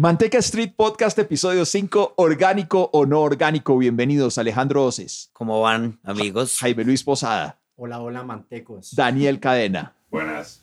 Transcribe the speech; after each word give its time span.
Manteca 0.00 0.38
Street 0.38 0.72
Podcast, 0.76 1.18
episodio 1.18 1.66
5, 1.66 2.14
orgánico 2.16 2.88
o 2.94 3.04
no 3.04 3.20
orgánico. 3.20 3.76
Bienvenidos, 3.76 4.38
Alejandro 4.38 4.86
Oces. 4.86 5.28
¿Cómo 5.34 5.60
van, 5.60 6.00
amigos? 6.04 6.56
Jaime 6.58 6.84
Luis 6.84 7.04
Posada. 7.04 7.60
Hola, 7.76 8.00
hola, 8.00 8.22
mantecos. 8.22 8.94
Daniel 8.94 9.40
Cadena. 9.40 9.94
Buenas. 10.10 10.59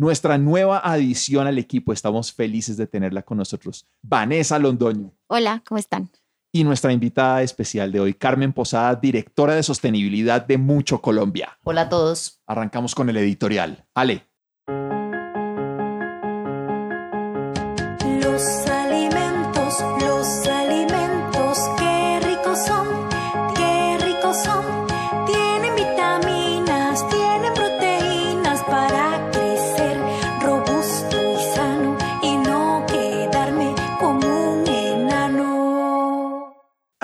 Nuestra 0.00 0.38
nueva 0.38 0.78
adición 0.78 1.48
al 1.48 1.58
equipo, 1.58 1.92
estamos 1.92 2.32
felices 2.32 2.76
de 2.76 2.86
tenerla 2.86 3.22
con 3.22 3.36
nosotros, 3.36 3.84
Vanessa 4.00 4.56
Londoño. 4.56 5.12
Hola, 5.26 5.64
¿cómo 5.66 5.76
están? 5.76 6.08
Y 6.52 6.62
nuestra 6.62 6.92
invitada 6.92 7.42
especial 7.42 7.90
de 7.90 7.98
hoy, 7.98 8.14
Carmen 8.14 8.52
Posada, 8.52 8.94
directora 8.94 9.56
de 9.56 9.64
sostenibilidad 9.64 10.46
de 10.46 10.56
Mucho 10.56 11.02
Colombia. 11.02 11.58
Hola 11.64 11.80
a 11.80 11.88
todos. 11.88 12.40
Arrancamos 12.46 12.94
con 12.94 13.10
el 13.10 13.16
editorial. 13.16 13.86
Ale. 13.92 14.28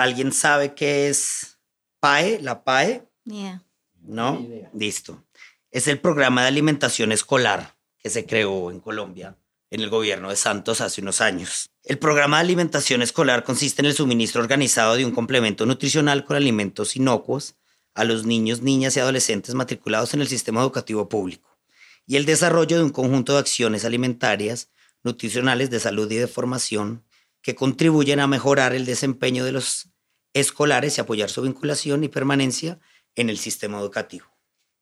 ¿Alguien 0.05 0.31
sabe 0.31 0.75
qué 0.75 1.09
es 1.09 1.57
PAE? 1.99 2.37
¿La 2.39 2.63
PAE? 2.63 3.09
Yeah. 3.23 3.63
¿No? 4.03 4.47
Listo. 4.71 5.25
Es 5.71 5.87
el 5.87 5.99
programa 5.99 6.43
de 6.43 6.49
alimentación 6.49 7.11
escolar 7.11 7.75
que 7.97 8.11
se 8.11 8.27
creó 8.27 8.69
en 8.69 8.81
Colombia 8.81 9.35
en 9.71 9.81
el 9.81 9.89
gobierno 9.89 10.29
de 10.29 10.35
Santos 10.35 10.79
hace 10.79 11.01
unos 11.01 11.21
años. 11.21 11.71
El 11.83 11.97
programa 11.97 12.37
de 12.37 12.41
alimentación 12.41 13.01
escolar 13.01 13.43
consiste 13.43 13.81
en 13.81 13.87
el 13.87 13.95
suministro 13.95 14.43
organizado 14.43 14.95
de 14.95 15.05
un 15.05 15.11
complemento 15.11 15.65
nutricional 15.65 16.23
con 16.23 16.37
alimentos 16.37 16.95
inocuos 16.95 17.55
a 17.95 18.03
los 18.03 18.27
niños, 18.27 18.61
niñas 18.61 18.95
y 18.95 18.99
adolescentes 18.99 19.55
matriculados 19.55 20.13
en 20.13 20.21
el 20.21 20.27
sistema 20.27 20.61
educativo 20.61 21.09
público 21.09 21.57
y 22.05 22.17
el 22.17 22.27
desarrollo 22.27 22.77
de 22.77 22.83
un 22.83 22.91
conjunto 22.91 23.33
de 23.33 23.39
acciones 23.39 23.85
alimentarias, 23.85 24.69
nutricionales, 25.01 25.71
de 25.71 25.79
salud 25.79 26.11
y 26.11 26.17
de 26.17 26.27
formación 26.27 27.03
que 27.41 27.55
contribuyen 27.55 28.19
a 28.19 28.27
mejorar 28.27 28.75
el 28.75 28.85
desempeño 28.85 29.43
de 29.45 29.51
los 29.51 29.89
escolares 30.35 30.97
y 30.97 31.01
apoyar 31.01 31.31
su 31.31 31.41
vinculación 31.41 32.03
y 32.03 32.09
permanencia 32.09 32.77
en 33.15 33.29
el 33.29 33.39
sistema 33.39 33.79
educativo. 33.79 34.27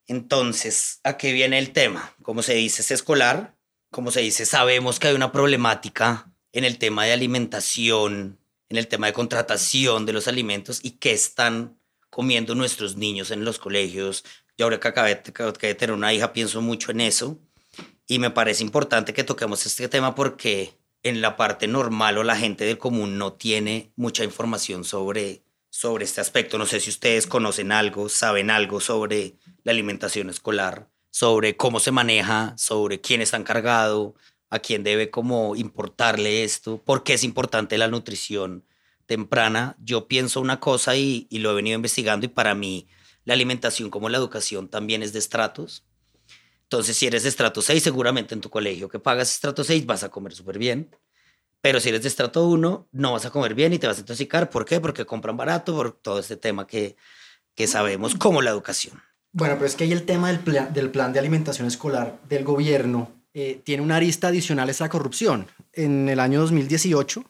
Entonces, 0.07 0.99
¿a 1.03 1.15
qué 1.15 1.31
viene 1.31 1.59
el 1.59 1.71
tema? 1.71 2.13
Como 2.23 2.43
se 2.43 2.55
dice, 2.55 2.81
es 2.81 2.91
escolar. 2.91 3.55
Como 3.91 4.11
se 4.11 4.21
dice, 4.21 4.45
sabemos 4.45 4.99
que 4.99 5.07
hay 5.07 5.15
una 5.15 5.31
problemática 5.31 6.33
en 6.51 6.65
el 6.65 6.77
tema 6.77 7.05
de 7.05 7.13
alimentación, 7.13 8.39
en 8.67 8.77
el 8.77 8.87
tema 8.87 9.07
de 9.07 9.13
contratación 9.13 10.05
de 10.05 10.13
los 10.13 10.27
alimentos 10.27 10.79
y 10.83 10.91
qué 10.91 11.11
están 11.11 11.79
comiendo 12.09 12.55
nuestros 12.55 12.97
niños 12.97 13.29
en 13.29 13.45
los 13.45 13.59
colegios. 13.59 14.25
Yo 14.57 14.65
ahora 14.65 14.79
que 14.79 14.87
acabé, 14.87 15.15
de 15.15 15.75
tener 15.75 15.95
una 15.95 16.13
hija 16.13 16.33
pienso 16.33 16.61
mucho 16.61 16.91
en 16.91 17.01
eso 17.01 17.39
y 18.07 18.17
me 18.17 18.31
parece 18.31 18.63
importante 18.63 19.13
que 19.13 19.23
toquemos 19.23 19.65
este 19.67 19.87
tema 19.87 20.15
porque 20.15 20.73
en 21.03 21.21
la 21.21 21.35
parte 21.35 21.67
normal 21.67 22.17
o 22.17 22.23
la 22.23 22.35
gente 22.35 22.65
del 22.65 22.77
común 22.77 23.17
no 23.17 23.33
tiene 23.33 23.91
mucha 23.95 24.23
información 24.23 24.83
sobre, 24.83 25.42
sobre 25.73 26.05
este 26.05 26.21
aspecto. 26.21 26.59
No 26.59 26.67
sé 26.67 26.79
si 26.79 26.91
ustedes 26.91 27.25
conocen 27.25 27.71
algo, 27.71 28.07
saben 28.07 28.51
algo 28.51 28.79
sobre 28.79 29.37
la 29.63 29.71
alimentación 29.71 30.29
escolar, 30.29 30.87
sobre 31.09 31.57
cómo 31.57 31.79
se 31.79 31.89
maneja, 31.89 32.53
sobre 32.57 33.01
quién 33.01 33.21
está 33.21 33.37
encargado, 33.37 34.13
a 34.51 34.59
quién 34.59 34.83
debe 34.83 35.09
como 35.09 35.55
importarle 35.55 36.43
esto, 36.43 36.79
por 36.83 37.03
qué 37.03 37.15
es 37.15 37.23
importante 37.23 37.79
la 37.79 37.87
nutrición 37.87 38.63
temprana. 39.07 39.75
Yo 39.79 40.07
pienso 40.07 40.41
una 40.41 40.59
cosa 40.59 40.95
y, 40.95 41.25
y 41.31 41.39
lo 41.39 41.49
he 41.49 41.55
venido 41.55 41.75
investigando 41.75 42.27
y 42.27 42.29
para 42.29 42.53
mí 42.53 42.87
la 43.25 43.33
alimentación 43.33 43.89
como 43.89 44.09
la 44.09 44.19
educación 44.19 44.67
también 44.67 45.01
es 45.01 45.11
de 45.11 45.17
estratos. 45.17 45.83
Entonces, 46.65 46.95
si 46.95 47.07
eres 47.07 47.23
de 47.23 47.29
estrato 47.29 47.63
6, 47.63 47.81
seguramente 47.81 48.35
en 48.35 48.41
tu 48.41 48.51
colegio 48.51 48.89
que 48.89 48.99
pagas 48.99 49.31
estrato 49.31 49.63
6 49.63 49.87
vas 49.87 50.03
a 50.03 50.09
comer 50.09 50.35
súper 50.35 50.59
bien. 50.59 50.95
Pero 51.63 51.79
si 51.79 51.87
eres 51.87 52.01
de 52.01 52.09
estrato 52.09 52.45
1, 52.45 52.89
no 52.91 53.13
vas 53.13 53.25
a 53.25 53.29
comer 53.29 53.53
bien 53.53 53.71
y 53.71 53.79
te 53.79 53.87
vas 53.87 53.95
a 53.95 54.01
intoxicar. 54.01 54.49
¿Por 54.49 54.65
qué? 54.65 54.81
Porque 54.81 55.05
compran 55.05 55.37
barato, 55.37 55.73
por 55.73 55.93
todo 55.93 56.19
este 56.19 56.35
tema 56.35 56.67
que, 56.67 56.97
que 57.55 57.67
sabemos 57.67 58.15
como 58.15 58.41
la 58.41 58.49
educación. 58.49 59.01
Bueno, 59.31 59.55
pero 59.55 59.67
es 59.67 59.75
que 59.75 59.85
ahí 59.85 59.93
el 59.93 60.03
tema 60.03 60.27
del 60.27 60.41
plan, 60.41 60.73
del 60.73 60.91
plan 60.91 61.13
de 61.13 61.19
alimentación 61.19 61.65
escolar 61.65 62.19
del 62.27 62.43
gobierno 62.43 63.13
eh, 63.33 63.61
tiene 63.63 63.81
una 63.81 63.95
arista 63.95 64.27
adicional, 64.27 64.69
es 64.69 64.81
la 64.81 64.89
corrupción. 64.89 65.47
En 65.71 66.09
el 66.09 66.19
año 66.19 66.41
2018 66.41 67.23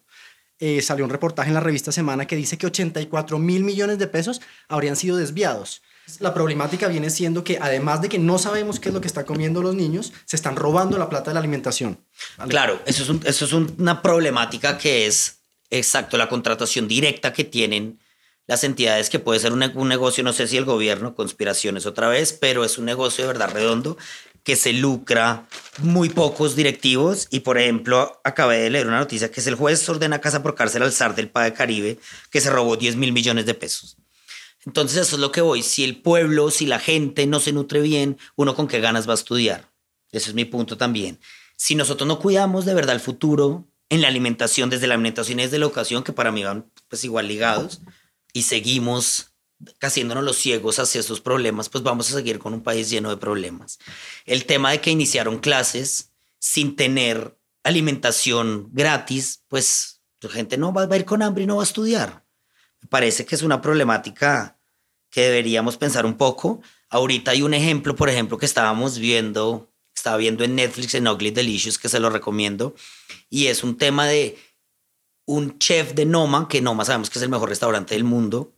eh, 0.58 0.82
salió 0.82 1.06
un 1.06 1.12
reportaje 1.12 1.50
en 1.50 1.54
la 1.54 1.60
revista 1.60 1.92
Semana 1.92 2.26
que 2.26 2.36
dice 2.36 2.58
que 2.58 2.66
84 2.66 3.38
mil 3.38 3.64
millones 3.64 4.00
de 4.00 4.08
pesos 4.08 4.42
habrían 4.68 4.96
sido 4.96 5.16
desviados. 5.16 5.84
La 6.20 6.34
problemática 6.34 6.88
viene 6.88 7.12
siendo 7.12 7.44
que 7.44 7.60
además 7.62 8.02
de 8.02 8.10
que 8.10 8.18
no 8.18 8.40
sabemos 8.40 8.80
qué 8.80 8.90
es 8.90 8.96
lo 8.96 9.00
que 9.00 9.08
están 9.08 9.26
comiendo 9.26 9.62
los 9.62 9.76
niños, 9.76 10.12
se 10.26 10.36
están 10.36 10.56
robando 10.56 10.98
la 10.98 11.08
plata 11.08 11.30
de 11.30 11.36
la 11.36 11.40
alimentación. 11.40 12.00
Claro, 12.48 12.82
eso 12.86 13.20
es, 13.26 13.54
una 13.54 14.02
problemática 14.02 14.78
que 14.78 15.06
es 15.06 15.40
exacto 15.70 16.18
la 16.18 16.30
contratación 16.30 16.88
directa 16.88 17.34
que 17.34 17.44
tienen 17.44 18.00
las 18.46 18.64
entidades 18.64 19.10
que 19.10 19.20
puede 19.20 19.40
ser 19.40 19.54
un, 19.54 19.64
un, 19.76 19.88
negocio, 19.88 20.24
no 20.24 20.34
sé 20.34 20.48
si 20.48 20.58
el 20.58 20.66
gobierno, 20.66 21.16
conspiraciones 21.16 21.86
otra 21.86 22.10
vez, 22.10 22.34
pero 22.34 22.66
es 22.66 22.78
un 22.78 22.86
negocio 22.86 23.24
de 23.24 23.34
verdad 23.34 23.52
redondo 23.52 23.98
que 24.44 24.56
se 24.56 24.74
lucra 24.74 25.48
muy 25.80 26.10
pocos 26.10 26.56
directivos 26.56 27.28
y 27.32 27.40
por 27.42 27.58
ejemplo 27.58 28.20
acabé 28.24 28.60
de 28.60 28.70
leer 28.70 28.88
una 28.88 29.00
noticia 29.00 29.32
que 29.32 29.40
es 29.40 29.48
el 29.48 29.56
juez 29.56 29.88
ordena 29.88 30.20
casa 30.20 30.44
por 30.44 30.56
cárcel 30.56 30.84
al 30.84 30.92
zar 30.92 31.16
del 31.16 31.30
PAE 31.30 31.54
Caribe 31.54 31.98
que 32.30 32.42
se 32.42 32.50
robó 32.50 32.76
10 32.76 32.98
mil 32.98 33.14
millones 33.14 33.46
de 33.46 33.54
pesos. 33.54 33.98
Entonces 34.66 34.98
eso 34.98 35.16
es 35.16 35.22
lo 35.22 35.32
que 35.32 35.42
voy. 35.42 35.62
Si 35.64 35.84
el 35.84 36.02
pueblo, 36.02 36.52
si 36.52 36.66
la 36.66 36.80
gente 36.80 37.26
no 37.26 37.40
se 37.40 37.52
nutre 37.52 37.82
bien, 37.82 38.18
uno 38.36 38.56
con 38.56 38.68
qué 38.68 38.80
ganas 38.80 39.08
va 39.08 39.14
a 39.14 39.16
estudiar. 39.16 39.70
Ese 40.12 40.30
es 40.30 40.36
mi 40.36 40.46
punto 40.46 40.78
también. 40.78 41.20
Si 41.64 41.76
nosotros 41.76 42.08
no 42.08 42.20
cuidamos 42.20 42.66
de 42.66 42.74
verdad 42.74 42.94
el 42.94 43.00
futuro 43.00 43.66
en 43.88 44.02
la 44.02 44.10
alimentación, 44.10 44.70
desde 44.70 44.88
la 44.88 44.96
alimentación 44.96 45.40
y 45.40 45.44
desde 45.44 45.60
la 45.60 45.66
educación, 45.66 46.04
que 46.04 46.12
para 46.12 46.30
mí 46.30 46.44
van 46.44 46.70
pues 46.90 47.06
igual 47.06 47.30
ligados, 47.30 47.82
y 48.34 48.42
seguimos 48.42 49.32
haciéndonos 49.82 50.26
los 50.26 50.36
ciegos 50.36 50.80
hacia 50.80 51.00
estos 51.00 51.22
problemas, 51.22 51.70
pues 51.70 51.82
vamos 51.82 52.10
a 52.10 52.16
seguir 52.16 52.38
con 52.38 52.54
un 52.54 52.64
país 52.64 52.90
lleno 52.90 53.10
de 53.10 53.16
problemas. 53.16 53.80
El 54.26 54.46
tema 54.46 54.72
de 54.72 54.82
que 54.82 54.92
iniciaron 54.92 55.40
clases 55.40 56.12
sin 56.38 56.76
tener 56.76 57.38
alimentación 57.64 58.68
gratis, 58.74 59.44
pues 59.48 60.02
la 60.20 60.32
gente 60.32 60.58
no 60.58 60.74
va 60.74 60.84
a 60.84 60.98
ir 60.98 61.06
con 61.06 61.22
hambre 61.22 61.46
y 61.46 61.48
no 61.48 61.56
va 61.56 61.64
a 61.64 61.66
estudiar 61.66 62.24
parece 62.90 63.26
que 63.26 63.36
es 63.36 63.42
una 63.42 63.62
problemática 63.62 64.60
que 65.10 65.22
deberíamos 65.22 65.78
pensar 65.78 66.06
un 66.06 66.16
poco. 66.16 66.62
Ahorita 66.90 67.32
hay 67.32 67.42
un 67.42 67.54
ejemplo, 67.54 67.96
por 67.96 68.10
ejemplo, 68.10 68.38
que 68.38 68.46
estábamos 68.46 68.98
viendo, 69.00 69.73
estaba 70.04 70.18
viendo 70.18 70.44
en 70.44 70.56
Netflix 70.56 70.96
en 70.96 71.08
Ugly 71.08 71.32
Delicious, 71.32 71.80
que 71.80 71.88
se 71.88 72.02
lo 72.02 72.10
recomiendo, 72.10 72.76
y 73.30 73.48
es 73.48 73.64
un 73.64 73.78
tema 73.78 74.06
de 74.06 74.38
un 75.26 75.58
chef 75.60 75.94
de 75.94 76.06
Noma, 76.06 76.50
que 76.50 76.62
Noma 76.62 76.84
sabemos 76.84 77.10
que 77.10 77.20
es 77.20 77.24
el 77.24 77.30
mejor 77.30 77.48
restaurante 77.48 77.96
del 77.96 78.04
mundo, 78.04 78.52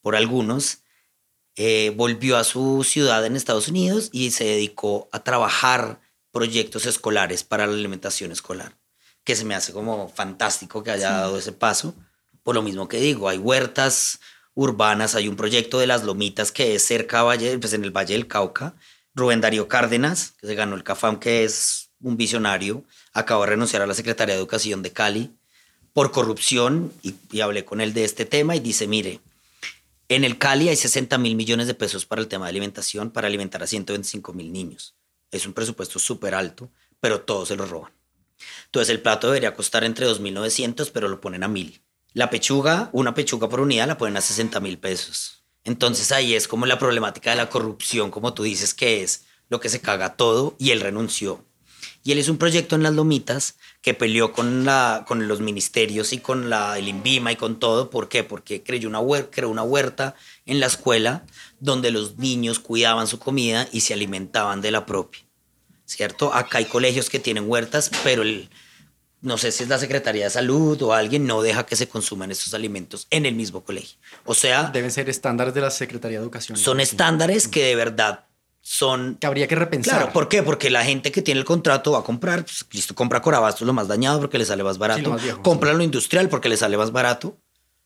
por 0.00 0.14
algunos, 0.14 0.78
eh, 1.56 1.92
volvió 1.96 2.36
a 2.36 2.44
su 2.44 2.84
ciudad 2.84 3.26
en 3.26 3.34
Estados 3.34 3.66
Unidos 3.68 4.10
y 4.12 4.30
se 4.30 4.44
dedicó 4.44 5.08
a 5.12 5.24
trabajar 5.24 6.00
proyectos 6.30 6.86
escolares 6.86 7.42
para 7.42 7.66
la 7.66 7.74
alimentación 7.74 8.30
escolar, 8.30 8.78
que 9.24 9.36
se 9.36 9.44
me 9.44 9.54
hace 9.54 9.72
como 9.72 10.08
fantástico 10.08 10.82
que 10.82 10.92
haya 10.92 11.10
dado 11.10 11.36
ese 11.36 11.52
paso 11.52 11.94
por 12.42 12.54
lo 12.54 12.62
mismo 12.62 12.88
que 12.88 12.98
digo, 12.98 13.28
hay 13.28 13.38
huertas 13.38 14.20
urbanas, 14.54 15.14
hay 15.14 15.28
un 15.28 15.36
proyecto 15.36 15.78
de 15.78 15.86
las 15.86 16.04
Lomitas 16.04 16.52
que 16.52 16.74
es 16.74 16.84
cerca 16.84 17.22
Valle, 17.22 17.58
pues 17.58 17.72
en 17.72 17.84
el 17.84 17.90
Valle 17.90 18.14
del 18.14 18.26
Cauca. 18.28 18.74
Rubén 19.14 19.40
Darío 19.40 19.68
Cárdenas, 19.68 20.34
que 20.40 20.46
se 20.46 20.54
ganó 20.54 20.74
el 20.76 20.84
CAFAM, 20.84 21.18
que 21.18 21.44
es 21.44 21.90
un 22.00 22.16
visionario, 22.16 22.84
acaba 23.12 23.44
de 23.44 23.50
renunciar 23.50 23.82
a 23.82 23.86
la 23.86 23.94
Secretaría 23.94 24.34
de 24.34 24.40
Educación 24.40 24.82
de 24.82 24.92
Cali 24.92 25.30
por 25.92 26.10
corrupción 26.10 26.92
y, 27.02 27.14
y 27.30 27.40
hablé 27.40 27.64
con 27.64 27.80
él 27.80 27.92
de 27.92 28.04
este 28.04 28.24
tema 28.24 28.56
y 28.56 28.60
dice, 28.60 28.86
mire, 28.86 29.20
en 30.08 30.24
el 30.24 30.38
Cali 30.38 30.68
hay 30.68 30.76
60 30.76 31.16
mil 31.18 31.36
millones 31.36 31.66
de 31.66 31.74
pesos 31.74 32.06
para 32.06 32.20
el 32.20 32.28
tema 32.28 32.46
de 32.46 32.50
alimentación, 32.50 33.10
para 33.10 33.28
alimentar 33.28 33.62
a 33.62 33.66
125 33.66 34.32
mil 34.32 34.52
niños. 34.52 34.94
Es 35.30 35.46
un 35.46 35.52
presupuesto 35.52 35.98
súper 35.98 36.34
alto, 36.34 36.70
pero 37.00 37.22
todos 37.22 37.48
se 37.48 37.56
lo 37.56 37.66
roban. 37.66 37.92
Entonces 38.66 38.90
el 38.90 39.00
plato 39.00 39.28
debería 39.28 39.54
costar 39.54 39.84
entre 39.84 40.06
2.900, 40.06 40.90
pero 40.92 41.08
lo 41.08 41.20
ponen 41.20 41.42
a 41.42 41.48
1.000. 41.48 41.80
La 42.14 42.28
pechuga, 42.28 42.90
una 42.92 43.14
pechuga 43.14 43.48
por 43.48 43.60
unidad 43.60 43.86
la 43.86 43.96
ponen 43.96 44.16
a 44.18 44.20
60 44.20 44.60
mil 44.60 44.78
pesos. 44.78 45.41
Entonces 45.64 46.12
ahí 46.12 46.34
es 46.34 46.48
como 46.48 46.66
la 46.66 46.78
problemática 46.78 47.30
de 47.30 47.36
la 47.36 47.48
corrupción, 47.48 48.10
como 48.10 48.34
tú 48.34 48.42
dices, 48.42 48.74
que 48.74 49.02
es 49.02 49.24
lo 49.48 49.60
que 49.60 49.68
se 49.68 49.80
caga 49.80 50.16
todo 50.16 50.56
y 50.58 50.70
él 50.70 50.80
renunció. 50.80 51.44
Y 52.04 52.10
él 52.10 52.18
es 52.18 52.28
un 52.28 52.38
proyecto 52.38 52.74
en 52.74 52.82
las 52.82 52.94
lomitas 52.94 53.56
que 53.80 53.94
peleó 53.94 54.32
con, 54.32 54.64
la, 54.64 55.04
con 55.06 55.28
los 55.28 55.40
ministerios 55.40 56.12
y 56.12 56.18
con 56.18 56.50
la, 56.50 56.76
el 56.76 56.88
INVIMA 56.88 57.32
y 57.32 57.36
con 57.36 57.60
todo. 57.60 57.90
¿Por 57.90 58.08
qué? 58.08 58.24
Porque 58.24 58.62
creó 58.62 58.88
una, 58.88 59.00
creó 59.30 59.48
una 59.48 59.62
huerta 59.62 60.16
en 60.44 60.58
la 60.58 60.66
escuela 60.66 61.24
donde 61.60 61.92
los 61.92 62.18
niños 62.18 62.58
cuidaban 62.58 63.06
su 63.06 63.20
comida 63.20 63.68
y 63.70 63.82
se 63.82 63.94
alimentaban 63.94 64.60
de 64.62 64.72
la 64.72 64.84
propia. 64.84 65.22
¿Cierto? 65.84 66.34
Acá 66.34 66.58
hay 66.58 66.64
colegios 66.64 67.08
que 67.08 67.20
tienen 67.20 67.48
huertas, 67.48 67.90
pero 68.02 68.22
el, 68.22 68.48
no 69.22 69.38
sé 69.38 69.52
si 69.52 69.62
es 69.62 69.68
la 69.68 69.78
Secretaría 69.78 70.24
de 70.24 70.30
Salud 70.30 70.80
o 70.82 70.92
alguien, 70.92 71.26
no 71.26 71.42
deja 71.42 71.64
que 71.64 71.76
se 71.76 71.88
consuman 71.88 72.30
estos 72.30 72.54
alimentos 72.54 73.06
en 73.10 73.24
el 73.24 73.34
mismo 73.34 73.64
colegio. 73.64 73.96
O 74.24 74.34
sea... 74.34 74.64
Deben 74.64 74.90
ser 74.90 75.08
estándares 75.08 75.54
de 75.54 75.60
la 75.60 75.70
Secretaría 75.70 76.18
de 76.18 76.24
Educación. 76.24 76.58
Son 76.58 76.80
estándares 76.80 77.46
que 77.46 77.64
de 77.64 77.76
verdad 77.76 78.26
son... 78.60 79.16
Que 79.20 79.28
habría 79.28 79.46
que 79.46 79.54
repensar. 79.54 79.98
Claro, 79.98 80.12
¿por 80.12 80.28
qué? 80.28 80.42
Porque 80.42 80.70
la 80.70 80.84
gente 80.84 81.12
que 81.12 81.22
tiene 81.22 81.38
el 81.38 81.46
contrato 81.46 81.92
va 81.92 82.00
a 82.00 82.04
comprar, 82.04 82.44
pues, 82.44 82.66
listo, 82.72 82.96
compra 82.96 83.22
Corabastos 83.22 83.64
lo 83.66 83.72
más 83.72 83.86
dañado 83.86 84.20
porque 84.20 84.38
le 84.38 84.44
sale 84.44 84.64
más 84.64 84.78
barato. 84.78 85.16
compra 85.42 85.72
lo 85.72 85.84
industrial 85.84 86.28
porque 86.28 86.48
le 86.48 86.56
sale 86.56 86.76
más 86.76 86.90
barato. 86.90 87.38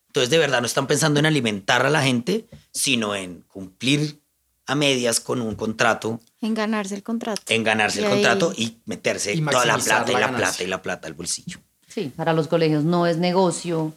Entonces, 0.06 0.30
de 0.30 0.38
verdad, 0.38 0.62
no 0.62 0.66
están 0.66 0.86
pensando 0.86 1.20
en 1.20 1.26
alimentar 1.26 1.84
a 1.84 1.90
la 1.90 2.02
gente, 2.02 2.46
sino 2.72 3.14
en 3.14 3.42
cumplir 3.42 4.22
a 4.66 4.74
medias 4.74 5.20
con 5.20 5.40
un 5.40 5.54
contrato. 5.54 6.20
En 6.40 6.54
ganarse 6.54 6.94
el 6.94 7.02
contrato. 7.02 7.42
En 7.48 7.64
ganarse 7.64 8.00
el 8.00 8.10
contrato 8.10 8.52
y 8.56 8.78
meterse 8.84 9.36
toda 9.38 9.64
la 9.64 9.78
plata 9.78 10.12
y 10.12 10.14
la 10.14 10.36
plata 10.36 10.62
y 10.62 10.66
la 10.66 10.82
plata 10.82 11.08
al 11.08 11.14
bolsillo. 11.14 11.60
Sí, 11.88 12.12
para 12.14 12.32
los 12.32 12.48
colegios 12.48 12.84
no 12.84 13.06
es 13.06 13.16
negocio 13.16 13.94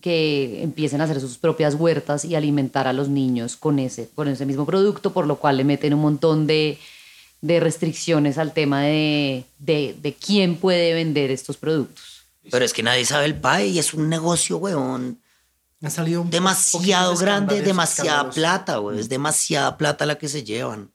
que 0.00 0.62
empiecen 0.62 1.00
a 1.00 1.04
hacer 1.04 1.20
sus 1.20 1.36
propias 1.36 1.74
huertas 1.74 2.24
y 2.24 2.34
alimentar 2.34 2.86
a 2.86 2.92
los 2.92 3.08
niños 3.08 3.56
con 3.56 3.78
ese, 3.78 4.08
con 4.14 4.28
ese 4.28 4.46
mismo 4.46 4.64
producto, 4.64 5.12
por 5.12 5.26
lo 5.26 5.36
cual 5.36 5.56
le 5.56 5.64
meten 5.64 5.94
un 5.94 6.00
montón 6.00 6.46
de, 6.46 6.78
de 7.40 7.60
restricciones 7.60 8.38
al 8.38 8.52
tema 8.52 8.82
de, 8.82 9.44
de, 9.58 9.94
de, 10.00 10.14
quién 10.14 10.56
puede 10.56 10.94
vender 10.94 11.30
estos 11.30 11.56
productos. 11.56 12.22
Pero 12.50 12.64
es 12.64 12.72
que 12.72 12.82
nadie 12.82 13.04
sabe 13.04 13.26
el 13.26 13.34
PAE 13.34 13.68
y 13.68 13.78
es 13.78 13.92
un 13.92 14.08
negocio, 14.08 14.56
weón. 14.56 15.18
Ha 15.82 15.90
salido 15.90 16.24
demasiado 16.28 17.16
grande, 17.16 17.62
demasiada 17.62 18.30
plata, 18.30 18.76
güey. 18.76 18.98
Es 18.98 19.08
demasiada 19.08 19.78
plata 19.78 20.04
la 20.04 20.18
que 20.18 20.28
se 20.28 20.44
llevan. 20.44 20.90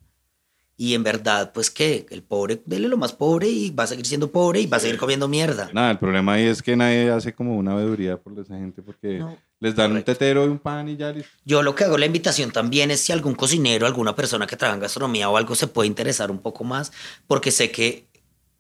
Y 0.78 0.94
en 0.94 1.04
verdad, 1.04 1.54
pues 1.54 1.72
que 1.72 2.06
el 2.10 2.22
pobre, 2.22 2.62
dele 2.66 2.90
lo 2.90 2.98
más 2.98 3.14
pobre 3.14 3.48
y 3.48 3.72
va 3.72 3.86
a 3.86 3.88
seguir 3.88 4.06
siendo 4.06 4.30
pobre 4.30 4.60
y 4.60 4.68
va 4.68 4.76
a 4.78 4.82
seguir 4.82 4.98
comiendo 4.98 5.28
mierda. 5.28 5.70
Nada, 5.74 5.92
el 5.92 5.98
problema 5.98 6.34
ahí 6.34 6.44
es 6.44 6.62
que 6.62 6.76
nadie 6.76 7.10
hace 7.10 7.34
como 7.34 7.56
una 7.56 7.74
veeduría 7.74 8.18
por 8.18 8.38
esa 8.38 8.56
gente 8.58 8.82
porque 8.82 9.24
les 9.62 9.74
dan 9.74 9.94
un 9.94 10.04
tetero 10.04 10.46
y 10.46 10.50
un 10.50 10.60
pan 10.60 10.90
y 10.90 10.98
ya 10.98 11.14
listo. 11.14 11.32
Yo 11.46 11.64
lo 11.64 11.74
que 11.76 11.86
hago 11.86 11.98
la 11.98 12.06
invitación 12.06 12.52
también 12.52 12.92
es 12.92 13.00
si 13.00 13.14
algún 13.14 13.36
cocinero, 13.36 13.88
alguna 13.88 14.16
persona 14.16 14.46
que 14.46 14.58
trabaja 14.58 14.76
en 14.76 14.82
gastronomía 14.82 15.30
o 15.30 15.38
algo 15.38 15.56
se 15.56 15.68
puede 15.68 15.88
interesar 15.88 16.30
un 16.30 16.40
poco 16.40 16.66
más, 16.66 16.92
porque 17.26 17.52
sé 17.52 17.72
que 17.72 18.08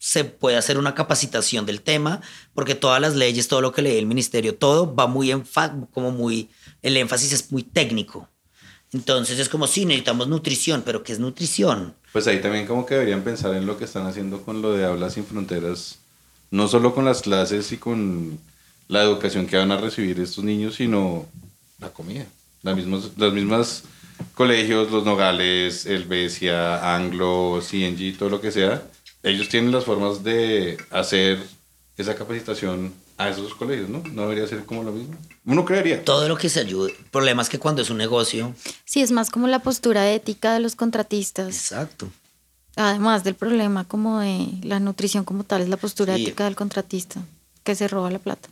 se 0.06 0.24
puede 0.24 0.56
hacer 0.56 0.78
una 0.78 0.94
capacitación 0.94 1.66
del 1.66 1.82
tema, 1.82 2.22
porque 2.54 2.76
todas 2.76 3.02
las 3.02 3.16
leyes, 3.16 3.48
todo 3.48 3.62
lo 3.62 3.72
que 3.72 3.82
lee 3.82 3.98
el 3.98 4.06
ministerio, 4.06 4.54
todo 4.54 4.94
va 4.94 5.08
muy 5.08 5.32
en 5.32 5.44
como 5.92 6.12
muy, 6.12 6.48
el 6.84 6.96
énfasis 6.96 7.34
es 7.34 7.52
muy 7.52 7.64
técnico. 7.64 8.30
Entonces 8.94 9.40
es 9.40 9.50
como, 9.50 9.66
sí, 9.66 9.84
necesitamos 9.84 10.28
nutrición, 10.28 10.84
pero 10.86 11.02
¿qué 11.02 11.12
es 11.12 11.18
nutrición? 11.18 11.96
Pues 12.14 12.28
ahí 12.28 12.40
también 12.40 12.68
como 12.68 12.86
que 12.86 12.94
deberían 12.94 13.24
pensar 13.24 13.56
en 13.56 13.66
lo 13.66 13.80
que 13.80 13.86
están 13.86 14.06
haciendo 14.06 14.44
con 14.44 14.62
lo 14.62 14.74
de 14.74 14.86
Hablas 14.86 15.16
sin 15.16 15.26
Fronteras, 15.26 15.98
no 16.52 16.68
solo 16.68 16.94
con 16.94 17.04
las 17.04 17.24
clases 17.24 17.72
y 17.72 17.78
con 17.78 18.38
la 18.88 19.02
educación 19.02 19.48
que 19.48 19.58
van 19.58 19.72
a 19.72 19.78
recibir 19.78 20.20
estos 20.20 20.44
niños, 20.44 20.76
sino 20.76 21.26
la 21.80 21.90
comida. 21.90 22.28
Las 22.62 22.76
mismas, 22.76 23.10
las 23.18 23.34
mismas 23.34 23.84
colegios, 24.36 24.92
los 24.92 25.04
Nogales, 25.04 25.88
el 25.88 26.04
Besia, 26.04 26.96
Anglo, 26.96 27.60
CNG, 27.60 28.20
todo 28.20 28.30
lo 28.30 28.40
que 28.40 28.52
sea, 28.52 28.84
ellos 29.26 29.50
tienen 29.50 29.72
las 29.72 29.84
formas 29.84 30.24
de 30.24 30.78
hacer 30.92 31.40
esa 31.98 32.16
capacitación 32.16 32.94
a 33.18 33.30
esos 33.30 33.56
colegios, 33.56 33.90
¿no? 33.90 34.04
No 34.12 34.24
debería 34.24 34.48
ser 34.48 34.66
como 34.66 34.84
lo 34.84 34.92
mismo. 34.92 35.16
Uno 35.46 35.66
creería. 35.66 36.04
Todo 36.04 36.28
lo 36.28 36.38
que 36.38 36.50
se 36.50 36.60
ayude. 36.60 36.92
El 36.92 37.06
problema 37.06 37.42
es 37.42 37.50
que 37.50 37.58
cuando 37.58 37.82
es 37.82 37.90
un 37.90 37.98
negocio. 37.98 38.54
Sí, 38.84 39.02
es 39.02 39.12
más 39.12 39.32
como 39.32 39.48
la 39.48 39.60
postura 39.60 40.12
ética 40.12 40.54
de 40.54 40.60
los 40.60 40.76
contratistas. 40.76 41.48
Exacto. 41.48 42.08
Además 42.76 43.24
del 43.24 43.36
problema 43.36 43.86
como 43.86 44.20
de 44.20 44.48
la 44.64 44.80
nutrición 44.80 45.24
como 45.24 45.44
tal, 45.44 45.62
es 45.62 45.70
la 45.70 45.78
postura 45.78 46.16
ética 46.16 46.44
del 46.44 46.56
contratista, 46.56 47.22
que 47.64 47.74
se 47.74 47.88
roba 47.88 48.12
la 48.12 48.20
plata. 48.20 48.50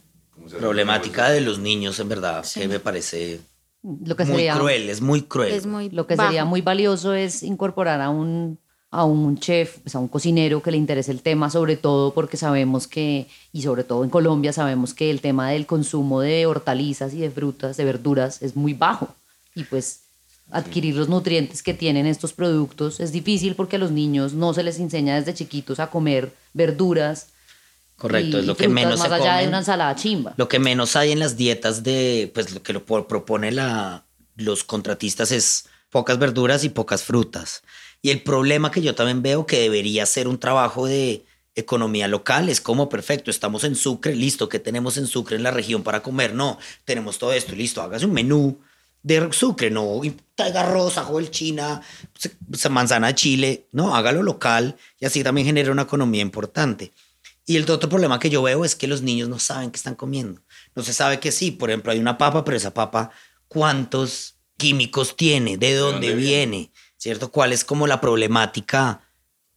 Problemática 0.58 1.28
de 1.30 1.42
los 1.42 1.58
niños, 1.58 2.00
en 2.00 2.08
verdad, 2.08 2.44
que 2.52 2.66
me 2.66 2.80
parece 2.80 3.40
lo 3.82 4.16
que 4.16 4.24
muy 4.24 4.48
cruel, 4.48 4.88
es 4.88 5.02
muy 5.02 5.22
cruel. 5.22 5.52
Es 5.52 5.66
muy 5.66 5.90
lo 5.90 6.06
que 6.06 6.16
sería 6.16 6.46
muy 6.46 6.62
valioso 6.62 7.12
es 7.12 7.42
incorporar 7.42 8.00
a 8.00 8.08
un 8.08 8.58
a 8.94 9.04
un 9.04 9.38
chef, 9.38 9.78
pues, 9.80 9.94
a 9.96 9.98
un 9.98 10.06
cocinero 10.06 10.62
que 10.62 10.70
le 10.70 10.76
interese 10.76 11.10
el 11.10 11.20
tema, 11.20 11.50
sobre 11.50 11.76
todo 11.76 12.14
porque 12.14 12.36
sabemos 12.36 12.86
que, 12.86 13.26
y 13.52 13.62
sobre 13.62 13.82
todo 13.82 14.04
en 14.04 14.10
Colombia, 14.10 14.52
sabemos 14.52 14.94
que 14.94 15.10
el 15.10 15.20
tema 15.20 15.50
del 15.50 15.66
consumo 15.66 16.20
de 16.20 16.46
hortalizas 16.46 17.12
y 17.12 17.18
de 17.18 17.30
frutas, 17.30 17.76
de 17.76 17.84
verduras, 17.84 18.40
es 18.40 18.54
muy 18.54 18.72
bajo. 18.72 19.08
Y 19.56 19.64
pues 19.64 20.00
adquirir 20.52 20.94
los 20.94 21.08
nutrientes 21.08 21.62
que 21.62 21.74
tienen 21.74 22.06
estos 22.06 22.32
productos 22.32 23.00
es 23.00 23.10
difícil 23.10 23.56
porque 23.56 23.76
a 23.76 23.78
los 23.80 23.90
niños 23.90 24.32
no 24.34 24.54
se 24.54 24.62
les 24.62 24.78
enseña 24.78 25.16
desde 25.16 25.34
chiquitos 25.34 25.80
a 25.80 25.88
comer 25.88 26.32
verduras. 26.52 27.28
Correcto, 27.96 28.38
es 28.38 28.46
lo 28.46 28.56
que 28.56 28.68
menos 28.68 29.00
más 29.00 29.10
allá 29.10 29.38
de 29.38 29.48
una 29.48 29.58
ensalada 29.58 29.96
chimba. 29.96 30.34
Lo 30.36 30.48
que 30.48 30.60
menos 30.60 30.94
hay 30.94 31.10
en 31.10 31.18
las 31.18 31.36
dietas 31.36 31.82
de, 31.82 32.30
pues 32.32 32.52
lo 32.52 32.62
que 32.62 32.72
lo 32.72 32.84
propone 32.84 33.50
la, 33.50 34.04
los 34.36 34.62
contratistas 34.62 35.32
es 35.32 35.66
pocas 35.90 36.18
verduras 36.18 36.62
y 36.62 36.68
pocas 36.68 37.02
frutas. 37.02 37.62
Y 38.04 38.10
el 38.10 38.20
problema 38.20 38.70
que 38.70 38.82
yo 38.82 38.94
también 38.94 39.22
veo 39.22 39.46
que 39.46 39.60
debería 39.60 40.04
ser 40.04 40.28
un 40.28 40.38
trabajo 40.38 40.84
de 40.84 41.24
economía 41.54 42.06
local 42.06 42.50
es 42.50 42.60
como 42.60 42.90
perfecto, 42.90 43.30
estamos 43.30 43.64
en 43.64 43.74
Sucre, 43.74 44.14
listo, 44.14 44.50
¿qué 44.50 44.58
tenemos 44.58 44.98
en 44.98 45.06
Sucre 45.06 45.36
en 45.36 45.42
la 45.42 45.50
región 45.50 45.82
para 45.82 46.02
comer? 46.02 46.34
No, 46.34 46.58
tenemos 46.84 47.16
todo 47.18 47.32
esto, 47.32 47.54
listo, 47.54 47.80
hágase 47.80 48.04
un 48.04 48.12
menú 48.12 48.60
de 49.02 49.32
Sucre, 49.32 49.70
no, 49.70 50.02
traiga 50.34 50.60
arroz, 50.60 50.98
ajo 50.98 51.18
china, 51.22 51.80
manzana 52.68 53.06
de 53.06 53.14
chile, 53.14 53.68
no, 53.72 53.96
hágalo 53.96 54.22
local 54.22 54.76
y 55.00 55.06
así 55.06 55.24
también 55.24 55.46
genera 55.46 55.72
una 55.72 55.82
economía 55.84 56.20
importante. 56.20 56.92
Y 57.46 57.56
el 57.56 57.70
otro 57.70 57.88
problema 57.88 58.18
que 58.18 58.28
yo 58.28 58.42
veo 58.42 58.66
es 58.66 58.74
que 58.76 58.86
los 58.86 59.00
niños 59.00 59.30
no 59.30 59.38
saben 59.38 59.70
qué 59.70 59.78
están 59.78 59.94
comiendo. 59.94 60.42
No 60.74 60.82
se 60.82 60.92
sabe 60.92 61.20
que 61.20 61.32
sí, 61.32 61.52
por 61.52 61.70
ejemplo, 61.70 61.90
hay 61.90 62.00
una 62.00 62.18
papa, 62.18 62.44
pero 62.44 62.58
esa 62.58 62.74
papa, 62.74 63.12
¿cuántos 63.48 64.34
químicos 64.58 65.16
tiene? 65.16 65.56
¿De 65.56 65.74
dónde, 65.74 66.14
viene? 66.14 66.70
¿Cierto? 67.04 67.30
¿Cuál 67.30 67.52
es 67.52 67.66
como 67.66 67.86
la 67.86 68.00
problemática 68.00 69.02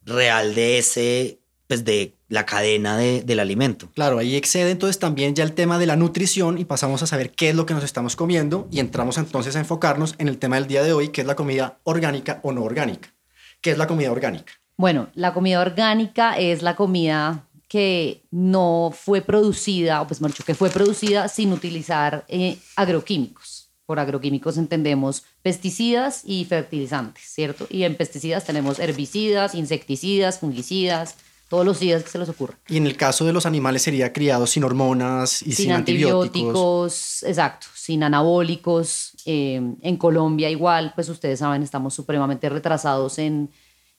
real 0.02 0.54
de 0.54 0.76
ese, 0.76 1.40
pues 1.66 1.82
de 1.82 2.14
la 2.28 2.44
cadena 2.44 2.98
de, 2.98 3.22
del 3.22 3.40
alimento? 3.40 3.90
Claro, 3.94 4.18
ahí 4.18 4.36
excede 4.36 4.70
entonces 4.70 4.98
también 4.98 5.34
ya 5.34 5.44
el 5.44 5.54
tema 5.54 5.78
de 5.78 5.86
la 5.86 5.96
nutrición 5.96 6.58
y 6.58 6.66
pasamos 6.66 7.02
a 7.02 7.06
saber 7.06 7.30
qué 7.30 7.48
es 7.48 7.54
lo 7.54 7.64
que 7.64 7.72
nos 7.72 7.84
estamos 7.84 8.16
comiendo 8.16 8.68
y 8.70 8.80
entramos 8.80 9.16
entonces 9.16 9.56
a 9.56 9.60
enfocarnos 9.60 10.14
en 10.18 10.28
el 10.28 10.36
tema 10.36 10.56
del 10.56 10.66
día 10.66 10.82
de 10.82 10.92
hoy, 10.92 11.08
que 11.08 11.22
es 11.22 11.26
la 11.26 11.36
comida 11.36 11.78
orgánica 11.84 12.38
o 12.42 12.52
no 12.52 12.62
orgánica. 12.62 13.14
¿Qué 13.62 13.70
es 13.70 13.78
la 13.78 13.86
comida 13.86 14.12
orgánica? 14.12 14.52
Bueno, 14.76 15.08
la 15.14 15.32
comida 15.32 15.62
orgánica 15.62 16.36
es 16.36 16.60
la 16.60 16.76
comida 16.76 17.46
que 17.66 18.24
no 18.30 18.92
fue 18.94 19.22
producida, 19.22 20.02
o 20.02 20.06
pues 20.06 20.20
dicho, 20.20 20.44
que 20.44 20.54
fue 20.54 20.68
producida 20.68 21.28
sin 21.28 21.54
utilizar 21.54 22.26
eh, 22.28 22.58
agroquímicos. 22.76 23.57
Por 23.88 23.98
agroquímicos 23.98 24.58
entendemos 24.58 25.24
pesticidas 25.40 26.20
y 26.26 26.44
fertilizantes, 26.44 27.24
¿cierto? 27.24 27.66
Y 27.70 27.84
en 27.84 27.96
pesticidas 27.96 28.44
tenemos 28.44 28.78
herbicidas, 28.78 29.54
insecticidas, 29.54 30.40
fungicidas, 30.40 31.14
todos 31.48 31.64
los 31.64 31.80
días 31.80 32.02
que 32.02 32.10
se 32.10 32.18
les 32.18 32.28
ocurra. 32.28 32.58
Y 32.68 32.76
en 32.76 32.86
el 32.86 32.98
caso 32.98 33.24
de 33.24 33.32
los 33.32 33.46
animales 33.46 33.80
sería 33.80 34.12
criados 34.12 34.50
sin 34.50 34.64
hormonas 34.64 35.40
y 35.40 35.52
sin, 35.52 35.64
sin 35.64 35.72
antibióticos. 35.72 37.22
Exacto, 37.22 37.68
sin 37.74 38.02
anabólicos. 38.02 39.12
Eh, 39.24 39.58
en 39.80 39.96
Colombia 39.96 40.50
igual, 40.50 40.92
pues 40.94 41.08
ustedes 41.08 41.38
saben, 41.38 41.62
estamos 41.62 41.94
supremamente 41.94 42.50
retrasados 42.50 43.18
en, 43.18 43.50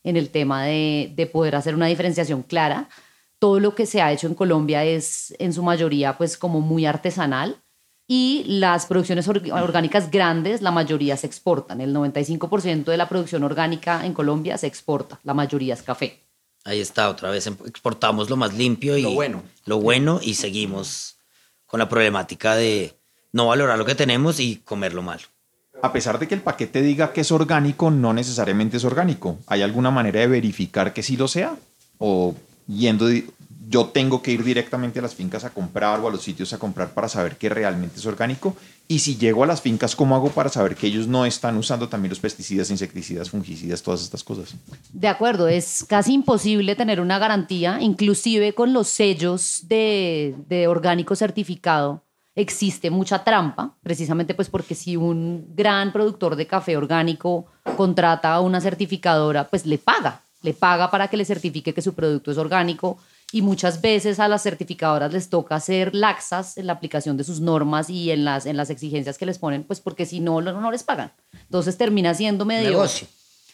en 0.03 0.17
el 0.17 0.29
tema 0.29 0.65
de, 0.65 1.11
de, 1.15 1.25
poder 1.25 1.55
hacer 1.55 1.73
una 1.73 1.87
diferenciación 1.87 2.43
clara. 2.43 2.89
Todo 3.39 3.59
lo 3.59 3.73
que 3.73 3.87
se 3.87 4.03
ha 4.03 4.11
hecho 4.11 4.27
en 4.27 4.35
Colombia 4.35 4.85
es 4.85 5.33
en 5.39 5.51
su 5.51 5.63
mayoría 5.63 6.15
pues 6.15 6.37
como 6.37 6.61
muy 6.61 6.85
artesanal 6.85 7.59
y 8.11 8.43
las 8.47 8.87
producciones 8.87 9.27
orgánicas 9.27 10.09
grandes, 10.09 10.63
la 10.63 10.71
mayoría 10.71 11.15
se 11.15 11.27
exportan. 11.27 11.79
El 11.79 11.95
95% 11.95 12.85
de 12.85 12.97
la 12.97 13.07
producción 13.07 13.43
orgánica 13.43 14.03
en 14.03 14.15
Colombia 14.15 14.57
se 14.57 14.65
exporta, 14.65 15.19
la 15.23 15.35
mayoría 15.35 15.75
es 15.75 15.83
café. 15.83 16.19
Ahí 16.65 16.81
está, 16.81 17.07
otra 17.07 17.29
vez 17.29 17.45
exportamos 17.45 18.31
lo 18.31 18.35
más 18.35 18.55
limpio 18.55 18.97
y 18.97 19.03
lo 19.03 19.11
bueno, 19.11 19.43
lo 19.65 19.79
bueno 19.79 20.19
y 20.23 20.33
seguimos 20.33 21.17
con 21.67 21.79
la 21.79 21.87
problemática 21.87 22.55
de 22.55 22.95
no 23.31 23.45
valorar 23.45 23.77
lo 23.77 23.85
que 23.85 23.93
tenemos 23.93 24.39
y 24.39 24.55
comerlo 24.55 25.03
malo. 25.03 25.21
A 25.83 25.93
pesar 25.93 26.17
de 26.17 26.27
que 26.27 26.33
el 26.33 26.41
paquete 26.41 26.81
diga 26.81 27.13
que 27.13 27.21
es 27.21 27.31
orgánico, 27.31 27.91
no 27.91 28.11
necesariamente 28.13 28.77
es 28.77 28.85
orgánico. 28.85 29.37
¿Hay 29.45 29.61
alguna 29.61 29.91
manera 29.91 30.19
de 30.19 30.27
verificar 30.27 30.93
que 30.93 31.03
sí 31.03 31.15
lo 31.15 31.27
sea? 31.27 31.55
¿O 31.99 32.33
yendo 32.67 33.07
yo 33.69 33.85
tengo 33.85 34.23
que 34.23 34.31
ir 34.31 34.43
directamente 34.43 34.97
a 34.97 35.03
las 35.03 35.13
fincas 35.13 35.43
a 35.43 35.51
comprar 35.51 35.99
o 35.99 36.07
a 36.07 36.11
los 36.11 36.23
sitios 36.23 36.53
a 36.53 36.57
comprar 36.57 36.95
para 36.95 37.07
saber 37.07 37.37
que 37.37 37.49
realmente 37.49 37.99
es 37.99 38.05
orgánico. 38.07 38.55
Y 38.87 38.97
si 38.97 39.15
llego 39.15 39.43
a 39.43 39.47
las 39.47 39.61
fincas, 39.61 39.95
¿cómo 39.95 40.15
hago 40.15 40.29
para 40.29 40.49
saber 40.49 40.75
que 40.75 40.87
ellos 40.87 41.07
no 41.07 41.23
están 41.23 41.55
usando 41.55 41.87
también 41.87 42.09
los 42.09 42.19
pesticidas, 42.19 42.71
insecticidas, 42.71 43.29
fungicidas, 43.29 43.83
todas 43.83 44.01
estas 44.01 44.23
cosas? 44.23 44.55
De 44.91 45.07
acuerdo, 45.07 45.47
es 45.47 45.85
casi 45.87 46.13
imposible 46.13 46.75
tener 46.75 46.99
una 46.99 47.19
garantía, 47.19 47.79
inclusive 47.79 48.53
con 48.55 48.73
los 48.73 48.87
sellos 48.87 49.65
de, 49.67 50.33
de 50.47 50.67
orgánico 50.67 51.15
certificado 51.15 52.03
existe 52.33 52.89
mucha 52.89 53.23
trampa, 53.23 53.75
precisamente 53.83 54.33
pues 54.33 54.49
porque 54.49 54.73
si 54.73 54.95
un 54.95 55.45
gran 55.55 55.91
productor 55.91 56.35
de 56.35 56.47
café 56.47 56.75
orgánico 56.75 57.45
contrata 57.75 58.33
a 58.33 58.39
una 58.39 58.61
certificadora, 58.61 59.47
pues 59.47 59.65
le 59.65 59.77
paga, 59.77 60.23
le 60.41 60.53
paga 60.53 60.89
para 60.89 61.07
que 61.09 61.17
le 61.17 61.25
certifique 61.25 61.73
que 61.73 61.81
su 61.81 61.93
producto 61.93 62.31
es 62.31 62.37
orgánico 62.37 62.97
y 63.31 63.41
muchas 63.41 63.81
veces 63.81 64.19
a 64.19 64.27
las 64.27 64.43
certificadoras 64.43 65.13
les 65.13 65.29
toca 65.29 65.59
ser 65.59 65.93
laxas 65.93 66.57
en 66.57 66.67
la 66.67 66.73
aplicación 66.73 67.15
de 67.15 67.23
sus 67.23 67.39
normas 67.39 67.89
y 67.89 68.11
en 68.11 68.25
las, 68.25 68.45
en 68.45 68.57
las 68.57 68.69
exigencias 68.69 69.17
que 69.17 69.25
les 69.25 69.37
ponen, 69.37 69.63
pues 69.63 69.79
porque 69.79 70.05
si 70.05 70.19
no, 70.19 70.41
no, 70.41 70.71
les 70.71 70.83
pagan. 70.83 71.13
Entonces 71.43 71.77
termina 71.77 72.13
siendo 72.13 72.45
medio... 72.45 72.69
Negocio. 72.69 73.07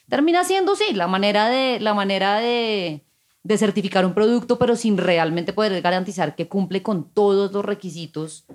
Termina 0.08 0.44
siendo, 0.44 0.76
sí, 0.76 0.94
la 0.94 1.08
manera 1.08 1.50
de, 1.50 1.80
la 1.80 1.94
manera 1.94 2.40
de, 2.40 3.04
de 3.44 3.58
certificar 3.58 4.06
un 4.06 4.14
producto, 4.14 4.60
pero 4.60 4.76
sin 4.76 4.98
realmente 4.98 5.52
poder 5.52 5.82
garantizar 5.82 6.36
que 6.36 6.48
cumple 6.48 6.84
con 6.84 7.10
todos 7.10 7.52
los 7.52 7.66
requisitos 7.66 8.46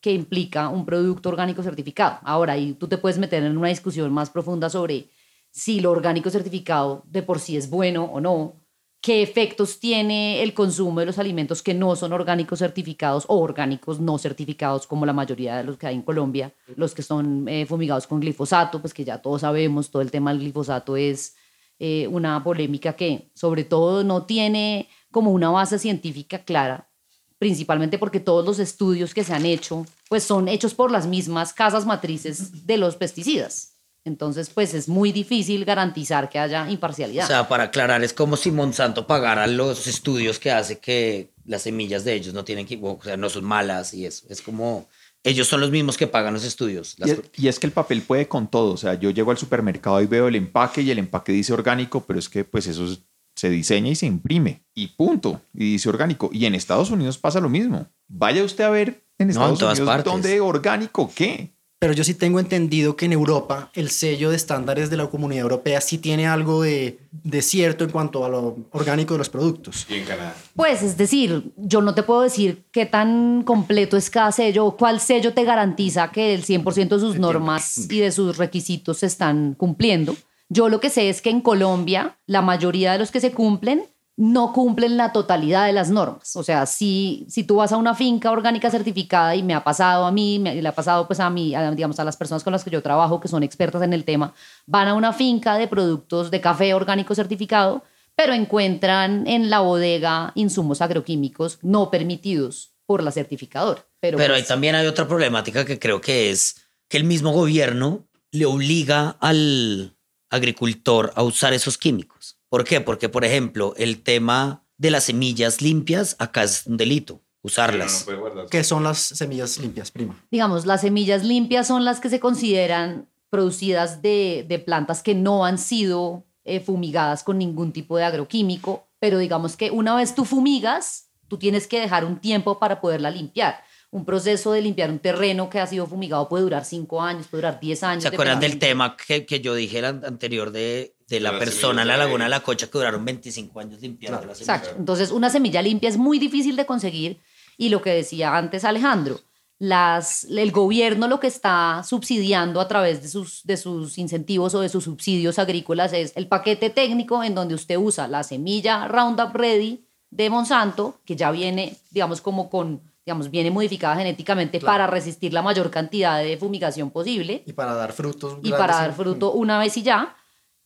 que 0.00 0.12
implica 0.12 0.68
un 0.68 0.86
producto 0.86 1.28
orgánico 1.28 1.62
certificado. 1.62 2.18
Ahora, 2.22 2.56
y 2.56 2.72
tú 2.74 2.88
te 2.88 2.96
puedes 2.96 3.18
meter 3.18 3.42
en 3.42 3.58
una 3.58 3.68
discusión 3.68 4.12
más 4.12 4.30
profunda 4.30 4.70
sobre 4.70 5.10
si 5.50 5.80
lo 5.80 5.90
orgánico 5.90 6.30
certificado 6.30 7.02
de 7.06 7.22
por 7.22 7.40
sí 7.40 7.56
es 7.56 7.68
bueno 7.68 8.04
o 8.04 8.20
no, 8.20 8.59
qué 9.00 9.22
efectos 9.22 9.80
tiene 9.80 10.42
el 10.42 10.52
consumo 10.52 11.00
de 11.00 11.06
los 11.06 11.18
alimentos 11.18 11.62
que 11.62 11.72
no 11.72 11.96
son 11.96 12.12
orgánicos 12.12 12.58
certificados 12.58 13.24
o 13.28 13.38
orgánicos 13.38 13.98
no 13.98 14.18
certificados, 14.18 14.86
como 14.86 15.06
la 15.06 15.12
mayoría 15.12 15.56
de 15.56 15.64
los 15.64 15.78
que 15.78 15.86
hay 15.86 15.94
en 15.94 16.02
Colombia, 16.02 16.52
los 16.76 16.94
que 16.94 17.02
son 17.02 17.48
eh, 17.48 17.64
fumigados 17.66 18.06
con 18.06 18.20
glifosato, 18.20 18.80
pues 18.80 18.92
que 18.92 19.04
ya 19.04 19.18
todos 19.18 19.40
sabemos, 19.40 19.90
todo 19.90 20.02
el 20.02 20.10
tema 20.10 20.32
del 20.32 20.40
glifosato 20.40 20.96
es 20.96 21.34
eh, 21.78 22.06
una 22.08 22.44
polémica 22.44 22.92
que 22.94 23.30
sobre 23.34 23.64
todo 23.64 24.04
no 24.04 24.26
tiene 24.26 24.88
como 25.10 25.30
una 25.30 25.50
base 25.50 25.78
científica 25.78 26.44
clara, 26.44 26.90
principalmente 27.38 27.98
porque 27.98 28.20
todos 28.20 28.44
los 28.44 28.58
estudios 28.58 29.14
que 29.14 29.24
se 29.24 29.32
han 29.32 29.46
hecho, 29.46 29.86
pues 30.10 30.24
son 30.24 30.46
hechos 30.46 30.74
por 30.74 30.90
las 30.90 31.06
mismas 31.06 31.54
casas 31.54 31.86
matrices 31.86 32.66
de 32.66 32.76
los 32.76 32.96
pesticidas. 32.96 33.79
Entonces, 34.04 34.50
pues 34.50 34.72
es 34.74 34.88
muy 34.88 35.12
difícil 35.12 35.64
garantizar 35.64 36.30
que 36.30 36.38
haya 36.38 36.70
imparcialidad. 36.70 37.24
O 37.24 37.28
sea, 37.28 37.48
para 37.48 37.64
aclarar, 37.64 38.02
es 38.02 38.12
como 38.12 38.36
si 38.36 38.50
Monsanto 38.50 39.06
pagara 39.06 39.46
los 39.46 39.86
estudios 39.86 40.38
que 40.38 40.50
hace 40.50 40.78
que 40.78 41.30
las 41.44 41.62
semillas 41.62 42.04
de 42.04 42.14
ellos 42.14 42.32
no 42.32 42.44
tienen 42.44 42.66
que, 42.66 42.78
o 42.80 42.98
sea, 43.02 43.16
no 43.16 43.28
son 43.28 43.44
malas 43.44 43.92
y 43.92 44.06
eso. 44.06 44.26
Es 44.30 44.40
como, 44.40 44.88
ellos 45.22 45.48
son 45.48 45.60
los 45.60 45.70
mismos 45.70 45.98
que 45.98 46.06
pagan 46.06 46.32
los 46.32 46.44
estudios. 46.44 46.96
Y 46.98 47.10
es, 47.10 47.20
y 47.36 47.48
es, 47.48 47.58
que 47.58 47.66
el 47.66 47.72
papel 47.72 48.02
puede 48.02 48.26
con 48.26 48.48
todo. 48.48 48.72
O 48.72 48.76
sea, 48.78 48.94
yo 48.94 49.10
llego 49.10 49.30
al 49.30 49.38
supermercado 49.38 50.00
y 50.00 50.06
veo 50.06 50.28
el 50.28 50.36
empaque 50.36 50.80
y 50.80 50.90
el 50.90 50.98
empaque 50.98 51.32
dice 51.32 51.52
orgánico, 51.52 52.04
pero 52.06 52.18
es 52.18 52.28
que 52.28 52.44
pues 52.44 52.66
eso 52.66 52.86
es 52.86 53.00
se 53.40 53.48
diseña 53.48 53.90
y 53.90 53.94
se 53.94 54.06
imprime 54.06 54.64
y 54.74 54.88
punto. 54.88 55.40
Y 55.54 55.72
dice 55.72 55.88
orgánico. 55.88 56.28
Y 56.32 56.44
en 56.44 56.54
Estados 56.54 56.90
Unidos 56.90 57.16
pasa 57.16 57.40
lo 57.40 57.48
mismo. 57.48 57.86
Vaya 58.06 58.44
usted 58.44 58.64
a 58.64 58.70
ver 58.70 59.02
en 59.18 59.30
Estados 59.30 59.62
Unidos 59.62 60.04
dónde 60.04 60.40
orgánico 60.40 61.10
qué. 61.14 61.50
Pero 61.80 61.94
yo 61.94 62.04
sí 62.04 62.12
tengo 62.12 62.40
entendido 62.40 62.94
que 62.94 63.06
en 63.06 63.14
Europa 63.14 63.70
el 63.72 63.88
sello 63.88 64.28
de 64.28 64.36
estándares 64.36 64.90
de 64.90 64.98
la 64.98 65.06
Comunidad 65.06 65.40
Europea 65.44 65.80
sí 65.80 65.96
tiene 65.96 66.26
algo 66.26 66.60
de, 66.60 66.98
de, 67.10 67.40
cierto 67.40 67.84
en 67.84 67.90
cuanto 67.90 68.22
a 68.22 68.28
lo 68.28 68.58
orgánico 68.72 69.14
de 69.14 69.18
los 69.18 69.30
productos. 69.30 69.86
Y 69.88 69.94
en 69.94 70.04
Canadá. 70.04 70.36
Pues 70.54 70.82
es 70.82 70.98
decir, 70.98 71.54
yo 71.56 71.80
no 71.80 71.94
te 71.94 72.02
puedo 72.02 72.20
decir 72.20 72.64
qué 72.70 72.84
tan 72.84 73.44
completo 73.44 73.96
es 73.96 74.10
cada 74.10 74.30
sello 74.30 74.66
o 74.66 74.76
cuál 74.76 75.00
sello 75.00 75.32
te 75.32 75.44
garantiza 75.44 76.10
que 76.12 76.34
el 76.34 76.44
100% 76.44 76.88
de 76.88 77.00
sus 77.00 77.18
normas 77.18 77.90
y 77.90 78.00
de 78.00 78.12
sus 78.12 78.36
requisitos 78.36 78.98
se 78.98 79.06
están 79.06 79.54
cumpliendo. 79.54 80.14
Yo 80.50 80.68
lo 80.68 80.80
que 80.80 80.90
sé 80.90 81.08
es 81.08 81.22
que 81.22 81.30
en 81.30 81.40
Colombia 81.40 82.18
la 82.26 82.42
mayoría 82.42 82.92
de 82.92 82.98
los 82.98 83.10
que 83.10 83.20
se 83.20 83.32
cumplen 83.32 83.84
no 84.20 84.52
cumplen 84.52 84.98
la 84.98 85.12
totalidad 85.12 85.64
de 85.64 85.72
las 85.72 85.88
normas. 85.88 86.36
O 86.36 86.42
sea, 86.42 86.66
si, 86.66 87.24
si 87.26 87.42
tú 87.42 87.56
vas 87.56 87.72
a 87.72 87.78
una 87.78 87.94
finca 87.94 88.30
orgánica 88.30 88.70
certificada 88.70 89.34
y 89.34 89.42
me 89.42 89.54
ha 89.54 89.64
pasado 89.64 90.04
a 90.04 90.12
mí, 90.12 90.38
me, 90.38 90.60
le 90.60 90.68
ha 90.68 90.74
pasado 90.74 91.06
pues 91.06 91.20
a 91.20 91.30
mí, 91.30 91.54
digamos, 91.74 91.98
a 91.98 92.04
las 92.04 92.18
personas 92.18 92.44
con 92.44 92.52
las 92.52 92.62
que 92.62 92.68
yo 92.68 92.82
trabajo 92.82 93.18
que 93.18 93.28
son 93.28 93.42
expertas 93.42 93.80
en 93.80 93.94
el 93.94 94.04
tema, 94.04 94.34
van 94.66 94.88
a 94.88 94.94
una 94.94 95.14
finca 95.14 95.56
de 95.56 95.68
productos 95.68 96.30
de 96.30 96.42
café 96.42 96.74
orgánico 96.74 97.14
certificado, 97.14 97.82
pero 98.14 98.34
encuentran 98.34 99.26
en 99.26 99.48
la 99.48 99.60
bodega 99.60 100.32
insumos 100.34 100.82
agroquímicos 100.82 101.58
no 101.62 101.90
permitidos 101.90 102.74
por 102.84 103.02
la 103.02 103.12
certificadora. 103.12 103.86
Pero, 104.00 104.18
pero 104.18 104.34
pues 104.34 104.42
ahí 104.42 104.46
también 104.46 104.74
hay 104.74 104.86
otra 104.86 105.08
problemática 105.08 105.64
que 105.64 105.78
creo 105.78 106.02
que 106.02 106.30
es 106.30 106.56
que 106.90 106.98
el 106.98 107.04
mismo 107.04 107.32
gobierno 107.32 108.06
le 108.32 108.44
obliga 108.44 109.16
al, 109.20 109.94
agricultor 110.30 111.12
a 111.16 111.22
usar 111.22 111.52
esos 111.52 111.76
químicos. 111.76 112.38
¿Por 112.50 112.64
qué? 112.64 112.80
Porque, 112.80 113.08
por 113.08 113.24
ejemplo, 113.24 113.74
el 113.76 114.02
tema 114.02 114.64
de 114.76 114.90
las 114.90 115.04
semillas 115.04 115.62
limpias 115.62 116.16
acá 116.18 116.42
es 116.42 116.66
un 116.66 116.76
delito, 116.76 117.22
usarlas. 117.42 118.06
¿Qué 118.50 118.64
son 118.64 118.82
las 118.82 118.98
semillas 118.98 119.56
limpias, 119.58 119.92
prima? 119.92 120.20
Digamos, 120.32 120.66
las 120.66 120.80
semillas 120.80 121.24
limpias 121.24 121.68
son 121.68 121.84
las 121.84 122.00
que 122.00 122.10
se 122.10 122.18
consideran 122.18 123.08
producidas 123.30 124.02
de, 124.02 124.44
de 124.48 124.58
plantas 124.58 125.02
que 125.02 125.14
no 125.14 125.44
han 125.44 125.58
sido 125.58 126.26
eh, 126.44 126.58
fumigadas 126.58 127.22
con 127.22 127.38
ningún 127.38 127.72
tipo 127.72 127.96
de 127.96 128.02
agroquímico, 128.02 128.88
pero 128.98 129.18
digamos 129.18 129.56
que 129.56 129.70
una 129.70 129.94
vez 129.94 130.16
tú 130.16 130.24
fumigas, 130.24 131.10
tú 131.28 131.38
tienes 131.38 131.68
que 131.68 131.80
dejar 131.80 132.04
un 132.04 132.18
tiempo 132.18 132.58
para 132.58 132.80
poderla 132.80 133.10
limpiar 133.10 133.62
un 133.92 134.04
proceso 134.04 134.52
de 134.52 134.62
limpiar 134.62 134.90
un 134.90 135.00
terreno 135.00 135.50
que 135.50 135.58
ha 135.58 135.66
sido 135.66 135.86
fumigado 135.86 136.28
puede 136.28 136.44
durar 136.44 136.64
cinco 136.64 137.02
años, 137.02 137.26
puede 137.26 137.42
durar 137.42 137.60
10 137.60 137.82
años. 137.82 138.02
¿Se 138.02 138.08
acuerdan 138.08 138.38
del 138.38 138.58
tema 138.58 138.96
que, 138.96 139.26
que, 139.26 139.40
yo 139.40 139.54
dije 139.54 139.84
anterior 139.84 140.52
de, 140.52 140.94
de 141.10 141.20
la, 141.20 141.38
persona 141.38 141.82
en 141.82 141.88
la 141.88 141.96
laguna 141.96 142.24
de 142.24 142.30
la 142.30 142.40
Cocha 142.40 142.68
que 142.68 142.78
duraron 142.78 143.04
25 143.04 143.60
años 143.60 143.80
limpiando 143.80 144.24
la 144.24 144.34
semilla? 144.34 144.56
Exacto. 144.56 144.76
Entonces, 144.78 145.10
una 145.10 145.28
semilla 145.28 145.60
limpia 145.60 145.88
es 145.88 145.98
muy 145.98 146.18
difícil 146.18 146.54
de 146.56 146.64
conseguir 146.64 147.20
y 147.58 147.68
lo 147.68 147.82
que 147.82 147.90
decía 147.90 148.36
antes 148.36 148.64
Alejandro, 148.64 149.20
las, 149.58 150.24
el 150.24 150.52
gobierno 150.52 151.08
lo 151.08 151.20
que 151.20 151.26
está 151.26 151.82
subsidiando 151.84 152.60
a 152.60 152.68
través 152.68 153.02
de 153.02 153.08
sus, 153.08 153.44
de 153.44 153.56
sus 153.56 153.98
incentivos 153.98 154.54
o 154.54 154.60
de 154.60 154.68
sus 154.68 154.84
subsidios 154.84 155.38
agrícolas 155.38 155.92
es 155.92 156.12
el 156.14 156.28
paquete 156.28 156.70
técnico 156.70 157.22
en 157.22 157.34
donde 157.34 157.54
usted 157.54 157.76
usa 157.76 158.08
la 158.08 158.22
semilla 158.22 158.88
Roundup 158.88 159.34
Ready 159.34 159.84
de 160.10 160.30
Monsanto, 160.30 161.00
que 161.04 161.16
ya 161.16 161.30
viene, 161.30 161.76
digamos, 161.90 162.20
como 162.20 162.48
con 162.48 162.80
digamos, 163.04 163.30
viene 163.30 163.50
modificada 163.50 163.96
genéticamente 163.96 164.60
para 164.60 164.86
resistir 164.86 165.32
la 165.32 165.42
mayor 165.42 165.70
cantidad 165.70 166.22
de 166.22 166.36
fumigación 166.36 166.90
posible. 166.90 167.42
Y 167.46 167.52
para 167.52 167.74
dar 167.74 167.92
frutos. 167.92 168.38
Y 168.42 168.50
para 168.50 168.76
dar 168.76 168.92
fruto 168.92 169.32
una 169.32 169.58
vez 169.58 169.76
y 169.78 169.82
ya, 169.82 170.14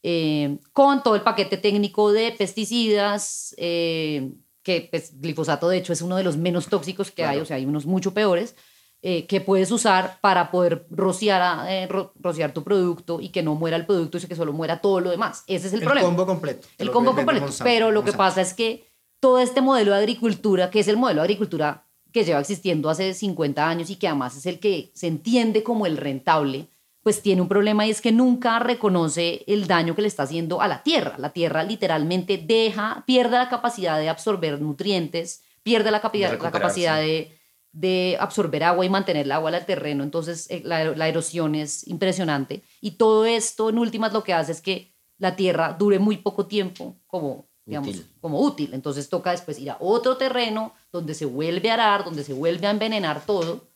eh, 0.07 0.59
con 0.75 1.03
todo 1.03 1.15
el 1.15 1.23
paquete 1.23 1.57
técnico 1.57 2.13
de 2.13 2.31
pesticidas, 2.33 3.55
eh, 3.57 4.33
que 4.63 4.87
pues, 4.91 5.19
glifosato 5.19 5.67
de 5.67 5.79
hecho 5.79 5.95
es 5.95 6.03
uno 6.03 6.17
de 6.17 6.23
los 6.23 6.37
menos 6.37 6.67
tóxicos 6.67 7.11
que 7.11 7.25
hay, 7.25 7.41
o 7.41 7.47
sea, 7.47 7.57
hay 7.57 7.65
unos 7.65 7.87
mucho 7.87 8.13
peores, 8.13 8.55
eh, 9.01 9.27
que 9.27 9.41
puedes 9.41 9.71
usar 9.71 10.19
para 10.21 10.51
poder 10.51 10.87
rociar, 10.91 11.89
rociar 12.21 12.53
tu 12.53 12.63
producto 12.63 13.19
y 13.19 13.31
que 13.31 13.43
no 13.43 13.55
muera 13.55 13.79
el 13.79 13.87
producto 13.87 14.19
y 14.19 14.21
que 14.21 14.37
solo 14.37 14.53
muera 14.53 14.83
todo 14.83 15.01
lo 15.01 15.11
demás. 15.11 15.43
Ese 15.47 15.69
es 15.69 15.73
el, 15.73 15.81
problema. 15.81 16.01
El 16.01 16.15
combo 16.15 16.27
completo. 16.27 16.69
El 16.77 16.91
combo 16.91 17.15
completo. 17.15 17.47
Pero 17.63 17.91
lo 17.91 18.05
que 18.05 18.13
pasa 18.13 18.43
es 18.43 18.53
que 18.53 18.85
todo 19.21 19.39
este 19.39 19.63
modelo 19.63 19.93
de 19.93 19.99
agricultura, 19.99 20.69
que 20.71 20.81
es 20.81 20.89
el 20.89 20.99
modelo 20.99 21.23
de 21.23 21.25
agricultura 21.25 21.87
que 22.13 22.25
lleva 22.25 22.41
existiendo 22.41 22.91
hace 22.91 23.15
50 23.15 23.67
años 23.67 23.89
y 23.89 23.97
que 23.97 24.07
además 24.07 24.37
es 24.37 24.45
el 24.45 24.61
que 24.61 24.93
se 24.95 25.07
entiende 25.07 25.63
como 25.63 25.87
el 25.87 25.97
rentable, 25.97 26.69
pues 27.05 27.21
tiene 27.21 27.43
un 27.43 27.49
problema 27.49 27.87
y 27.87 27.91
es 27.91 28.01
que 28.01 28.13
nunca 28.13 28.59
reconoce 28.59 29.45
el 29.47 29.67
daño 29.67 29.95
que 29.95 30.01
le 30.01 30.09
está 30.09 30.23
haciendo 30.23 30.63
a 30.63 30.69
la 30.69 30.83
tierra. 30.83 31.17
La 31.19 31.35
tierra 31.35 31.63
literalmente 31.63 32.39
deja, 32.39 33.05
pierde 33.07 33.37
la 33.37 33.51
capacidad 33.51 33.99
de 33.99 34.09
absorber 34.09 34.59
nutrientes, 34.61 35.43
pierde 35.63 35.91
la, 35.91 36.01
capacidad, 36.01 36.33
la 36.41 36.51
capacidad 36.51 36.99
de, 36.99 37.39
de, 37.73 38.17
absorber 38.19 38.65
agua 38.65 38.87
y 38.87 38.89
mantener 38.89 39.27
el 39.27 39.33
agua 39.33 39.51
al 39.51 39.67
terreno. 39.67 40.03
Entonces 40.03 40.51
eh, 40.51 40.63
la, 40.65 40.97
la 40.97 41.07
erosión 41.07 41.55
es 41.55 41.87
impresionante. 41.87 42.63
Y 42.81 42.93
todo 42.93 43.27
esto 43.27 43.69
en 43.69 43.79
últimas 43.79 44.15
lo 44.15 44.25
que 44.25 44.33
hace 44.33 44.53
es 44.53 44.63
que 44.63 44.95
la 45.19 45.37
tierra 45.37 45.77
dure 45.79 45.99
muy 45.99 46.17
poco 46.17 46.47
tiempo 46.47 46.97
como 47.07 47.51
digamos, 47.67 48.03
como 48.21 48.41
útil. 48.41 48.71
Entonces 48.73 49.11
toca 49.11 49.31
después 49.31 49.59
ir 49.59 49.71
a 49.71 49.77
otro 49.79 50.17
terreno 50.17 50.73
donde 50.91 51.15
se 51.15 51.27
vuelve 51.27 51.71
a 51.71 51.75
arar, 51.75 52.05
donde 52.05 52.25
se 52.25 52.33
vuelve 52.33 52.67
a 52.67 52.71
envenenar 52.71 53.25
todo 53.27 53.74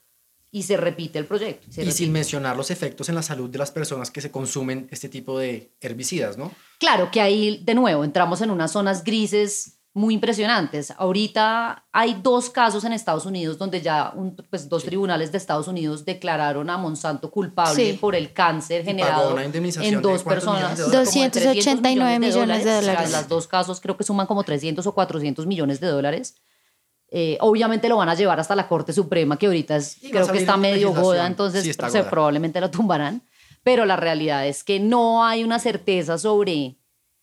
y 0.50 0.62
se 0.62 0.76
repite 0.76 1.18
el 1.18 1.26
proyecto. 1.26 1.66
y 1.80 1.92
sin 1.92 2.10
mencionar 2.12 2.56
los 2.56 2.70
efectos 2.70 3.08
en 3.08 3.14
la 3.14 3.22
salud 3.22 3.50
de 3.50 3.58
las 3.58 3.70
personas 3.70 4.10
que 4.10 4.20
se 4.20 4.30
consumen 4.30 4.88
este 4.90 5.08
tipo 5.08 5.38
de 5.38 5.72
herbicidas, 5.80 6.38
¿no? 6.38 6.52
Claro 6.78 7.10
que 7.10 7.20
ahí, 7.20 7.60
de 7.64 7.74
nuevo, 7.74 8.04
entramos 8.04 8.40
en 8.40 8.50
unas 8.50 8.72
zonas 8.72 9.04
grises 9.04 9.78
muy 9.98 10.14
impresionantes. 10.14 10.92
Ahorita 10.96 11.86
hay 11.92 12.20
dos 12.22 12.50
casos 12.50 12.84
en 12.84 12.92
Estados 12.92 13.26
Unidos 13.26 13.58
donde 13.58 13.80
ya 13.80 14.14
pues, 14.48 14.68
dos 14.68 14.84
tribunales 14.84 15.32
de 15.32 15.38
Estados 15.38 15.66
Unidos 15.66 16.04
declararon 16.04 16.70
a 16.70 16.78
Monsanto 16.78 17.30
culpable 17.30 17.94
por 17.94 18.14
el 18.14 18.32
cáncer 18.32 18.84
generado 18.84 19.36
en 19.38 20.00
dos 20.00 20.22
personas. 20.22 20.78
289 20.78 22.18
millones 22.20 22.64
de 22.64 22.72
dólares. 22.72 23.10
las 23.10 23.28
dos 23.28 23.48
casos 23.48 23.80
creo 23.80 23.96
que 23.96 24.04
suman 24.04 24.26
como 24.26 24.44
300 24.44 24.86
o 24.86 24.94
400 24.94 25.46
millones 25.46 25.80
de 25.80 25.88
dólares. 25.88 26.36
Eh, 27.10 27.38
obviamente 27.40 27.88
lo 27.88 27.96
van 27.96 28.08
a 28.10 28.14
llevar 28.14 28.38
hasta 28.38 28.54
la 28.54 28.68
Corte 28.68 28.92
Suprema, 28.92 29.36
que 29.38 29.46
ahorita 29.46 29.76
es, 29.76 29.96
creo 30.10 30.26
que 30.30 30.38
está 30.38 30.56
medio 30.56 30.92
goda, 30.92 31.26
entonces 31.26 31.62
Sí, 31.64 31.72
se- 31.72 32.02
probablemente 32.04 32.60
lo 32.60 32.70
tumbarán. 32.70 33.22
Pero 33.62 33.84
la 33.86 33.96
realidad 33.96 34.46
es 34.46 34.62
que 34.62 34.78
no 34.78 35.24
hay 35.24 35.42
una 35.44 35.58
certeza 35.58 36.16
sobre, 36.18 36.76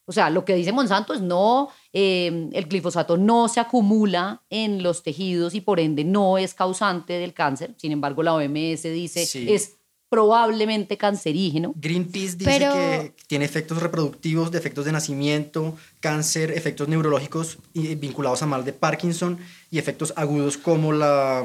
o 0.06 0.12
sea, 0.12 0.30
lo 0.30 0.44
que 0.44 0.54
dice 0.56 0.72
Monsanto 0.72 1.14
es 1.14 1.22
no, 1.22 1.70
eh, 1.94 2.50
el 2.54 2.66
glifosato 2.66 3.16
no 3.18 3.48
se 3.48 3.60
acumula 3.60 4.42
en 4.50 4.84
los 4.84 5.02
tejidos 5.04 5.54
y 5.56 5.62
por 5.62 5.80
ende 5.80 6.04
no 6.04 6.38
es 6.38 6.54
causante 6.54 7.14
del 7.14 7.34
cáncer. 7.34 7.74
Sin 7.78 7.92
embargo, 7.92 8.22
la 8.24 8.34
OMS 8.36 8.84
dice 8.92 9.26
Sí. 9.26 9.48
es 9.54 9.78
probablemente 10.10 10.98
cancerígeno. 10.98 11.74
Greenpeace 11.76 12.36
dice 12.38 12.46
Pero- 12.46 12.74
que 12.74 13.14
tiene 13.28 13.46
efectos 13.46 13.82
reproductivos, 13.82 14.52
defectos 14.52 14.86
de 14.86 14.92
nacimiento, 14.92 15.76
cáncer, 16.00 16.52
efectos 16.52 16.88
neurológicos 16.88 17.58
vinculados 17.74 18.42
a 18.42 18.46
mal 18.46 18.64
de 18.66 18.74
Parkinson 18.74 19.38
y 19.72 19.78
efectos 19.80 20.14
agudos 20.16 20.58
como 20.58 20.94
la, 20.94 21.44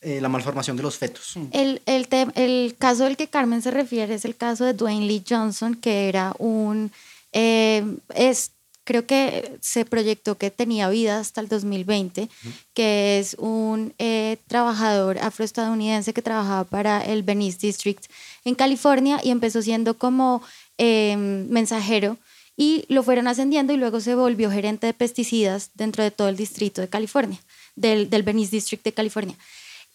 eh, 0.00 0.20
la 0.20 0.28
malformación 0.28 0.76
de 0.76 0.82
los 0.82 0.96
fetos. 0.98 1.34
El, 1.52 1.82
el, 1.86 2.08
te- 2.08 2.26
el 2.34 2.74
caso 2.78 3.04
del 3.04 3.16
que 3.16 3.28
Carmen 3.28 3.62
se 3.62 3.70
refiere 3.70 4.14
es 4.14 4.24
el 4.24 4.34
caso 4.36 4.64
de 4.64 4.72
Dwayne 4.74 5.06
Lee 5.06 5.22
Johnson, 5.28 5.74
que 5.74 6.08
era 6.08 6.34
un, 6.38 6.90
eh, 7.32 7.84
es, 8.14 8.52
creo 8.84 9.06
que 9.06 9.58
se 9.60 9.84
proyectó 9.84 10.36
que 10.36 10.50
tenía 10.50 10.88
vida 10.88 11.18
hasta 11.18 11.40
el 11.40 11.48
2020, 11.48 12.28
que 12.74 13.18
es 13.18 13.34
un 13.38 13.94
eh, 13.98 14.38
trabajador 14.46 15.18
afroestadounidense 15.18 16.12
que 16.12 16.22
trabajaba 16.22 16.64
para 16.64 17.00
el 17.04 17.22
Venice 17.22 17.58
District 17.60 18.04
en 18.44 18.54
California 18.54 19.20
y 19.22 19.30
empezó 19.30 19.62
siendo 19.62 19.96
como 19.98 20.42
eh, 20.78 21.16
mensajero 21.16 22.16
y 22.56 22.84
lo 22.88 23.02
fueron 23.02 23.26
ascendiendo 23.26 23.72
y 23.72 23.76
luego 23.76 24.00
se 24.00 24.14
volvió 24.14 24.50
gerente 24.50 24.86
de 24.86 24.94
pesticidas 24.94 25.70
dentro 25.74 26.04
de 26.04 26.10
todo 26.10 26.28
el 26.28 26.36
distrito 26.36 26.80
de 26.80 26.88
California, 26.88 27.38
del, 27.74 28.10
del 28.10 28.22
Venice 28.22 28.50
District 28.50 28.84
de 28.84 28.92
California. 28.92 29.36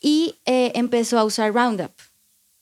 Y 0.01 0.35
eh, 0.45 0.71
empezó 0.75 1.19
a 1.19 1.23
usar 1.25 1.53
Roundup 1.53 1.91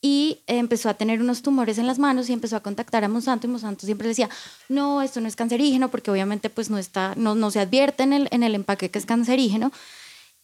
y 0.05 0.41
empezó 0.47 0.89
a 0.89 0.95
tener 0.95 1.21
unos 1.21 1.41
tumores 1.41 1.77
en 1.77 1.87
las 1.87 1.97
manos 1.97 2.29
y 2.29 2.33
empezó 2.33 2.57
a 2.57 2.59
contactar 2.59 3.05
a 3.05 3.07
Monsanto 3.07 3.47
y 3.47 3.49
Monsanto 3.49 3.85
siempre 3.85 4.09
decía, 4.09 4.29
no, 4.67 5.01
esto 5.01 5.21
no 5.21 5.29
es 5.29 5.37
cancerígeno 5.37 5.89
porque 5.89 6.11
obviamente 6.11 6.49
pues 6.49 6.69
no, 6.69 6.77
está, 6.77 7.13
no, 7.15 7.35
no 7.35 7.51
se 7.51 7.61
advierte 7.61 8.03
en 8.03 8.11
el, 8.11 8.27
en 8.31 8.43
el 8.43 8.53
empaque 8.53 8.91
que 8.91 8.99
es 8.99 9.05
cancerígeno. 9.05 9.71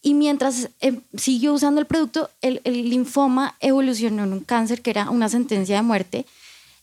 Y 0.01 0.13
mientras 0.13 0.69
eh, 0.79 1.01
siguió 1.17 1.53
usando 1.53 1.81
el 1.81 1.87
producto, 1.87 2.29
el, 2.39 2.61
el 2.63 2.89
linfoma 2.89 3.57
evolucionó 3.59 4.23
en 4.23 4.31
un 4.31 4.39
cáncer 4.39 4.81
que 4.81 4.91
era 4.91 5.09
una 5.09 5.27
sentencia 5.27 5.75
de 5.75 5.81
muerte. 5.81 6.25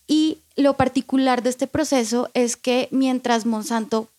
Y 0.06 0.40
lo 0.54 0.76
particular 0.76 1.42
de 1.42 1.49
este 1.49 1.66
proceso 1.66 2.28
es 2.35 2.59
que 2.59 2.88
mientras 2.90 3.47
Monsanto 3.47 4.11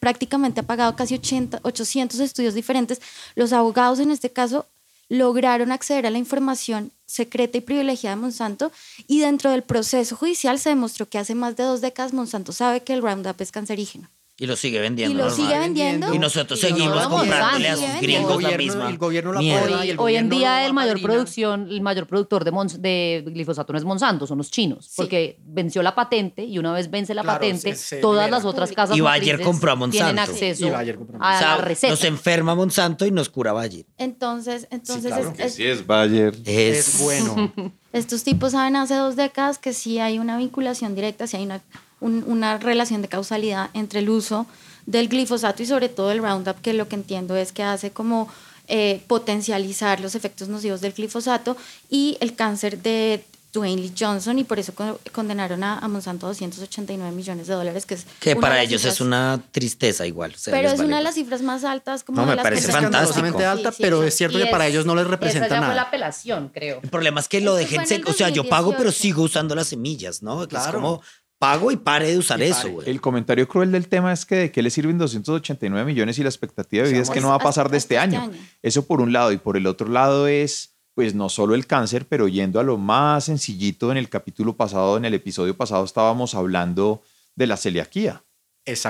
prácticamente 0.00 0.58
ha 0.58 0.64
pagado 0.64 0.96
casi 0.96 1.14
80, 1.14 1.60
800 1.62 2.18
estudios 2.18 2.54
diferentes, 2.54 3.00
los 3.36 3.52
abogados 3.52 4.00
en 4.00 4.10
este 4.10 4.32
caso 4.32 4.66
lograron 5.10 5.72
acceder 5.72 6.06
a 6.06 6.10
la 6.10 6.18
información 6.18 6.92
secreta 7.04 7.58
y 7.58 7.60
privilegiada 7.60 8.16
de 8.16 8.22
Monsanto 8.22 8.72
y 9.08 9.20
dentro 9.20 9.50
del 9.50 9.64
proceso 9.64 10.16
judicial 10.16 10.58
se 10.58 10.70
demostró 10.70 11.08
que 11.08 11.18
hace 11.18 11.34
más 11.34 11.56
de 11.56 11.64
dos 11.64 11.82
décadas 11.82 12.14
Monsanto 12.14 12.52
sabe 12.52 12.82
que 12.82 12.94
el 12.94 13.02
Roundup 13.02 13.38
es 13.40 13.50
cancerígeno. 13.52 14.08
Y 14.40 14.46
lo 14.46 14.56
sigue 14.56 14.80
vendiendo. 14.80 15.12
Y 15.14 15.16
lo 15.18 15.28
normal. 15.28 15.36
sigue 15.46 15.58
vendiendo. 15.58 16.14
Y 16.14 16.18
nosotros 16.18 16.58
Y 16.58 16.62
seguimos 16.68 17.06
comprándole 17.08 17.68
a 17.68 17.72
Monsanto. 17.72 17.76
sus 17.76 17.82
Y 17.82 17.92
el 17.94 18.00
gringos 18.00 18.28
la 18.28 18.34
gobierno- 18.48 18.56
misma. 18.64 18.88
el 18.88 18.98
gobierno 18.98 19.32
la. 19.34 19.40
Hoy, 19.40 19.46
y 19.86 19.90
el 19.90 19.98
hoy 20.00 20.16
en 20.16 20.30
día 20.30 20.64
el 20.66 20.72
mayor 20.72 21.00
producción, 21.02 21.68
el 21.70 21.80
mayor 21.82 22.06
productor 22.06 22.42
de, 22.44 22.50
mons- 22.52 22.78
de 22.78 23.22
glifosato 23.26 23.72
no 23.74 23.78
es 23.78 23.84
Monsanto, 23.84 24.26
son 24.26 24.38
los 24.38 24.50
chinos, 24.50 24.90
porque 24.96 25.38
venció 25.44 25.82
la 25.82 25.94
patente 25.94 26.42
y 26.42 26.58
una 26.58 26.72
vez 26.72 26.90
vence 26.90 27.12
la 27.14 27.20
Claro, 27.22 27.38
patente, 27.38 27.74
se- 27.76 27.96
se 27.96 27.96
todas 27.98 28.24
libera. 28.24 28.38
las 28.38 28.46
otras 28.46 28.72
casas 28.72 28.96
Y 28.96 29.00
Bayer 29.02 29.42
compró 29.42 29.72
a 29.72 29.74
tienen 29.90 30.16
Monsanto. 30.16 30.22
acceso 30.32 30.66
Y 30.66 30.70
Bayer 30.70 30.96
compró 30.96 31.18
a 31.22 31.30
a 31.32 31.36
O 31.36 31.38
sea, 31.38 31.48
la 31.56 31.62
receta. 31.62 31.90
nos 31.92 32.04
enferma 32.04 32.54
Monsanto 32.54 33.04
y 33.04 33.10
nos 33.10 33.28
cura 33.28 33.52
Bayer. 33.52 33.84
Entonces, 33.98 34.66
entonces 34.70 35.04
claro. 35.12 35.28
es- 35.28 35.36
Que 35.36 35.42
es- 35.44 35.54
sí 35.54 35.66
es 35.66 35.86
Bayer. 35.86 36.34
Es, 36.46 36.88
Es 36.96 37.02
bueno. 37.02 37.52
estos 37.92 38.24
tipos 38.24 38.52
saben 38.52 38.76
hace 38.76 38.94
dos 38.94 39.16
décadas 39.16 39.58
que 39.58 39.74
sí 39.74 39.98
hay 39.98 40.18
una 40.18 40.38
vinculación 40.38 40.94
directa, 40.94 41.26
sí 41.26 41.36
hay 41.36 41.44
una, 41.44 41.60
un- 42.00 42.24
una 42.26 42.58
relación 42.58 43.02
de 43.02 43.08
causalidad 43.08 43.70
entre 43.74 44.00
el 44.00 44.10
uso 44.10 44.46
del 44.86 45.08
glifosato 45.08 45.62
y 45.62 45.66
sobre 45.66 45.88
todo 45.88 46.10
el 46.12 46.18
Roundup, 46.22 46.60
que 46.60 46.72
lo 46.72 46.88
que 46.88 46.96
entiendo 46.96 47.36
es 47.36 47.52
que 47.52 47.62
hace 47.62 47.90
como 47.90 48.28
eh, 48.72 49.02
potencializar 49.08 49.98
los 50.00 50.14
efectos 50.14 50.48
nocivos 50.48 50.80
del 50.80 50.92
glifosato 50.92 51.56
y 51.90 52.16
el 52.20 52.34
cáncer 52.36 52.80
de 52.82 53.24
Dwayne 53.52 53.82
Lee 53.82 53.92
Johnson 53.98 54.38
y 54.38 54.44
por 54.44 54.60
eso 54.60 54.72
con- 54.76 54.96
condenaron 55.10 55.64
a, 55.64 55.76
a 55.80 55.88
Monsanto 55.88 56.26
a 56.26 56.28
289 56.28 57.10
millones 57.16 57.48
de 57.48 57.54
dólares, 57.54 57.84
que 57.84 57.94
es 57.94 58.06
que 58.20 58.36
para 58.36 58.54
de 58.54 58.62
ellos 58.62 58.84
es 58.84 59.00
una 59.00 59.42
tristeza 59.50 60.06
igual. 60.06 60.34
o 60.36 60.38
sea, 60.38 60.52
Pero 60.54 60.68
es 60.68 60.74
vale 60.76 60.86
una 60.86 60.98
de 60.98 61.02
las 61.02 61.14
cifras 61.16 61.42
más 61.42 61.64
altas 61.64 62.04
como 62.04 62.16
No, 62.16 62.22
de 62.22 62.28
me 62.30 62.36
las 62.36 62.42
parece 62.44 62.66
que 62.66 62.70
escandalosamente 62.70 63.44
alta, 63.44 63.70
Sí, 63.72 63.78
sí, 63.78 63.82
pero 63.82 64.02
sí. 64.02 64.06
es 64.08 64.14
cierto 64.14 64.38
que 64.38 64.46
para 64.46 64.68
ellos 64.68 64.86
no 64.86 64.94
les 64.94 65.02
esa 65.02 65.10
representa 65.10 65.48
ya 65.48 65.54
fue 65.56 65.60
nada. 65.62 65.74
la 65.74 65.82
apelación, 65.82 66.50
creo. 66.54 66.78
El 66.80 66.90
problema 66.90 67.18
es 67.18 67.26
que 67.26 67.40
lo 67.40 67.56
dejen 67.56 67.80
en 67.80 67.86
seco. 67.88 68.12
O 68.12 68.14
sea, 68.14 68.28
yo 68.28 68.48
pago, 68.48 68.70
pero 68.70 68.84
2018. 68.84 69.02
sigo 69.02 69.22
usando 69.24 69.56
las 69.56 69.66
semillas, 69.66 70.22
¿no? 70.22 70.42
Es 70.42 70.48
Claro. 70.48 70.74
como 70.78 71.02
pago 71.40 71.72
y 71.72 71.76
pare 71.78 72.06
de 72.06 72.18
usar 72.18 72.42
eso, 72.42 72.68
güey. 72.68 72.88
El 72.88 73.00
comentario 73.00 73.48
cruel 73.48 73.72
del 73.72 73.88
tema 73.88 74.12
es 74.12 74.26
que 74.26 74.36
de 74.36 74.52
qué 74.52 74.62
le 74.62 74.68
sirven 74.68 74.98
289 74.98 75.86
millones 75.86 76.18
y 76.18 76.22
la 76.22 76.28
expectativa 76.28 76.84
de 76.84 76.92
vida 76.92 77.00
es 77.00 77.08
que 77.08 77.22
no 77.22 77.30
va 77.30 77.36
a 77.36 77.38
pasar 77.38 77.70
de 77.70 77.78
este 77.78 77.94
este 77.94 77.98
año. 77.98 78.24
año. 78.24 78.38
Eso 78.62 78.86
por 78.86 79.00
un 79.00 79.14
lado. 79.14 79.32
Y 79.32 79.38
por 79.38 79.56
el 79.56 79.66
otro 79.66 79.88
lado 79.88 80.28
es, 80.28 80.74
pues 80.94 81.14
no 81.14 81.30
solo 81.30 81.54
el 81.54 81.66
cáncer, 81.66 82.06
pero 82.06 82.28
yendo 82.28 82.60
a 82.60 82.62
lo 82.62 82.76
más 82.76 83.24
sencillito, 83.24 83.90
en 83.90 83.96
el 83.96 84.10
capítulo 84.10 84.54
pasado, 84.54 84.98
en 84.98 85.06
el 85.06 85.14
episodio 85.14 85.56
pasado, 85.56 85.82
estábamos 85.82 86.34
hablando 86.34 87.02
de 87.36 87.46
la 87.46 87.56
celiaquía, 87.56 88.22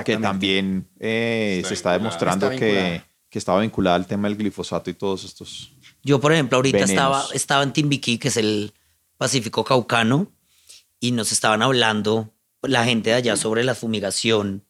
que 0.03 0.17
también 0.17 0.89
eh, 0.99 1.59
Está 1.59 1.69
se 1.69 1.73
está 1.73 1.93
demostrando 1.93 2.51
Está 2.51 2.59
que, 2.59 3.01
que 3.29 3.39
estaba 3.39 3.61
vinculada 3.61 3.95
al 3.95 4.07
tema 4.07 4.27
del 4.27 4.37
glifosato 4.37 4.89
y 4.89 4.93
todos 4.93 5.23
estos. 5.23 5.71
Yo, 6.03 6.19
por 6.19 6.33
ejemplo, 6.33 6.57
ahorita 6.57 6.79
Venenos. 6.79 6.91
estaba, 6.91 7.25
estaba 7.33 7.63
en 7.63 7.71
Timbiquí, 7.71 8.17
que 8.17 8.27
es 8.27 8.35
el 8.35 8.73
Pacífico 9.17 9.63
Caucano, 9.63 10.33
y 10.99 11.13
nos 11.13 11.31
estaban 11.31 11.61
hablando 11.61 12.33
la 12.61 12.85
gente 12.85 13.09
de 13.09 13.15
allá 13.15 13.35
sobre 13.35 13.63
la 13.63 13.75
fumigación, 13.75 14.65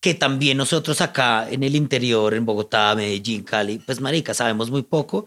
que 0.00 0.14
también 0.14 0.56
nosotros 0.56 1.00
acá 1.00 1.50
en 1.50 1.62
el 1.62 1.76
interior, 1.76 2.32
en 2.34 2.46
Bogotá, 2.46 2.94
Medellín, 2.94 3.42
Cali, 3.42 3.78
pues 3.78 4.00
marica, 4.00 4.32
sabemos 4.32 4.70
muy 4.70 4.82
poco 4.82 5.26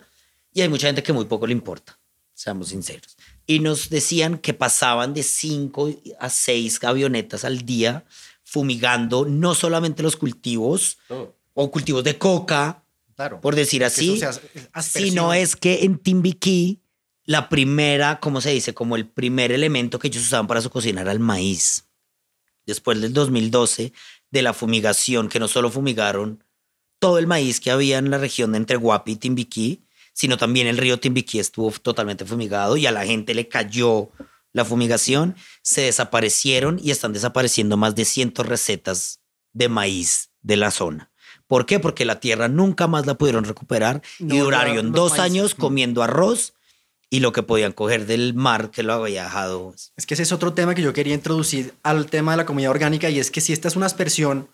y 0.52 0.62
hay 0.62 0.70
mucha 0.70 0.88
gente 0.88 1.04
que 1.04 1.14
muy 1.14 1.26
poco 1.26 1.46
le 1.46 1.54
importa, 1.54 2.00
seamos 2.34 2.70
sinceros. 2.70 3.16
Y 3.46 3.60
nos 3.60 3.90
decían 3.90 4.38
que 4.38 4.54
pasaban 4.54 5.14
de 5.14 5.22
5 5.24 5.92
a 6.20 6.30
6 6.30 6.84
avionetas 6.84 7.44
al 7.46 7.66
día 7.66 8.06
fumigando 8.44 9.26
no 9.26 9.54
solamente 9.56 10.02
los 10.04 10.16
cultivos 10.16 10.98
Todo. 11.08 11.36
o 11.54 11.70
cultivos 11.72 12.04
de 12.04 12.18
coca, 12.18 12.80
Claro. 13.16 13.40
por 13.42 13.54
decir 13.56 13.84
así, 13.84 14.20
sino 14.82 15.34
es 15.36 15.56
que 15.56 15.84
en 15.84 16.00
Timbiquí 16.00 16.80
la 17.26 17.50
primera, 17.50 18.20
¿cómo 18.20 18.42
se 18.42 18.52
dice? 18.52 18.74
Como 18.74 18.96
el 18.96 19.08
primer 19.08 19.52
elemento 19.52 20.00
que 20.00 20.08
ellos 20.08 20.24
usaban 20.24 20.48
para 20.48 20.62
su 20.62 20.70
cocina 20.70 21.02
era 21.02 21.12
el 21.12 21.20
maíz. 21.20 21.86
Después 22.66 23.00
del 23.02 23.14
2012, 23.14 23.94
de 24.32 24.42
la 24.42 24.54
fumigación, 24.54 25.30
que 25.30 25.40
no 25.40 25.48
solo 25.48 25.70
fumigaron 25.70 26.44
todo 27.00 27.18
el 27.18 27.28
maíz 27.28 27.60
que 27.60 27.72
había 27.72 27.98
en 27.98 28.10
la 28.10 28.18
región 28.18 28.52
de 28.52 28.58
entre 28.58 28.78
Guapi 28.78 29.14
y 29.14 29.16
Timbiquí, 29.18 29.84
sino 30.14 30.38
también 30.38 30.68
el 30.68 30.78
río 30.78 31.00
Timbiquí 31.00 31.40
estuvo 31.40 31.72
totalmente 31.72 32.26
fumigado 32.26 32.78
y 32.78 32.86
a 32.86 32.92
la 32.92 33.06
gente 33.06 33.34
le 33.34 33.48
cayó 33.48 34.10
la 34.54 34.64
fumigación, 34.64 35.36
se 35.62 35.82
desaparecieron 35.82 36.80
y 36.82 36.92
están 36.92 37.12
desapareciendo 37.12 37.76
más 37.76 37.96
de 37.96 38.06
100 38.06 38.36
recetas 38.36 39.20
de 39.52 39.68
maíz 39.68 40.30
de 40.42 40.58
la 40.58 40.72
zona. 40.72 41.12
¿Por 41.48 41.66
qué? 41.66 41.80
Porque 41.80 42.06
la 42.06 42.20
tierra 42.20 42.48
nunca 42.48 42.88
más 42.88 43.06
la 43.06 43.16
pudieron 43.16 43.44
recuperar 43.44 44.02
No, 44.20 44.36
y 44.36 44.40
duraron 44.40 44.92
dos 44.92 45.20
años 45.20 45.56
comiendo 45.56 46.04
arroz 46.04 46.54
y 47.14 47.20
lo 47.20 47.32
que 47.32 47.44
podían 47.44 47.74
coger 47.74 48.08
del 48.08 48.34
mar 48.34 48.72
que 48.72 48.82
lo 48.82 48.94
había 48.94 49.26
dejado. 49.26 49.76
Es 49.96 50.08
que 50.08 50.16
ese 50.16 50.24
es 50.24 50.32
otro 50.32 50.54
tema 50.54 50.74
que 50.74 50.82
yo 50.82 50.94
quería 50.94 51.14
introducir 51.14 51.76
al 51.84 52.08
tema 52.08 52.32
de 52.32 52.38
la 52.38 52.46
comida 52.48 52.72
orgánica 52.72 53.08
y 53.12 53.20
es 53.20 53.30
que 53.30 53.40
si 53.40 53.54
esta 53.54 53.68
es 53.68 53.76
una 53.76 53.86
aspersión, 53.86 54.48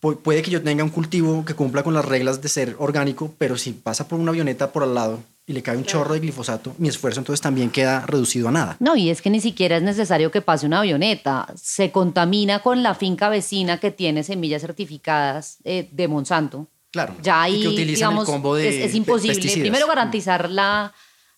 pu- 0.00 0.16
puede 0.18 0.42
que 0.42 0.52
yo 0.52 0.62
tenga 0.62 0.84
un 0.84 0.90
cultivo 0.90 1.44
que 1.44 1.54
cumpla 1.54 1.82
con 1.82 1.92
las 1.92 2.04
reglas 2.04 2.40
de 2.40 2.48
ser 2.48 2.76
orgánico, 2.78 3.34
pero 3.36 3.58
si 3.58 3.72
pasa 3.72 4.06
por 4.06 4.20
una 4.20 4.30
avioneta 4.30 4.70
por 4.70 4.84
al 4.84 4.94
lado 4.94 5.24
y 5.44 5.54
le 5.54 5.62
cae 5.62 5.76
un 5.76 5.84
chorro 5.84 6.14
de 6.14 6.20
glifosato, 6.20 6.72
mi 6.78 6.86
esfuerzo 6.88 7.18
entonces 7.18 7.40
también 7.40 7.68
queda 7.70 8.06
reducido 8.06 8.46
a 8.48 8.52
nada. 8.52 8.76
No, 8.78 8.94
y 8.94 9.10
es 9.10 9.20
que 9.20 9.28
ni 9.30 9.40
siquiera 9.40 9.76
es 9.76 9.82
necesario 9.82 10.30
que 10.30 10.40
pase 10.40 10.66
una 10.66 10.78
avioneta. 10.78 11.48
Se 11.60 11.90
contamina 11.90 12.60
con 12.60 12.84
la 12.84 12.94
finca 12.94 13.28
vecina 13.28 13.80
que 13.80 13.90
tiene 13.90 14.22
semillas 14.22 14.62
certificadas 14.62 15.56
eh, 15.64 15.88
de 15.90 16.06
Monsanto. 16.06 16.68
Claro. 16.92 17.16
Ya 17.24 17.48
y 17.48 17.54
ahí, 17.56 17.62
que 17.62 17.68
utilizan 17.68 18.10
digamos, 18.10 18.28
el 18.28 18.32
combo 18.32 18.54
de 18.54 18.68
es, 18.68 18.74
es 18.90 18.94
imposible. 18.94 19.34
pesticidas. 19.34 19.62
Primero, 19.62 19.88
garantizar 19.88 20.48
la, 20.48 20.94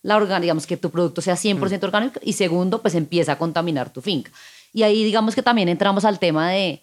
la 0.07 0.16
orgánica, 0.16 0.40
digamos, 0.40 0.66
que 0.66 0.77
tu 0.77 0.90
producto 0.90 1.21
sea 1.21 1.35
100% 1.35 1.83
orgánico. 1.85 2.21
Y 2.23 2.35
segundo, 2.35 2.81
pues 2.81 2.95
empieza 2.95 3.33
a 3.33 3.38
contaminar 3.38 3.92
tu 3.92 4.01
finca. 4.01 4.31
Y 4.73 4.83
ahí, 4.83 5.05
digamos 5.05 5.35
que 5.35 5.42
también 5.42 5.69
entramos 5.69 6.05
al 6.05 6.19
tema 6.19 6.51
de 6.51 6.83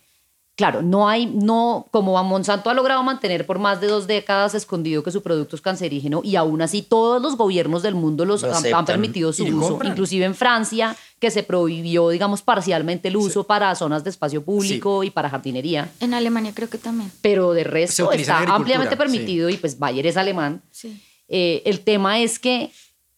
Claro, 0.56 0.84
no 0.84 1.10
hay, 1.10 1.26
no, 1.26 1.88
como 1.90 2.24
Monsanto 2.24 2.70
ha 2.70 2.76
logrado 2.76 3.02
mantener 3.02 3.48
por 3.48 3.58
más 3.58 3.82
de 3.82 3.88
dos 3.88 4.06
décadas 4.06 4.54
escondido 4.54 5.02
que 5.02 5.10
su 5.10 5.24
producto 5.24 5.56
es 5.56 5.64
cancerígeno 5.64 6.22
y 6.24 6.36
aún 6.36 6.62
así 6.62 6.84
todos 6.84 7.20
los 7.20 7.38
gobiernos 7.38 7.82
del 7.82 7.96
mundo 7.96 8.24
los 8.24 8.44
Lo 8.44 8.54
han, 8.54 8.86
permitido 8.86 9.34
su 9.34 9.46
uso, 9.46 9.70
compran. 9.70 9.94
inclusive 9.94 10.26
en 10.26 10.36
Francia, 10.36 10.96
que 11.20 11.32
se 11.32 11.42
prohibió, 11.42 12.10
digamos, 12.10 12.44
parcialmente 12.44 13.08
el 13.08 13.18
uso 13.18 13.46
para 13.46 13.74
zonas 13.74 14.04
de 14.04 14.12
espacio 14.12 14.44
público 14.44 15.04
y 15.04 15.10
para 15.10 15.28
jardinería, 15.28 15.90
En 16.00 16.14
Alemania 16.14 16.52
creo 16.54 16.70
que 16.70 16.78
también. 16.78 17.12
pero 17.24 17.54
de 17.54 17.64
resto 17.64 18.12
está 18.12 18.44
ampliamente 18.44 18.94
sí. 18.94 18.98
permitido 19.00 19.50
y 19.50 19.58
pues 19.58 19.80
Bayer 19.80 20.06
es 20.06 20.18
alemán. 20.18 20.62
Sí. 20.70 21.02
Eh, 21.30 21.64
el 21.66 21.80
tema 21.80 22.20
es 22.20 22.38
que 22.38 22.70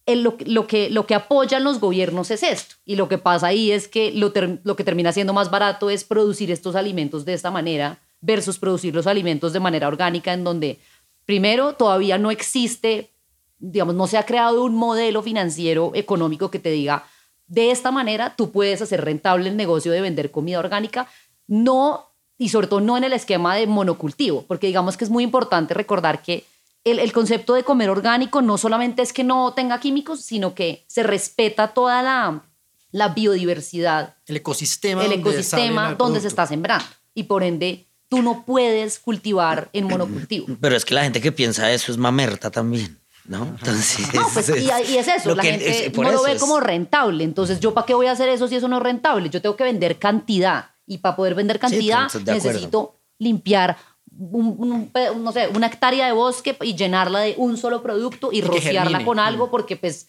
el- 0.06 0.24
lo, 0.24 0.38
lo 0.46 0.68
que 0.68 0.90
lo 0.90 1.06
que 1.08 1.16
apoyan 1.16 1.64
los 1.64 1.80
gobiernos 1.80 2.32
es 2.32 2.44
esto. 2.44 2.76
Y 2.86 2.96
lo 2.96 3.08
que 3.10 3.18
pasa 3.18 3.48
ahí 3.48 3.72
es 3.72 3.88
que 3.88 4.12
lo, 4.12 4.32
lo 4.64 4.76
que 4.76 4.84
termina 4.84 5.12
siendo 5.12 5.34
más 5.34 5.50
barato 5.52 5.90
es 5.90 6.04
producir 6.04 6.52
estos 6.52 6.76
alimentos 6.76 7.26
de 7.26 7.34
esta 7.34 7.52
manera 7.52 8.00
versus 8.22 8.58
producir 8.60 8.94
los 8.96 9.08
alimentos 9.08 9.54
de 9.54 9.60
manera 9.60 9.88
orgánica 9.88 10.34
en 10.34 10.44
donde, 10.44 10.80
primero, 11.26 11.74
todavía 11.74 12.18
no 12.18 12.32
existe, 12.32 13.12
digamos, 13.60 13.94
no 13.96 14.08
se 14.08 14.18
ha 14.18 14.26
creado 14.26 14.64
un 14.64 14.76
modelo 14.76 15.22
financiero 15.22 15.92
económico 15.94 16.50
que 16.50 16.60
te 16.60 16.72
diga, 16.72 17.06
de 17.48 17.70
esta 17.70 17.92
manera 17.92 18.34
tú 18.36 18.52
puedes 18.52 18.82
hacer 18.82 19.04
rentable 19.06 19.50
el 19.50 19.58
negocio 19.58 19.92
de 19.92 20.02
vender 20.02 20.32
comida 20.32 20.58
orgánica, 20.60 21.08
no, 21.48 22.10
y 22.40 22.50
sobre 22.50 22.66
todo 22.68 22.82
no 22.82 22.98
en 22.98 23.04
el 23.04 23.14
esquema 23.14 23.56
de 23.56 23.68
monocultivo, 23.68 24.44
porque 24.48 24.68
digamos 24.68 24.98
que 24.98 25.04
es 25.04 25.12
muy 25.12 25.24
importante 25.24 25.76
recordar 25.76 26.24
que 26.24 26.44
el, 26.86 27.00
el 27.00 27.12
concepto 27.12 27.54
de 27.56 27.64
comer 27.64 27.90
orgánico 27.90 28.42
no 28.42 28.58
solamente 28.58 29.02
es 29.02 29.12
que 29.12 29.24
no 29.26 29.54
tenga 29.54 29.80
químicos, 29.82 30.22
sino 30.22 30.56
que 30.56 30.86
se 30.88 31.04
respeta 31.04 31.74
toda 31.74 32.02
la, 32.02 32.44
la 32.92 33.10
biodiversidad, 33.10 34.16
El 34.28 34.38
ecosistema. 34.38 35.02
el 35.04 35.10
donde 35.10 35.22
ecosistema 35.30 35.90
el 35.90 35.98
donde 35.98 36.22
se 36.22 36.28
está 36.30 36.48
sembrando. 36.48 36.86
Y 37.14 37.24
por 37.24 37.44
ende, 37.44 37.88
tú 38.08 38.22
no 38.22 38.44
puedes 38.46 39.00
cultivar 39.00 39.70
en 39.74 39.88
monocultivo. 39.88 40.48
Pero 40.62 40.76
es 40.76 40.86
que 40.86 40.94
la 40.94 41.04
gente 41.04 41.20
que 41.22 41.32
piensa 41.32 41.72
eso 41.72 41.92
es 41.92 41.98
mamerta 41.98 42.52
también, 42.52 43.00
¿no? 43.26 43.46
Entonces, 43.60 44.14
No, 44.14 44.28
pues, 44.34 44.50
y, 44.50 44.92
y 44.92 44.98
es 44.98 45.08
eso, 45.08 45.34
la 45.36 45.42
que- 45.42 45.52
gente 45.52 45.88
es- 45.88 45.98
no 45.98 46.12
lo 46.12 46.24
ve 46.24 46.34
es- 46.34 46.40
como 46.42 46.60
rentable. 46.60 47.24
Entonces, 47.24 47.60
¿yo 47.60 47.74
para 47.74 47.86
qué 47.88 47.94
voy 47.94 48.08
a 48.08 48.12
hacer 48.12 48.30
eso 48.30 48.48
si 48.48 48.56
eso 48.56 48.68
no 48.68 48.78
es 48.78 48.84
rentable? 48.84 49.30
Yo 49.30 49.42
tengo 49.42 49.56
que 49.56 49.64
vender 49.64 49.98
cantidad. 49.98 50.70
Y 50.88 51.00
para 51.00 51.16
poder 51.16 51.34
vender 51.34 51.58
cantidad, 51.58 52.04
acuerdo. 52.06 52.32
necesito 52.34 53.00
limpiar 53.18 53.76
un- 54.18 54.92
no 55.22 55.32
sé, 55.32 55.48
una 55.50 55.68
hectárea 55.68 56.06
de 56.08 56.12
bosque 56.14 56.58
y 56.62 56.76
llenarla 56.76 57.20
de 57.20 57.36
un 57.38 57.58
solo 57.58 57.82
producto 57.82 58.32
y, 58.32 58.42
rociarla 58.42 59.04
con 59.04 59.20
algo, 59.20 59.50
porque 59.52 59.76
pues 59.78 60.08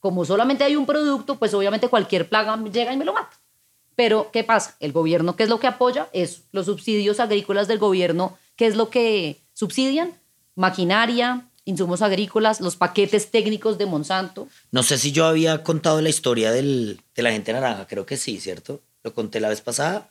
como 0.00 0.24
solamente 0.24 0.64
hay 0.64 0.76
un 0.76 0.86
producto, 0.86 1.36
pues 1.36 1.52
obviamente 1.54 1.88
cualquier 1.88 2.28
plaga 2.28 2.56
llega 2.72 2.92
y 2.92 2.96
me 2.96 3.04
lo 3.04 3.12
mata. 3.12 3.30
Pero, 3.96 4.30
¿qué 4.32 4.44
pasa? 4.44 4.76
El 4.78 4.92
gobierno, 4.92 5.34
¿qué 5.34 5.42
es 5.42 5.48
lo 5.48 5.58
que 5.58 5.66
apoya? 5.66 6.08
Es 6.12 6.42
los 6.52 6.66
subsidios 6.66 7.18
agrícolas 7.18 7.66
del 7.66 7.78
gobierno, 7.78 8.38
¿qué 8.54 8.66
es 8.66 8.76
lo 8.76 8.90
que 8.90 9.40
subsidian? 9.54 10.12
Maquinaria, 10.54 11.48
insumos 11.64 12.00
agrícolas, 12.02 12.60
los 12.60 12.76
paquetes 12.76 13.30
técnicos 13.30 13.76
de 13.76 13.86
Monsanto. 13.86 14.46
No 14.70 14.82
sé 14.84 14.98
si 14.98 15.10
yo 15.12 15.26
había 15.26 15.64
contado 15.64 16.00
la 16.00 16.08
historia 16.10 16.52
del, 16.52 17.00
de 17.16 17.22
la 17.22 17.32
gente 17.32 17.52
naranja, 17.52 17.86
creo 17.88 18.06
que 18.06 18.16
sí, 18.16 18.38
¿cierto? 18.40 18.80
Lo 19.02 19.14
conté 19.14 19.40
la 19.40 19.48
vez 19.48 19.60
pasada. 19.60 20.10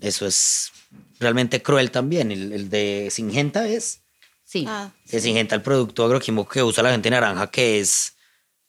Eso 0.00 0.26
es 0.26 0.72
realmente 1.18 1.62
cruel 1.62 1.90
también. 1.90 2.30
El, 2.30 2.52
el 2.52 2.70
de 2.70 3.08
Singenta 3.10 3.66
es. 3.68 4.02
Sí. 4.44 4.64
Ah, 4.68 4.90
De 5.10 5.20
Singenta, 5.20 5.54
el 5.54 5.62
producto 5.62 6.04
agroquímico 6.04 6.48
que 6.48 6.62
usa 6.62 6.82
la 6.82 6.92
gente 6.92 7.10
naranja, 7.10 7.50
que 7.50 7.80
es 7.80 8.16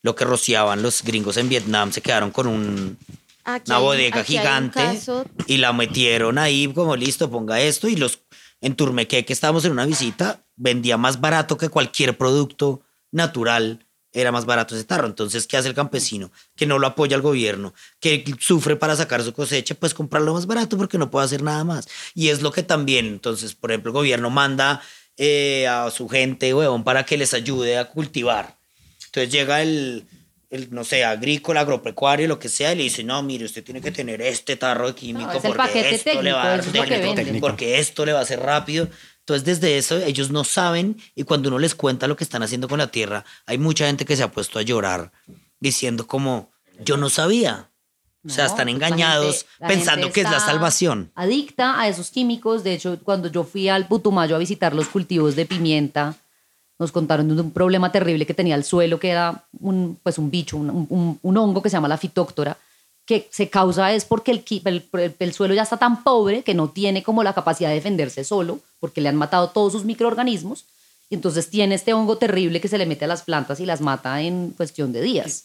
lo 0.02 0.14
que 0.14 0.24
rociaban 0.24 0.82
los 0.82 1.02
gringos 1.02 1.36
en 1.36 1.48
Vietnam, 1.48 1.92
se 1.92 2.00
quedaron 2.00 2.30
con 2.30 2.46
un, 2.46 2.98
aquí 3.44 3.70
una 3.70 3.78
bodega 3.78 4.20
un 4.20 4.24
gigante 4.24 5.00
y 5.46 5.58
la 5.58 5.72
metieron 5.72 6.38
ahí 6.38 6.72
como 6.72 6.96
listo, 6.96 7.30
ponga 7.30 7.60
esto 7.60 7.88
y 7.88 7.96
los 7.96 8.20
en 8.60 8.74
Turmeque 8.74 9.24
que 9.24 9.32
estábamos 9.32 9.64
en 9.64 9.72
una 9.72 9.86
visita 9.86 10.44
vendía 10.56 10.96
más 10.96 11.20
barato 11.20 11.56
que 11.56 11.68
cualquier 11.68 12.16
producto 12.18 12.82
natural 13.12 13.86
era 14.12 14.32
más 14.32 14.46
barato 14.46 14.74
ese 14.74 14.84
tarro. 14.84 15.06
Entonces, 15.06 15.46
¿qué 15.46 15.56
hace 15.56 15.68
el 15.68 15.74
campesino? 15.74 16.30
Que 16.56 16.66
no 16.66 16.78
lo 16.78 16.86
apoya 16.86 17.16
el 17.16 17.22
gobierno, 17.22 17.74
que 18.00 18.24
sufre 18.38 18.76
para 18.76 18.96
sacar 18.96 19.22
su 19.22 19.32
cosecha, 19.32 19.74
pues 19.74 19.94
comprarlo 19.94 20.34
más 20.34 20.46
barato 20.46 20.76
porque 20.76 20.98
no 20.98 21.10
puede 21.10 21.26
hacer 21.26 21.42
nada 21.42 21.64
más. 21.64 21.88
Y 22.14 22.28
es 22.28 22.42
lo 22.42 22.52
que 22.52 22.62
también, 22.62 23.06
entonces, 23.06 23.54
por 23.54 23.70
ejemplo, 23.70 23.90
el 23.90 23.94
gobierno 23.94 24.30
manda 24.30 24.82
eh, 25.16 25.66
a 25.66 25.90
su 25.90 26.08
gente, 26.08 26.54
huevón, 26.54 26.84
para 26.84 27.04
que 27.04 27.18
les 27.18 27.34
ayude 27.34 27.78
a 27.78 27.86
cultivar. 27.86 28.56
Entonces 29.06 29.32
llega 29.32 29.62
el, 29.62 30.06
el, 30.50 30.72
no 30.72 30.84
sé, 30.84 31.04
agrícola, 31.04 31.60
agropecuario, 31.60 32.28
lo 32.28 32.38
que 32.38 32.48
sea, 32.48 32.72
y 32.72 32.76
le 32.76 32.82
dice, 32.84 33.04
no, 33.04 33.22
mire, 33.22 33.44
usted 33.44 33.64
tiene 33.64 33.80
que 33.80 33.90
tener 33.90 34.22
este 34.22 34.56
tarro 34.56 34.88
de 34.88 34.94
químico 34.94 35.30
No, 35.30 35.38
es 35.38 35.44
el 35.44 35.52
porque 35.52 35.90
esto 35.90 36.22
le 36.22 36.32
va 36.32 36.42
a 36.44 36.48
dar 36.56 37.40
porque 37.40 37.78
esto 37.78 38.06
le 38.06 38.12
va 38.12 38.20
a 38.20 38.22
hacer 38.22 38.40
rápido. 38.40 38.88
Entonces, 39.28 39.44
desde 39.60 39.76
eso, 39.76 39.98
ellos 39.98 40.30
no 40.30 40.42
saben 40.42 40.96
y 41.14 41.24
cuando 41.24 41.50
uno 41.50 41.58
les 41.58 41.74
cuenta 41.74 42.06
lo 42.08 42.16
que 42.16 42.24
están 42.24 42.42
haciendo 42.42 42.66
con 42.66 42.78
la 42.78 42.86
tierra, 42.86 43.26
hay 43.44 43.58
mucha 43.58 43.86
gente 43.86 44.06
que 44.06 44.16
se 44.16 44.22
ha 44.22 44.30
puesto 44.32 44.58
a 44.58 44.62
llorar 44.62 45.12
diciendo 45.60 46.06
como, 46.06 46.50
yo 46.82 46.96
no 46.96 47.10
sabía. 47.10 47.68
o 48.26 48.30
sea, 48.30 48.46
están 48.46 48.66
pues 48.68 48.78
la 48.78 48.86
engañados 48.88 49.36
gente- 49.36 49.48
la 49.60 49.68
pensando 49.68 50.12
que 50.12 50.20
es 50.22 50.30
la 50.30 50.40
salvación. 50.40 51.12
Adicta 51.14 51.78
a 51.78 51.88
esos 51.88 52.10
químicos. 52.10 52.64
De 52.64 52.72
hecho, 52.72 52.98
cuando 53.04 53.28
yo 53.28 53.44
fui 53.44 53.68
al 53.68 53.86
Putumayo 53.86 54.34
a 54.34 54.38
visitar 54.38 54.74
los 54.74 54.88
cultivos 54.88 55.36
de 55.36 55.44
pimienta, 55.44 56.16
nos 56.78 56.90
contaron 56.90 57.28
de 57.28 57.40
un 57.42 57.50
problema 57.50 57.92
terrible 57.92 58.24
que 58.24 58.32
tenía 58.34 58.54
el 58.54 58.64
suelo, 58.64 58.98
que 58.98 59.10
era 59.10 59.44
un, 59.60 59.98
pues 60.02 60.16
un 60.16 60.30
bicho, 60.30 60.56
un, 60.56 60.70
un- 60.88 61.18
un 61.22 61.36
hongo 61.36 61.62
que 61.62 61.68
se 61.68 61.76
llama 61.76 61.88
la 61.88 61.98
fitóctora, 61.98 62.56
que 63.08 63.26
se 63.32 63.48
causa 63.48 63.92
es 63.94 64.04
porque 64.04 64.30
el, 64.32 64.44
el- 64.66 64.84
el- 64.92 65.14
el 65.18 65.32
suelo 65.32 65.54
ya 65.54 65.62
está 65.62 65.78
tan 65.78 66.04
pobre 66.04 66.42
que 66.42 66.52
no 66.54 66.68
tiene 66.68 67.02
como 67.02 67.22
la 67.24 67.32
capacidad 67.32 67.70
de 67.70 67.76
defenderse 67.76 68.22
solo, 68.22 68.60
porque 68.80 69.00
le 69.00 69.08
han 69.08 69.16
matado 69.16 69.48
todos 69.48 69.72
sus 69.72 69.84
microorganismos, 69.84 70.66
y 71.08 71.14
entonces 71.14 71.48
tiene 71.48 71.74
este 71.74 71.94
hongo 71.94 72.18
terrible 72.18 72.60
que 72.60 72.68
se 72.68 72.76
le 72.76 72.84
mete 72.84 73.06
a 73.06 73.08
las 73.08 73.22
plantas 73.22 73.60
y 73.60 73.66
las 73.66 73.80
mata 73.80 74.20
en 74.20 74.50
cuestión 74.56 74.92
de 74.92 75.00
días. 75.00 75.44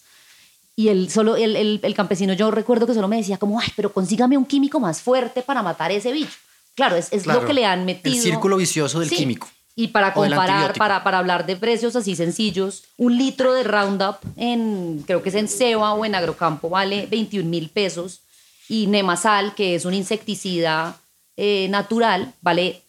Y 0.75 0.89
el, 0.89 1.09
solo, 1.09 1.37
el, 1.37 1.55
el, 1.55 1.79
el 1.81 1.93
campesino, 1.93 2.33
yo 2.33 2.51
recuerdo 2.51 2.85
que 2.85 2.93
solo 2.93 3.07
me 3.07 3.15
decía 3.15 3.37
como, 3.37 3.59
ay, 3.61 3.69
pero 3.77 3.93
consígame 3.93 4.37
un 4.37 4.45
químico 4.45 4.79
más 4.81 5.01
fuerte 5.01 5.41
para 5.41 5.63
matar 5.63 5.89
ese 5.91 6.11
bicho. 6.11 6.35
Claro, 6.75 6.95
es, 6.97 7.13
es 7.13 7.23
Claro, 7.23 7.41
lo 7.41 7.47
que 7.47 7.53
le 7.53 7.65
han 7.65 7.79
el 7.79 7.85
metido. 7.85 8.21
círculo 8.21 8.57
vicioso 8.57 8.99
del 8.99 9.09
químico. 9.09 9.47
Y 9.75 9.87
para 9.87 10.13
comparar, 10.13 10.73
para, 10.73 11.03
para 11.03 11.17
hablar 11.17 11.45
de 11.45 11.55
precios 11.55 11.95
así 11.95 12.15
sencillos, 12.15 12.83
un 12.97 13.17
litro 13.17 13.53
de 13.53 13.63
Roundup 13.63 14.17
en, 14.37 15.03
creo 15.07 15.23
que 15.23 15.29
es 15.29 15.35
en 15.35 15.47
Seba 15.47 15.93
o 15.93 16.05
en 16.05 16.13
Agrocampo, 16.13 16.69
vale 16.69 17.07
21 17.07 17.49
mil 17.49 17.69
pesos. 17.69 18.21
Y 18.69 18.87
Nemasal, 18.87 19.55
que 19.55 19.75
es 19.75 19.85
un 19.85 19.93
insecticida 19.93 20.99
eh, 21.37 21.67
natural, 21.69 22.33
vale 22.41 22.83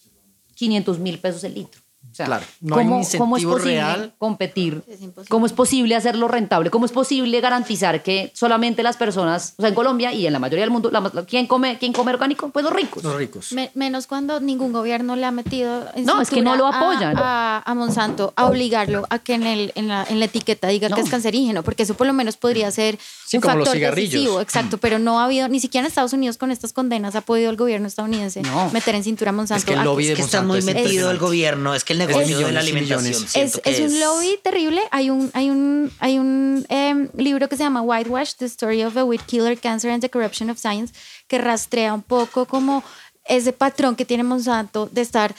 500 0.55 0.99
mil 0.99 1.19
pesos 1.19 1.43
el 1.45 1.55
litro. 1.55 1.84
O 2.15 2.17
sea, 2.17 2.27
Claro, 2.27 2.47
no 2.61 2.77
hay 2.77 2.85
un 2.87 2.91
¿cómo, 2.93 3.05
cómo 3.19 3.37
es 3.37 3.43
incentivo 3.43 3.53
posible 3.55 3.75
real. 3.75 4.15
competir? 4.19 4.83
Es 4.87 5.03
imposible. 5.03 5.29
¿Cómo 5.29 5.47
es 5.47 5.53
posible 5.53 5.97
hacerlo 5.97 6.29
rentable? 6.29 6.71
¿Cómo 6.71 6.87
es 6.87 6.93
posible 6.93 7.41
garantizar 7.41 8.05
que 8.05 8.31
solamente 8.35 8.85
las 8.85 8.97
personas, 8.97 9.55
o 9.57 9.63
sea, 9.63 9.69
en 9.71 9.75
Colombia 9.75 10.13
y 10.13 10.25
en 10.25 10.33
la 10.33 10.39
mayoría 10.39 10.63
del 10.63 10.71
mundo, 10.71 10.93
la- 10.93 11.11
¿quién, 11.27 11.49
come, 11.49 11.77
¿quién 11.79 11.93
come 11.93 12.13
orgánico? 12.13 12.51
Pues 12.51 12.63
los 12.65 12.73
ricos. 12.73 13.03
Los 13.03 13.17
ricos. 13.17 13.51
Me- 13.51 13.73
menos 13.75 14.07
cuando 14.07 14.39
ningún 14.39 14.73
gobierno 14.73 15.17
le 15.17 15.27
ha 15.27 15.33
metido 15.33 15.87
en 15.97 16.05
No, 16.05 16.21
es 16.23 16.31
que 16.31 16.41
no 16.41 16.53
cintura 16.53 16.57
lo 16.57 16.67
a- 16.69 16.79
apoyan. 16.79 17.17
A, 17.19 17.59
a 17.67 17.75
Monsanto 17.75 18.33
a 18.37 18.47
obligarlo 18.47 19.05
a 19.11 19.19
que 19.19 19.35
en, 19.35 19.43
el, 19.43 19.73
en, 19.75 19.89
la, 19.89 20.07
en 20.09 20.21
la 20.21 20.27
etiqueta 20.27 20.69
diga 20.69 20.89
No. 20.89 20.95
que 20.95 21.03
es 21.03 21.11
cancerígeno, 21.11 21.65
porque 21.65 21.83
eso 21.83 21.95
por 21.95 22.07
lo 22.07 22.13
menos 22.13 22.37
podría 22.37 22.71
ser 22.71 22.97
Sí, 23.27 23.39
un 23.39 23.41
como 23.43 23.57
los 23.57 23.65
factor 23.67 23.77
cigarrillos. 23.79 24.13
decisivo, 24.13 24.41
exacto, 24.41 24.79
pero 24.79 25.01
no 25.01 25.19
ha 25.19 25.25
habido, 25.25 25.49
ni 25.49 25.59
siquiera 25.59 25.85
en 25.85 25.89
Estados 25.89 26.13
Unidos 26.13 26.39
con 26.39 26.53
estas 26.53 26.73
condenas 26.73 27.17
ha 27.17 27.23
podido 27.23 27.51
el 27.51 27.57
gobierno 27.57 27.89
estadounidense 27.89 28.43
No. 28.43 28.71
meter 28.71 28.95
en 28.95 29.03
cintura 29.03 29.31
a 29.31 29.33
Monsanto. 29.33 29.59
Es 29.59 29.65
que 29.65 29.73
el 29.75 29.83
lobby 29.83 30.05
Es 30.05 30.09
de 30.11 30.15
que 30.17 30.23
está 30.23 30.43
Monsanto 30.43 30.49
muy 30.53 30.59
es 30.59 30.65
metido 30.87 31.11
el 31.11 31.19
gobierno, 31.19 31.75
es 31.75 31.83
que 31.85 31.93
el 31.95 31.99
negocio 32.07 32.39
de 32.39 32.53
la 32.53 32.61
alimentación 32.61 33.07
es, 33.35 33.61
es 33.65 33.81
un 33.81 34.01
lobby 34.01 34.39
terrible. 34.43 34.81
Hay 34.91 35.11
un, 35.11 35.31
hay 35.35 35.51
un, 35.51 35.93
hay 35.99 36.19
un 36.19 36.67
em, 36.69 37.09
libro 37.17 37.49
que 37.49 37.57
se 37.57 37.63
llama 37.63 37.83
Whitewash, 37.83 38.35
The 38.35 38.47
Story 38.47 38.85
of 38.85 38.97
a 38.97 39.05
Weed 39.05 39.21
Killer, 39.27 39.59
Cancer 39.59 39.91
and 39.91 40.01
the 40.01 40.11
Corruption 40.11 40.51
of 40.51 40.59
Science, 40.59 40.95
que 41.29 41.39
rastrea 41.39 41.95
un 41.95 42.03
poco 42.03 42.47
como 42.47 42.83
ese 43.27 43.53
patrón 43.53 43.97
que 43.97 44.05
tiene 44.05 44.23
Monsanto 44.23 44.89
de 44.93 45.01
estar 45.01 45.35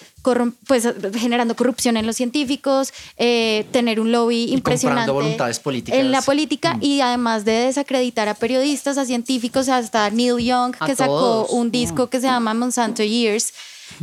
pues, 0.65 0.87
generando 1.13 1.55
corrupción 1.55 1.97
en 1.97 2.07
los 2.07 2.15
científicos, 2.15 2.91
eh, 3.17 3.65
tener 3.71 3.99
un 3.99 4.11
lobby 4.11 4.45
Y 4.45 4.53
impresionante 4.53 5.11
voluntades 5.11 5.59
políticas. 5.59 5.99
en 5.99 6.11
la 6.11 6.21
política 6.21 6.77
y 6.81 7.01
además 7.01 7.45
de 7.45 7.51
desacreditar 7.51 8.27
a 8.27 8.33
periodistas, 8.33 8.97
a 8.97 9.05
científicos, 9.05 9.69
hasta 9.69 10.09
Neil 10.09 10.39
Young, 10.39 10.75
A 10.79 10.87
que 10.87 10.95
sacó 10.95 11.19
todos. 11.19 11.49
un 11.51 11.69
disco 11.69 12.09
que 12.09 12.19
se 12.19 12.25
llama 12.27 12.53
Monsanto 12.55 13.03
Years 13.03 13.53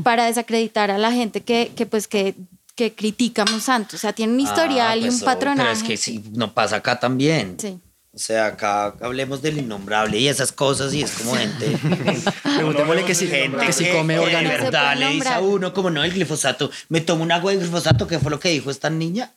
para 0.03 0.27
desacreditar 0.27 0.91
a 0.91 0.99
la 0.99 1.13
gente 1.13 1.43
que, 1.43 1.73
que 1.75 1.87
pues 1.87 2.09
que, 2.09 2.35
que 2.75 2.95
critica 2.95 3.43
a 3.43 3.45
Monsanto. 3.47 3.97
O 3.97 3.99
sea, 3.99 4.13
tiene 4.13 4.33
un 4.33 4.41
historial 4.41 4.93
Ah, 4.93 4.97
y 4.97 5.01
pues, 5.03 5.15
un 5.15 5.21
patronaje. 5.21 5.69
Pero 5.69 5.73
es 5.73 5.83
que 5.83 5.97
sí, 5.97 6.23
no 6.33 6.53
pasa 6.55 6.77
acá 6.77 6.99
también. 6.99 7.57
Sí. 7.59 7.79
O 8.15 8.19
sea, 8.19 8.47
acá 8.47 8.95
hablemos 9.01 9.41
del 9.41 9.57
innombrable 9.57 10.19
y 10.19 10.29
esas 10.29 10.53
cosas 10.53 10.93
y 10.93 11.03
es 11.03 11.13
como 11.13 11.35
gente... 11.35 11.79
Preguntémosle 12.43 13.05
que 13.07 13.15
si, 13.15 13.27
gente 13.27 13.65
que 13.65 13.73
si 13.73 13.85
que, 13.85 13.93
come 13.93 14.15
que 14.15 14.21
de 14.21 14.27
orgánico. 14.27 14.53
No 14.53 14.59
se 14.59 14.65
verdad 14.65 14.97
le 14.97 15.09
dice 15.09 15.29
a 15.31 15.41
uno 15.41 15.73
como 15.73 15.89
no 15.89 16.05
el 16.05 16.13
glifosato. 16.13 16.71
Me 16.91 17.01
tomo 17.01 17.23
un 17.23 17.33
agua 17.33 17.53
de 17.53 17.59
glifosato, 17.59 18.07
¿qué 18.07 18.19
fue 18.19 18.31
lo 18.31 18.39
que 18.39 18.51
dijo 18.51 18.71
esta 18.71 18.91
niña? 18.91 19.33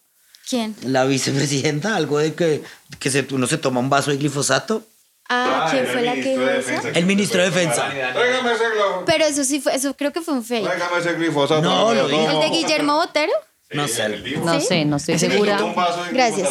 ¿Quién? 0.49 0.75
La 0.83 1.05
vicepresidenta, 1.05 1.95
algo 1.95 2.19
de 2.19 2.33
que, 2.33 2.63
que 2.99 3.09
se, 3.09 3.25
uno 3.31 3.47
se 3.47 3.57
toma 3.57 3.79
un 3.79 3.89
vaso 3.89 4.11
de 4.11 4.17
glifosato. 4.17 4.83
Ah, 5.27 5.67
¿quién 5.71 5.87
fue 5.87 5.99
el 6.01 6.05
la 6.05 6.13
que 6.13 6.21
dijo 6.37 6.47
eso? 6.49 6.87
El 6.93 7.05
ministro 7.05 7.41
de 7.41 7.49
Defensa. 7.49 7.89
Tráigame 7.89 8.51
ese 8.53 8.63
globo. 8.75 9.03
Pero 9.05 9.25
eso 9.25 9.43
sí 9.43 9.59
fue, 9.59 9.75
eso 9.75 9.95
creo 9.95 10.13
que 10.13 10.21
fue 10.21 10.33
un 10.35 10.43
fake. 10.43 10.65
Tráigame 10.65 10.99
ese 10.99 11.13
glifosato. 11.13 11.61
No, 11.61 11.93
lo 11.93 12.07
dijo. 12.07 12.29
¿El 12.31 12.39
de 12.51 12.57
Guillermo 12.57 12.95
Botero? 12.97 13.31
No 13.71 13.87
sé. 13.87 14.05
el. 14.05 14.45
No 14.45 14.59
¿Sí? 14.59 14.67
sé, 14.67 14.85
no 14.85 14.97
estoy 14.97 15.15
Ese 15.15 15.29
segura. 15.31 15.59
Gracias. 16.11 16.49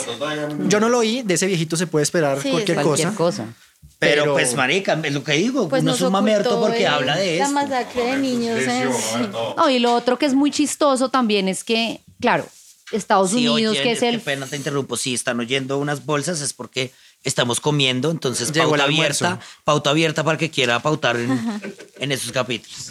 Yo 0.67 0.81
no 0.81 0.89
lo 0.89 0.99
oí, 0.99 1.23
de 1.23 1.35
ese 1.35 1.47
viejito 1.47 1.77
se 1.77 1.87
puede 1.87 2.03
esperar 2.03 2.41
Sí, 2.43 2.51
cualquier, 2.51 2.83
Cualquier 2.83 3.09
cosa. 3.15 3.43
cosa. 3.45 3.55
Pero, 4.01 4.23
Pero- 4.23 4.33
pues, 4.35 4.55
marica, 4.55 4.99
es 5.03 5.13
lo 5.15 5.23
que 5.23 5.33
digo. 5.33 5.69
Pues 5.69 5.83
uno 5.83 5.93
nos 5.93 6.01
es 6.01 6.07
un 6.07 6.13
mamerto 6.13 6.51
ocultó 6.51 6.67
porque 6.67 6.83
el- 6.83 6.93
habla 6.93 7.17
de 7.17 7.37
La 7.39 7.45
esto. 7.45 7.55
masacre 7.55 8.03
de 8.05 8.17
niños. 8.17 8.59
Sí, 8.59 8.71
sí. 8.91 9.29
No, 9.57 9.71
y 9.71 9.79
lo 9.79 9.95
otro 9.95 10.19
que 10.19 10.27
es 10.27 10.35
muy 10.35 10.51
chistoso 10.51 11.09
también 11.11 11.49
es 11.49 11.63
que, 11.63 12.01
claro, 12.21 12.45
Estados 12.93 13.31
Sí, 13.31 13.47
Unidos, 13.49 13.71
oyen, 13.73 13.83
que 13.85 13.93
es 13.93 14.03
el 14.03 14.17
Qué 14.19 14.25
pena 14.25 14.47
te 14.47 14.57
interrumpo. 14.57 14.97
Si 14.97 15.15
están 15.15 15.39
oyendo 15.41 15.79
unas 15.79 16.05
bolsas 16.05 16.41
es 16.41 16.53
porque 16.53 16.93
estamos 17.25 17.59
comiendo, 17.59 18.11
entonces 18.11 18.53
Llegó 18.53 18.71
pauta 18.71 18.85
abierta, 18.85 19.41
pauta 19.65 19.91
abierta 19.91 20.23
para 20.23 20.35
el 20.35 20.39
que 20.39 20.51
quiera 20.51 20.81
pautar 20.81 21.17
en, 21.17 21.31
en 21.99 22.13
esos 22.13 22.31
capítulos. 22.31 22.91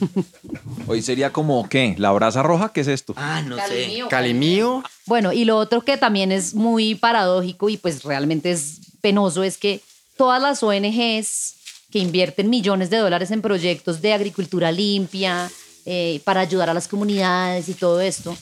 Hoy 0.88 1.02
sería 1.02 1.32
como, 1.32 1.70
¿qué? 1.70 1.96
¿La 1.98 2.12
brasa 2.12 2.44
roja? 2.44 2.74
¿Qué 2.74 2.82
es 2.82 2.88
esto? 2.88 3.14
Ah, 3.16 3.42
no 3.42 3.56
sé. 3.56 3.62
Calimío. 3.62 4.10
Calimío, 4.10 4.84
Bueno, 5.06 5.32
y 5.32 5.46
lo 5.46 5.58
otro 5.58 5.82
que 5.82 5.98
también 5.98 6.32
es 6.32 6.54
muy 6.54 6.96
paradójico 6.96 7.70
y 7.70 7.78
pues 7.78 8.04
realmente 8.04 8.52
es 8.52 8.80
penoso 9.02 9.44
es 9.44 9.58
que 9.58 9.82
todas 10.18 10.42
las 10.42 10.64
ONGs 10.64 11.56
que 11.92 12.00
invierten 12.00 12.50
millones 12.50 12.90
de 12.90 12.98
dólares 12.98 13.30
en 13.32 13.42
proyectos 13.42 14.02
de 14.02 14.14
agricultura 14.14 14.72
limpia, 14.72 15.52
eh, 15.86 16.22
para 16.24 16.40
ayudar 16.40 16.70
a 16.70 16.74
las 16.74 16.88
comunidades 16.88 17.68
y 17.68 17.74
todo 17.74 18.00
esto, 18.00 18.36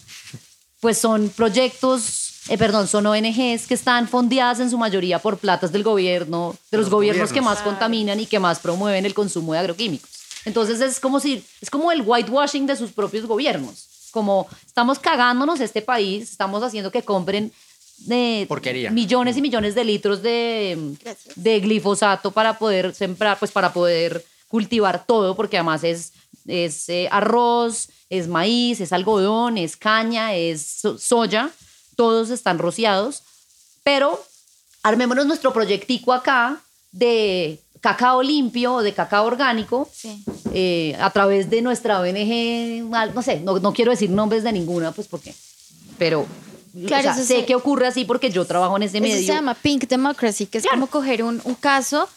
pues 0.80 1.00
son 1.00 1.30
proyectos, 1.30 2.31
eh, 2.50 2.58
perdón, 2.58 2.88
son 2.88 3.06
ONGs 3.08 3.68
que 3.68 3.74
están 3.74 4.08
fondeadas 4.08 4.60
en 4.60 4.70
su 4.70 4.78
mayoría 4.78 5.20
por 5.20 5.38
platas 5.38 5.72
del 5.72 5.84
gobierno, 5.84 6.56
de 6.72 6.78
los, 6.78 6.86
los 6.86 6.92
gobiernos, 6.92 7.32
que 7.32 7.42
más 7.42 7.60
contaminan 7.62 8.20
y 8.20 8.26
que 8.26 8.40
más 8.40 8.60
promueven 8.60 9.06
el 9.06 9.14
consumo 9.14 9.54
de 9.54 9.60
agroquímicos. 9.60 10.10
Entonces 10.46 10.82
es 10.82 11.00
como 11.00 11.20
si, 11.20 11.44
es 11.62 11.70
como 11.70 11.92
el 11.92 12.02
whitewashing 12.02 12.66
de 12.66 12.76
sus 12.76 12.92
propios 12.92 13.26
gobiernos. 13.28 13.88
Como 14.12 14.48
estamos 14.66 15.00
cagándonos 15.00 15.60
este 15.62 15.82
país, 15.82 16.32
estamos 16.32 16.64
haciendo 16.64 16.92
que 16.92 17.04
compren 17.04 17.52
de 18.00 18.46
Porquería. 18.50 18.90
millones 18.90 19.38
y 19.38 19.42
millones 19.42 19.76
de 19.76 19.84
litros 19.84 20.22
de 20.24 21.60
glifosato 21.62 22.32
para 22.32 22.58
poder 22.58 22.94
sembrar, 22.96 23.38
pues 23.38 23.52
para 23.52 23.72
poder 23.72 24.26
cultivar 24.48 25.06
todo, 25.06 25.36
porque 25.36 25.58
además 25.58 25.84
es, 25.84 26.12
es 26.48 26.90
eh, 26.90 27.08
arroz, 27.12 27.90
es 28.10 28.28
maíz, 28.28 28.82
es 28.82 28.92
algodón, 28.92 29.58
es 29.58 29.78
caña, 29.78 30.34
es 30.36 30.66
so- 30.82 30.98
soya, 30.98 31.50
todos 31.96 32.30
están 32.30 32.58
rociados, 32.60 33.24
pero 33.84 34.24
armémonos 34.84 35.26
nuestro 35.26 35.54
proyectico 35.54 36.14
acá 36.14 36.62
de 36.92 37.60
cacao 37.82 38.22
limpio 38.22 38.74
o 38.76 38.82
de 38.84 38.94
cacao 38.94 39.26
orgánico 39.26 39.90
Sí. 39.94 40.24
eh, 40.54 40.96
a 41.00 41.10
través 41.10 41.50
de 41.50 41.62
nuestra 41.62 42.00
ONG, 42.00 42.84
no 43.16 43.22
sé, 43.22 43.40
no, 43.40 43.60
no 43.60 43.74
quiero 43.74 43.92
decir 43.92 44.10
nombres 44.10 44.44
de 44.44 44.52
ninguna, 44.52 44.92
pues 44.92 45.08
porque, 45.08 45.34
pero 45.98 46.26
Claro, 46.88 47.10
o 47.10 47.14
sea, 47.14 47.22
eso 47.24 47.28
sé 47.28 47.46
que 47.46 47.54
ocurre 47.56 47.86
así 47.88 48.06
porque 48.06 48.30
yo 48.32 48.46
trabajo 48.46 48.78
en 48.78 48.84
ese 48.84 49.00
Eso 49.00 49.04
medio. 49.04 49.18
se 49.18 49.34
llama 49.34 49.56
Pink 49.56 49.88
Democracy, 49.90 50.46
que 50.46 50.60
es 50.60 50.66
como 50.68 50.88
coger 50.88 51.22
un, 51.22 51.42
un 51.44 51.56
caso, 51.56 52.08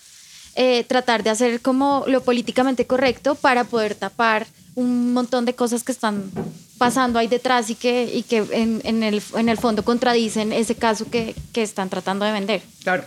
eh, 0.55 0.85
tratar 0.85 1.25
de 1.25 1.31
hacer 1.31 1.61
como 1.61 2.05
lo 2.07 2.23
políticamente 2.23 2.87
correcto 2.87 3.35
para 3.35 3.65
poder 3.65 3.97
tapar 3.97 4.47
un 4.77 5.13
montón 5.13 5.45
de 5.45 5.55
cosas 5.55 5.83
que 5.85 5.93
están 5.93 6.31
pasando 6.79 7.19
ahí 7.19 7.29
detrás 7.29 7.71
y 7.71 7.75
que, 7.75 8.05
y 8.13 8.23
que 8.23 8.39
en, 8.51 8.81
en 8.85 9.03
el, 9.03 9.23
en 9.37 9.49
el 9.49 9.57
fondo 9.59 9.85
contradicen 9.85 10.53
ese 10.53 10.75
caso 10.75 11.07
que, 11.11 11.35
que 11.53 11.63
están 11.63 11.89
tratando 11.91 12.25
de 12.25 12.33
vender. 12.33 12.63
Claro. 12.83 13.05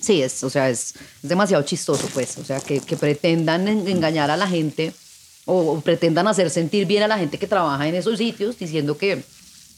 Sí, 0.00 0.22
es, 0.22 0.42
o 0.44 0.48
sea, 0.48 0.70
es, 0.70 0.94
es 1.22 1.28
demasiado 1.28 1.62
chistoso, 1.62 2.08
pues. 2.14 2.38
O 2.38 2.44
sea, 2.44 2.58
que, 2.60 2.80
que 2.80 2.96
pretendan 2.96 3.68
en- 3.68 3.86
engañar 3.86 4.30
a 4.30 4.36
la 4.38 4.46
gente 4.48 4.94
o, 5.44 5.72
o 5.72 5.80
pretendan 5.82 6.26
hacer 6.26 6.48
sentir 6.48 6.86
bien 6.86 7.02
a 7.02 7.08
la 7.08 7.18
gente 7.18 7.38
que 7.38 7.46
trabaja 7.46 7.86
en 7.86 7.94
esos 7.94 8.16
sitios 8.16 8.58
diciendo 8.58 8.96
que 8.96 9.22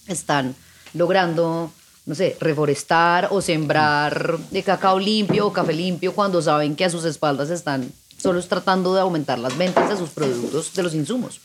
están 0.07 0.55
logrando, 0.95 1.73
no 2.07 2.15
sé, 2.15 2.37
reforestar 2.39 3.29
o 3.33 3.41
sembrar 3.41 4.39
de 4.51 4.63
cacao 4.63 4.99
limpio 5.01 5.49
o 5.49 5.53
café 5.53 5.73
limpio 5.73 6.15
cuando 6.15 6.41
saben 6.41 6.77
que 6.77 6.85
a 6.85 6.91
sus 6.91 7.05
espaldas 7.05 7.51
están 7.51 7.91
solo 8.23 8.41
tratando 8.43 8.95
de 8.95 9.01
aumentar 9.01 9.39
las 9.39 9.57
ventas 9.59 9.91
de 9.91 9.97
sus 9.97 10.11
productos, 10.11 10.73
de 10.75 10.83
los 10.83 10.95
insumos. 10.95 11.41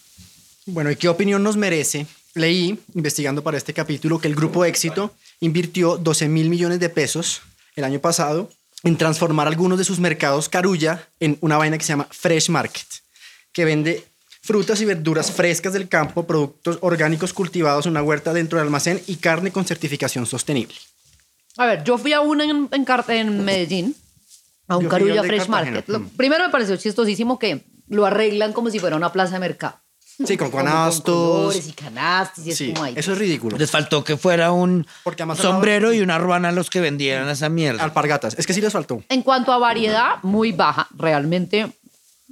Bueno, 0.65 0.91
¿y 0.91 0.95
qué 0.95 1.09
opinión 1.09 1.41
nos 1.41 1.57
merece? 1.57 2.05
Leí, 2.35 2.79
investigando 2.93 3.41
para 3.41 3.57
este 3.57 3.73
capítulo, 3.73 4.19
que 4.19 4.27
el 4.27 4.35
Grupo 4.35 4.63
Éxito 4.63 5.11
invirtió 5.39 5.97
12 5.97 6.27
mil 6.27 6.49
millones 6.49 6.79
de 6.79 6.89
pesos 6.89 7.41
el 7.75 7.83
año 7.83 7.99
pasado 7.99 8.49
en 8.83 8.97
transformar 8.97 9.47
algunos 9.47 9.79
de 9.79 9.85
sus 9.85 9.99
mercados 9.99 10.49
carulla 10.49 11.07
en 11.19 11.37
una 11.41 11.57
vaina 11.57 11.77
que 11.77 11.83
se 11.83 11.89
llama 11.89 12.07
Fresh 12.11 12.49
Market, 12.49 12.87
que 13.51 13.65
vende 13.65 14.05
frutas 14.41 14.79
y 14.81 14.85
verduras 14.85 15.31
frescas 15.31 15.73
del 15.73 15.89
campo, 15.89 16.27
productos 16.27 16.77
orgánicos 16.81 17.33
cultivados 17.33 17.85
en 17.85 17.91
una 17.91 18.03
huerta 18.03 18.33
dentro 18.33 18.59
del 18.59 18.67
almacén 18.67 19.01
y 19.07 19.15
carne 19.15 19.51
con 19.51 19.65
certificación 19.65 20.25
sostenible. 20.25 20.75
A 21.57 21.65
ver, 21.65 21.83
yo 21.83 21.97
fui 21.97 22.13
a 22.13 22.21
una 22.21 22.43
en, 22.43 22.69
en, 22.71 22.85
en 23.09 23.45
Medellín, 23.45 23.95
a 24.67 24.77
un 24.77 24.87
de 24.89 25.23
Fresh. 25.23 25.47
Market. 25.47 25.87
Lo- 25.87 25.99
Mm. 25.99 26.09
primero 26.17 26.43
me 26.45 26.49
pareció 26.51 26.75
chistosísimo 26.77 27.39
que 27.39 27.65
lo 27.89 28.05
arreglan 28.05 28.53
como 28.53 28.69
si 28.69 28.79
fuera 28.79 28.95
una 28.95 29.11
plaza 29.11 29.33
de 29.33 29.39
mercado. 29.39 29.79
Sí, 30.25 30.35
con 30.35 30.49
canastos. 30.51 31.15
colores 31.15 31.67
y 31.67 31.71
canastos 31.73 32.45
y 32.45 32.51
es 32.51 32.57
Sí, 32.57 32.73
como 32.73 32.83
ahí. 32.85 32.93
eso 32.97 33.11
es 33.13 33.17
ridículo. 33.19 33.57
Les 33.57 33.69
faltó 33.69 34.03
que 34.03 34.17
fuera 34.17 34.51
un 34.51 34.85
sombrero 35.35 35.93
y 35.93 36.01
una 36.01 36.17
ruana 36.17 36.49
a 36.49 36.51
los 36.51 36.69
que 36.69 36.81
vendieran 36.81 37.29
esa 37.29 37.49
mierda. 37.49 37.83
Alpargatas. 37.83 38.35
Es 38.37 38.47
que 38.47 38.53
sí 38.53 38.61
les 38.61 38.73
faltó. 38.73 39.03
En 39.09 39.21
cuanto 39.21 39.51
a 39.53 39.57
variedad, 39.59 40.15
muy 40.23 40.51
baja. 40.51 40.87
Realmente 40.95 41.71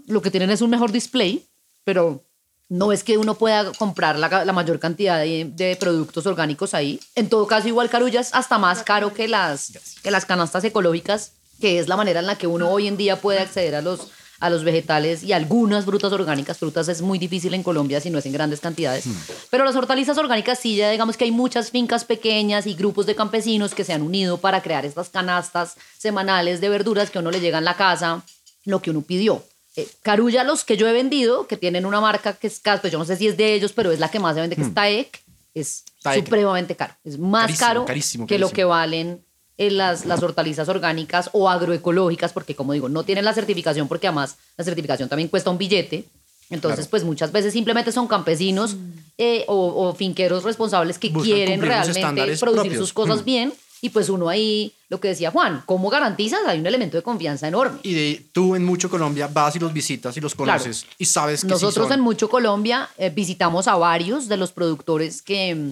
lo 0.08 0.21
que 0.21 0.32
tienen 0.32 0.50
es 0.50 0.62
un 0.62 0.69
mejor 0.71 0.91
display, 0.91 1.45
pero 1.84 2.24
no 2.67 2.91
es 2.91 3.04
que 3.04 3.17
uno 3.19 3.36
pueda 3.36 3.71
comprar 3.74 4.17
la, 4.17 4.43
la 4.43 4.52
mayor 4.54 4.80
cantidad 4.80 5.19
de, 5.19 5.45
de 5.54 5.76
productos 5.76 6.26
orgánicos 6.26 6.74
ahí. 6.74 7.00
En 7.13 7.30
todo 7.30 7.45
caso, 7.45 7.67
igual 7.67 7.89
Carulla 7.91 8.19
es 8.21 8.34
hasta 8.34 8.58
más 8.58 8.82
caro 8.82 9.13
que 9.13 9.28
las, 9.28 9.74
que 10.02 10.10
las 10.10 10.26
canastas 10.26 10.63
ecológicas, 10.63 11.34
que 11.60 11.80
es 11.80 11.88
la 11.88 11.96
manera 11.98 12.20
en 12.20 12.28
la 12.28 12.38
que 12.38 12.48
uno 12.48 12.70
hoy 12.70 12.88
en 12.88 12.98
día 12.98 13.22
puede 13.22 13.39
acceder 13.39 13.76
a 13.76 13.82
los, 13.82 14.10
a 14.39 14.50
los 14.50 14.63
vegetales 14.63 15.24
y 15.24 15.34
algunas 15.34 15.86
frutas 15.86 16.12
orgánicas. 16.12 16.58
Frutas 16.58 16.88
es 16.88 17.02
muy 17.02 17.18
difícil 17.18 17.54
en 17.54 17.63
Colombia 17.63 18.02
si 18.02 18.10
no 18.10 18.20
es 18.20 18.26
en 18.26 18.34
grandes 18.34 18.60
cantidades. 18.60 19.06
Pero 19.50 19.63
las 19.65 19.76
hortalizas 19.76 20.18
orgánicas 20.18 20.60
sí, 20.60 20.76
ya 20.76 20.91
digamos 20.91 21.18
que 21.18 21.24
hay 21.24 21.32
muchas 21.32 21.72
fincas 21.72 22.04
pequeñas 22.06 22.68
y 22.68 22.76
grupos 22.76 23.06
de 23.06 23.15
campesinos 23.15 23.74
que 23.74 23.84
se 23.84 23.94
han 23.94 24.02
unido 24.02 24.38
para 24.38 24.62
crear 24.62 24.86
estas 24.86 25.10
canastas 25.10 25.76
semanales 25.98 26.62
de 26.62 26.70
verduras 26.70 27.10
que 27.10 27.18
a 27.18 27.22
uno 27.22 27.32
le 27.32 27.39
llega 27.39 27.58
en 27.58 27.65
la 27.65 27.78
casa, 27.78 28.24
lo 28.65 28.82
que 28.82 28.91
uno 28.91 29.02
pidió. 29.02 29.44
Eh, 29.78 29.88
Carulla, 30.02 30.44
los 30.44 30.63
que 30.63 30.78
yo 30.78 30.88
he 30.88 30.94
vendido, 30.94 31.48
que 31.48 31.58
tienen 31.58 31.86
una 31.86 32.00
marca 32.00 32.34
que 32.34 32.48
es, 32.48 32.62
pues 32.82 32.94
yo 32.94 33.00
no 33.00 33.06
sé 33.06 33.18
si 33.18 33.28
es 33.28 33.36
de 33.36 33.54
ellos, 33.54 33.74
pero 33.74 33.91
es 33.91 34.00
la 34.00 34.10
que 34.10 34.20
más 34.20 34.36
se 34.36 34.41
vende, 34.41 34.56
que 34.56 34.62
es 34.62 34.74
Taek, 34.74 35.22
es 35.54 35.84
Taek. 36.02 36.24
supremamente 36.24 36.76
caro. 36.76 36.94
Es 37.04 37.20
más 37.20 37.41
Carísimo, 37.44 37.68
caro 37.68 37.86
carísimo, 37.86 38.28
que 38.28 38.39
lo 38.39 38.50
que 38.52 38.63
valen 38.63 39.22
las, 39.58 40.06
las 40.06 40.22
hortalizas 40.24 40.68
orgánicas 40.70 41.30
o 41.34 41.50
agroecológicas, 41.50 42.34
porque 42.34 42.56
como 42.56 42.74
digo, 42.74 42.89
no 42.89 43.04
tienen 43.04 43.26
la 43.26 43.34
certificación, 43.34 43.88
porque 43.88 44.08
además 44.08 44.36
la 44.58 44.63
certificación 44.65 45.08
también 45.10 45.30
cuesta 45.30 45.50
un 45.50 45.58
billete. 45.58 46.06
Entonces, 46.50 46.88
pues 46.88 47.04
muchas 47.04 47.32
veces 47.32 47.54
simplemente 47.54 47.91
son 47.91 48.08
campesinos 48.08 48.76
eh, 49.18 49.46
o, 49.48 49.88
o 49.89 49.96
finqueros 49.96 50.44
responsables 50.44 51.00
que 51.00 51.10
Buscan 51.10 51.24
quieren 51.34 51.62
realmente 51.62 52.38
producir 52.38 52.39
propios. 52.39 52.78
sus 52.78 52.94
cosas 52.94 53.22
Mm. 53.22 53.26
bien. 53.26 53.54
Y 53.82 53.89
pues 53.89 54.10
uno 54.10 54.30
ahí, 54.30 54.72
lo 54.89 55.00
que 55.00 55.10
decía 55.10 55.32
Juan, 55.32 55.62
¿cómo 55.65 55.89
garantizas? 55.89 56.39
Hay 56.48 56.60
un 56.60 56.65
elemento 56.65 56.98
de 56.98 57.04
confianza 57.04 57.48
enorme. 57.48 57.80
Y 57.84 57.94
de, 57.94 58.26
tú 58.32 58.56
en 58.56 58.63
mucho 58.65 58.89
Colombia 58.89 59.28
vas 59.32 59.56
y 59.56 59.60
los 59.60 59.74
visitas 59.74 60.15
y 60.18 60.22
los 60.22 60.34
Claro. 60.34 60.52
conoces 60.54 60.86
y 60.98 61.06
sabes 61.06 61.41
que 61.41 61.48
sí 61.48 61.52
Nosotros 61.54 61.88
son. 61.88 61.94
en 61.96 62.00
Mucho 62.02 62.30
Colombia 62.30 62.89
eh, 62.98 63.10
visitamos 63.10 63.68
a 63.68 63.76
varios 63.76 64.28
de 64.28 64.38
los 64.38 64.52
productores 64.52 65.22
que, 65.22 65.54
mm, 65.56 65.72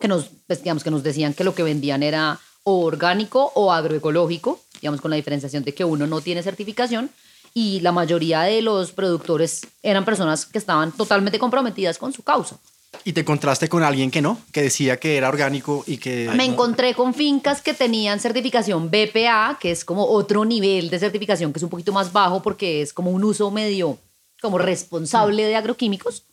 que, 0.00 0.08
nos, 0.08 0.26
pues, 0.46 0.62
digamos, 0.62 0.82
que 0.82 0.90
nos 0.90 1.02
decían 1.02 1.32
que 1.34 1.44
lo 1.44 1.54
que 1.54 1.62
vendían 1.62 2.02
era 2.02 2.38
o 2.68 2.84
orgánico 2.84 3.52
o 3.54 3.72
agroecológico, 3.72 4.60
digamos 4.80 5.00
con 5.00 5.12
la 5.12 5.16
diferenciación 5.16 5.62
de 5.62 5.72
que 5.72 5.84
uno 5.84 6.08
no 6.08 6.20
tiene 6.20 6.42
certificación 6.42 7.10
y 7.54 7.78
la 7.78 7.92
mayoría 7.92 8.42
de 8.42 8.60
los 8.60 8.90
productores 8.90 9.62
eran 9.84 10.04
personas 10.04 10.46
que 10.46 10.58
estaban 10.58 10.90
totalmente 10.90 11.38
comprometidas 11.38 11.96
con 11.96 12.12
su 12.12 12.24
causa. 12.24 12.58
Y 13.04 13.12
te 13.12 13.24
contraste 13.24 13.68
con 13.68 13.84
alguien 13.84 14.10
que 14.10 14.20
no, 14.20 14.40
que 14.52 14.62
decía 14.62 14.96
que 14.96 15.16
era 15.16 15.28
orgánico 15.28 15.84
y 15.86 15.98
que... 15.98 16.28
Me 16.34 16.44
encontré 16.44 16.94
con 16.94 17.14
fincas 17.14 17.62
que 17.62 17.72
tenían 17.72 18.18
certificación 18.18 18.90
BPA, 18.90 19.58
que 19.60 19.70
es 19.70 19.84
como 19.84 20.04
otro 20.04 20.44
nivel 20.44 20.90
de 20.90 20.98
certificación 20.98 21.52
que 21.52 21.60
es 21.60 21.62
un 21.62 21.70
poquito 21.70 21.92
más 21.92 22.12
bajo 22.12 22.42
porque 22.42 22.82
es 22.82 22.92
como 22.92 23.12
un 23.12 23.22
uso 23.22 23.52
medio 23.52 23.96
como 24.42 24.58
responsable 24.58 25.44
de 25.44 25.54
agroquímicos, 25.54 26.24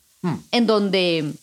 en 0.52 0.66
donde 0.66 1.34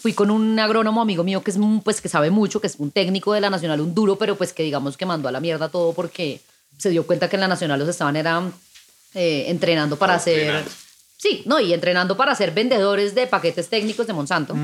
fui 0.00 0.12
con 0.12 0.30
un 0.30 0.58
agrónomo 0.58 1.00
amigo 1.00 1.24
mío 1.24 1.42
que 1.42 1.50
es 1.50 1.58
pues 1.84 2.00
que 2.00 2.08
sabe 2.08 2.30
mucho, 2.30 2.60
que 2.60 2.66
es 2.66 2.76
un 2.78 2.90
técnico 2.90 3.32
de 3.32 3.40
la 3.40 3.50
Nacional, 3.50 3.80
un 3.80 3.94
duro, 3.94 4.16
pero 4.16 4.36
pues 4.36 4.52
que 4.52 4.62
digamos 4.62 4.96
que 4.96 5.06
mandó 5.06 5.28
a 5.28 5.32
la 5.32 5.40
mierda 5.40 5.68
todo 5.68 5.92
porque 5.92 6.40
se 6.78 6.90
dio 6.90 7.06
cuenta 7.06 7.28
que 7.28 7.36
en 7.36 7.40
la 7.40 7.48
Nacional 7.48 7.78
los 7.78 7.88
estaban 7.88 8.16
eran 8.16 8.52
eh, 9.14 9.44
entrenando 9.48 9.96
para 9.96 10.14
hacer 10.14 10.64
sí, 11.16 11.42
no, 11.46 11.60
y 11.60 11.72
entrenando 11.72 12.16
para 12.16 12.34
ser 12.34 12.52
vendedores 12.52 13.14
de 13.14 13.26
paquetes 13.26 13.68
técnicos 13.68 14.06
de 14.06 14.12
Monsanto 14.12 14.54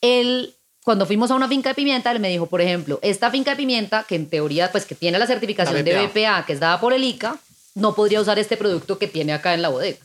él, 0.00 0.54
cuando 0.84 1.06
fuimos 1.06 1.30
a 1.30 1.34
una 1.34 1.48
finca 1.48 1.70
de 1.70 1.74
pimienta, 1.74 2.10
él 2.10 2.20
me 2.20 2.28
dijo, 2.28 2.46
por 2.46 2.60
ejemplo, 2.60 2.98
esta 3.02 3.30
finca 3.30 3.52
de 3.52 3.56
pimienta, 3.56 4.04
que 4.04 4.14
en 4.14 4.28
teoría, 4.28 4.70
pues 4.70 4.86
que 4.86 4.94
tiene 4.94 5.18
la 5.18 5.26
certificación 5.26 5.76
La 5.76 5.82
de 5.82 6.06
BPA. 6.06 6.08
BPA, 6.08 6.46
que 6.46 6.52
es 6.52 6.60
dada 6.60 6.80
por 6.80 6.92
el 6.92 7.04
ICA, 7.04 7.36
no 7.74 7.94
podría 7.94 8.20
usar 8.20 8.38
este 8.38 8.56
producto 8.56 8.98
que 8.98 9.06
tiene 9.06 9.32
acá 9.32 9.54
en 9.54 9.62
la 9.62 9.68
bodega. 9.68 9.98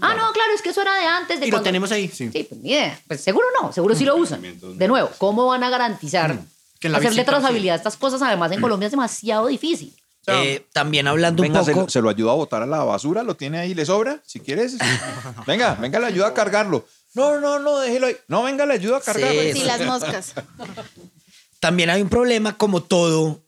Ah, 0.00 0.14
no, 0.14 0.32
claro, 0.32 0.52
es 0.54 0.62
que 0.62 0.70
eso 0.70 0.80
era 0.82 0.94
de 0.94 1.04
antes. 1.04 1.38
De 1.40 1.46
Y 1.46 1.50
lo 1.50 1.56
cuando- 1.56 1.68
tenemos 1.68 1.92
ahí, 1.92 2.08
sí. 2.08 2.30
Sí, 2.32 2.44
pues 2.48 2.60
ni 2.62 2.70
idea. 2.70 2.98
Pues 3.06 3.20
seguro 3.20 3.46
no, 3.60 3.72
seguro 3.72 3.94
sí 3.94 4.04
lo 4.04 4.16
usan. 4.16 4.40
De 4.78 4.88
nuevo, 4.88 5.10
¿cómo 5.18 5.46
van 5.46 5.62
a 5.64 5.68
garantizar 5.70 6.38
Que 6.80 6.88
en 6.88 6.92
la 6.92 6.98
hacerle 6.98 7.20
visita, 7.22 7.32
trazabilidad 7.32 7.74
a 7.74 7.76
estas 7.76 7.96
cosas? 7.96 8.22
Además, 8.22 8.50
en 8.52 8.60
Colombia 8.60 8.86
es 8.86 8.92
demasiado 8.92 9.48
difícil. 9.48 9.94
Eh, 10.28 10.64
también 10.72 11.06
hablando 11.06 11.42
Venga, 11.42 11.60
un 11.60 11.66
se, 11.66 11.72
poco. 11.72 11.84
lo- 11.84 11.90
se 11.90 12.00
lo 12.00 12.08
ayuda 12.08 12.32
a 12.32 12.34
botar 12.34 12.62
a 12.62 12.66
la 12.66 12.82
basura, 12.84 13.22
lo 13.22 13.36
tiene 13.36 13.58
ahí, 13.58 13.74
le 13.74 13.84
sobra, 13.86 14.20
si 14.26 14.40
quieres. 14.40 14.76
Venga, 15.46 15.74
venga, 15.74 16.00
le 16.00 16.06
ayuda 16.06 16.28
a 16.28 16.34
cargarlo. 16.34 16.84
No, 17.14 17.38
no, 17.38 17.58
no, 17.60 17.78
déjelo 17.78 18.06
ahí. 18.08 18.16
No, 18.28 18.42
venga, 18.42 18.66
le 18.66 18.74
ayuda 18.74 18.96
a 18.96 19.00
cargarlo. 19.00 19.40
Sí, 19.42 19.52
Sí, 19.52 19.64
las 19.64 19.82
moscas. 19.82 20.34
También 21.60 21.90
hay 21.90 22.02
un 22.02 22.08
problema, 22.08 22.56
como 22.56 22.82
todo 22.82 23.42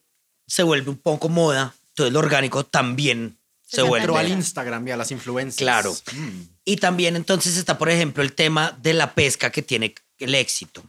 se 0.46 0.62
vuelve 0.62 0.90
un 0.90 0.96
poco 0.98 1.28
moda, 1.28 1.74
entonces 1.90 2.12
lo 2.12 2.18
orgánico 2.20 2.64
también 2.64 3.37
se, 3.68 3.82
vuelve. 3.82 4.16
Al. 4.16 4.30
Instagram 4.30 4.88
y 4.88 4.90
a 4.92 4.96
las 4.96 5.10
influencias. 5.10 5.58
Claro. 5.58 5.94
Y 6.64 6.76
también 6.76 7.16
entonces 7.16 7.58
está, 7.58 7.76
por 7.76 7.90
ejemplo, 7.90 8.22
el 8.22 8.32
tema 8.32 8.76
de 8.80 8.94
la 8.94 9.14
pesca 9.14 9.50
que 9.50 9.60
tiene 9.60 9.94
el 10.18 10.34
éxito. 10.34 10.82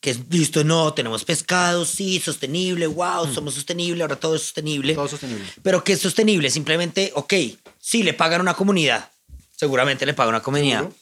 Que 0.00 0.10
es, 0.10 0.20
listo, 0.30 0.62
no, 0.64 0.94
tenemos 0.94 1.24
pescado, 1.24 1.84
sí, 1.84 2.20
sostenible, 2.20 2.86
wow, 2.86 3.30
somos 3.34 3.54
sostenible, 3.54 4.02
ahora 4.02 4.16
todo 4.16 4.36
es 4.36 4.42
sostenible. 4.42 4.94
Todo 4.94 5.08
sostenible. 5.08 5.44
Pero 5.62 5.84
que 5.84 5.92
es 5.92 6.00
sostenible, 6.00 6.50
simplemente, 6.50 7.12
ok, 7.14 7.34
sí, 7.78 8.02
le 8.02 8.14
pagan 8.14 8.40
a 8.40 8.42
una 8.42 8.54
comunidad, 8.54 9.10
seguramente 9.54 10.06
le 10.06 10.14
pagan 10.14 10.34
a 10.34 10.38
una 10.38 10.42
comunidad. 10.42 10.78
Seguro. 10.78 10.96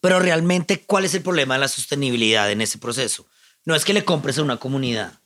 Pero 0.00 0.20
realmente, 0.20 0.82
¿cuál 0.82 1.06
es 1.06 1.14
el 1.14 1.22
problema 1.22 1.54
de 1.54 1.60
la 1.60 1.68
sostenibilidad 1.68 2.48
en 2.50 2.60
ese 2.60 2.78
proceso? 2.78 3.26
No 3.64 3.74
es 3.74 3.84
que 3.84 3.94
le 3.94 4.04
compres 4.04 4.38
a 4.38 4.42
una 4.42 4.58
comunidad, 4.58 5.18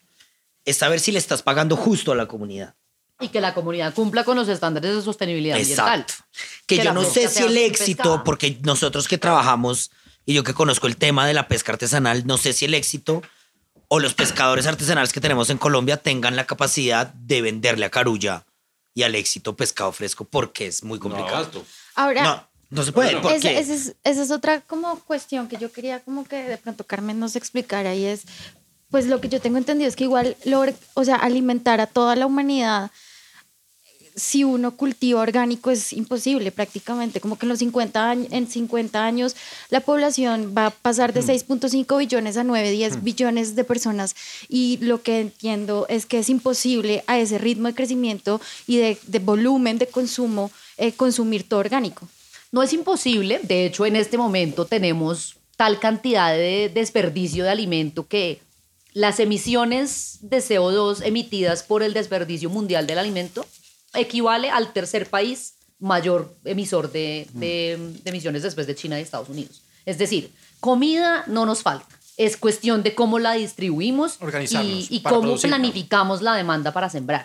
es 0.64 0.76
saber 0.78 1.00
si 1.00 1.10
le 1.10 1.18
estás 1.18 1.42
pagando 1.42 1.76
justo 1.76 2.12
a 2.12 2.16
la 2.16 2.26
comunidad. 2.26 2.76
Y 3.20 3.28
que 3.28 3.40
la 3.40 3.52
comunidad 3.54 3.94
cumpla 3.94 4.22
con 4.24 4.36
los 4.36 4.48
estándares 4.48 4.94
de 4.94 5.02
sostenibilidad 5.02 5.56
ambiental. 5.58 6.00
Exacto. 6.00 6.24
Que, 6.66 6.76
Que 6.78 6.84
yo 6.84 6.92
no 6.92 7.04
sé 7.04 7.28
si 7.28 7.42
el 7.42 7.56
éxito, 7.56 8.02
pescada. 8.04 8.24
porque 8.24 8.58
nosotros 8.62 9.08
que 9.08 9.18
trabajamos 9.18 9.90
y 10.24 10.34
yo 10.34 10.44
que 10.44 10.54
conozco 10.54 10.86
el 10.86 10.96
tema 10.96 11.26
de 11.26 11.34
la 11.34 11.48
pesca 11.48 11.72
artesanal, 11.72 12.26
no 12.26 12.38
sé 12.38 12.52
si 12.52 12.66
el 12.66 12.74
éxito 12.74 13.22
o 13.88 13.98
los 13.98 14.14
pescadores 14.14 14.66
artesanales 14.66 15.12
que 15.12 15.20
tenemos 15.20 15.50
en 15.50 15.58
Colombia 15.58 15.96
tengan 15.96 16.36
la 16.36 16.44
capacidad 16.46 17.06
de 17.08 17.42
venderle 17.42 17.86
a 17.86 17.90
Carulla 17.90 18.44
y 18.94 19.02
al 19.02 19.14
éxito 19.14 19.56
pescado 19.56 19.90
fresco, 19.92 20.24
porque 20.24 20.66
es 20.66 20.84
muy 20.84 20.98
No, 20.98 21.02
complicado. 21.04 21.36
abasto. 21.36 21.64
Ahora, 21.96 22.22
No, 22.22 22.48
no 22.70 22.82
se 22.84 22.92
puede. 22.92 23.14
Bueno, 23.16 23.30
Esa, 23.30 23.50
esa 23.50 23.74
es, 23.74 23.94
esa 24.04 24.22
es 24.22 24.30
otra 24.30 24.60
como 24.60 25.00
cuestión 25.00 25.48
que 25.48 25.56
yo 25.56 25.72
quería 25.72 26.00
como 26.00 26.24
que 26.26 26.36
de 26.36 26.58
pronto 26.58 26.84
Carmen 26.84 27.18
nos 27.18 27.34
explicara 27.34 27.94
y 27.94 28.04
es, 28.04 28.22
pues 28.90 29.06
lo 29.06 29.20
que 29.20 29.28
yo 29.28 29.40
tengo 29.40 29.56
entendido 29.58 29.88
es 29.88 29.96
que 29.96 30.04
igual, 30.04 30.36
logre- 30.44 30.74
o 30.94 31.04
sea, 31.04 31.16
alimentar 31.16 31.80
a 31.80 31.86
toda 31.86 32.14
la 32.16 32.26
humanidad, 32.26 32.90
si 34.18 34.44
uno 34.44 34.76
cultiva 34.76 35.20
orgánico 35.20 35.70
es 35.70 35.92
imposible 35.92 36.52
prácticamente, 36.52 37.20
como 37.20 37.38
que 37.38 37.46
en 37.46 37.50
los 37.50 37.58
50 37.60 38.10
años, 38.10 38.28
en 38.30 38.46
50 38.48 39.04
años 39.04 39.36
la 39.70 39.80
población 39.80 40.54
va 40.56 40.66
a 40.66 40.70
pasar 40.70 41.12
de 41.12 41.22
6.5 41.22 41.98
billones 41.98 42.36
a 42.36 42.44
9, 42.44 42.70
10 42.70 43.02
billones 43.02 43.54
de 43.54 43.64
personas 43.64 44.14
y 44.48 44.78
lo 44.80 45.02
que 45.02 45.20
entiendo 45.20 45.86
es 45.88 46.06
que 46.06 46.18
es 46.18 46.28
imposible 46.28 47.04
a 47.06 47.18
ese 47.18 47.38
ritmo 47.38 47.68
de 47.68 47.74
crecimiento 47.74 48.40
y 48.66 48.78
de, 48.78 48.98
de 49.06 49.18
volumen 49.18 49.78
de 49.78 49.86
consumo 49.86 50.50
eh, 50.76 50.92
consumir 50.92 51.48
todo 51.48 51.60
orgánico. 51.60 52.08
No 52.52 52.62
es 52.62 52.72
imposible, 52.72 53.40
de 53.42 53.66
hecho 53.66 53.84
en 53.84 53.96
este 53.96 54.16
momento 54.16 54.64
tenemos 54.64 55.36
tal 55.56 55.80
cantidad 55.80 56.32
de 56.32 56.70
desperdicio 56.72 57.44
de 57.44 57.50
alimento 57.50 58.06
que 58.06 58.40
las 58.94 59.20
emisiones 59.20 60.18
de 60.22 60.38
CO2 60.38 61.02
emitidas 61.04 61.62
por 61.62 61.82
el 61.82 61.92
desperdicio 61.92 62.48
mundial 62.48 62.86
del 62.86 62.98
alimento 62.98 63.44
equivale 64.00 64.50
al 64.50 64.72
tercer 64.72 65.08
país 65.08 65.54
mayor 65.78 66.34
emisor 66.44 66.90
de, 66.90 67.26
de- 67.34 67.76
de 68.02 68.10
emisiones 68.10 68.42
después 68.42 68.66
de 68.66 68.74
China 68.74 68.98
y 68.98 69.02
Estados 69.02 69.28
Unidos. 69.28 69.62
Es 69.86 69.98
decir, 69.98 70.32
comida 70.60 71.24
no 71.26 71.46
nos 71.46 71.62
falta. 71.62 71.86
Es 72.16 72.36
cuestión 72.36 72.82
de 72.82 72.94
cómo 72.96 73.18
la 73.20 73.32
distribuimos 73.34 74.18
y, 74.90 75.00
cómo 75.02 75.20
planificamos 75.50 76.20
la 76.20 76.34
demanda 76.34 76.72
para 76.72 76.90
sembrar. 76.90 77.24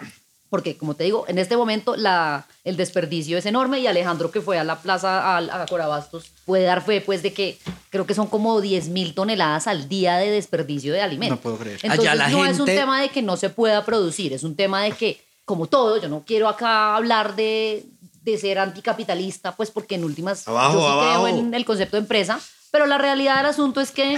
Porque, 0.51 0.77
como 0.77 0.93
te 0.95 1.03
digo, 1.05 1.25
en 1.27 1.39
este 1.39 1.57
momento 1.57 1.95
la, 1.95 2.45
el 2.63 2.77
desperdicio 2.77 3.39
es 3.39 3.47
enorme 3.47 3.79
y 3.79 3.88
Alejandro, 3.88 4.29
que 4.29 4.39
fue 4.39 4.59
a 4.59 4.63
la 4.63 4.79
plaza, 4.83 5.36
a, 5.36 5.63
a 5.63 5.65
Corabastos, 5.65 6.25
puede 6.45 6.65
dar 6.65 6.83
fe 6.86 7.01
pues, 7.01 7.23
de 7.23 7.33
que 7.33 7.57
creo 7.89 8.05
que 8.05 8.13
son 8.13 8.27
como 8.27 8.62
10 8.62 8.89
mil 8.89 9.15
toneladas 9.15 9.65
al 9.65 9.89
día 9.89 10.17
de 10.17 10.29
desperdicio 10.29 10.93
de 10.93 11.01
alimentos. 11.01 11.39
No 11.39 11.41
puedo 11.41 11.57
creer. 11.57 11.79
Entonces, 11.81 12.07
Allá 12.07 12.13
la 12.15 12.29
no 12.29 12.45
es 12.45 12.59
un 12.59 12.65
tema 12.67 13.01
de 13.01 13.09
que 13.09 13.23
no 13.23 13.36
se 13.36 13.49
pueda 13.49 13.83
producir, 13.83 14.31
es 14.31 14.43
un 14.43 14.55
tema 14.55 14.83
de 14.83 14.91
que, 14.91 15.19
como 15.45 15.67
todo, 15.67 15.97
yo 15.97 16.10
no 16.10 16.23
quiero 16.25 16.47
acá 16.47 16.95
hablar 16.95 17.36
de, 17.36 17.86
de 18.21 18.38
ser 18.38 18.60
anticapitalista, 18.60 19.56
pues 19.56 19.71
porque 19.71 19.95
en 19.95 20.03
últimas 20.06 20.47
Abajo, 20.47 20.73
yo 20.73 20.79
sí 20.79 20.86
abajo. 20.86 21.23
creo 21.23 21.38
en 21.38 21.53
el 21.53 21.65
concepto 21.65 21.97
de 21.97 22.01
empresa, 22.01 22.39
pero 22.71 22.86
la 22.86 22.97
realidad 22.97 23.38
del 23.38 23.47
asunto 23.47 23.82
es 23.82 23.91
que 23.91 24.17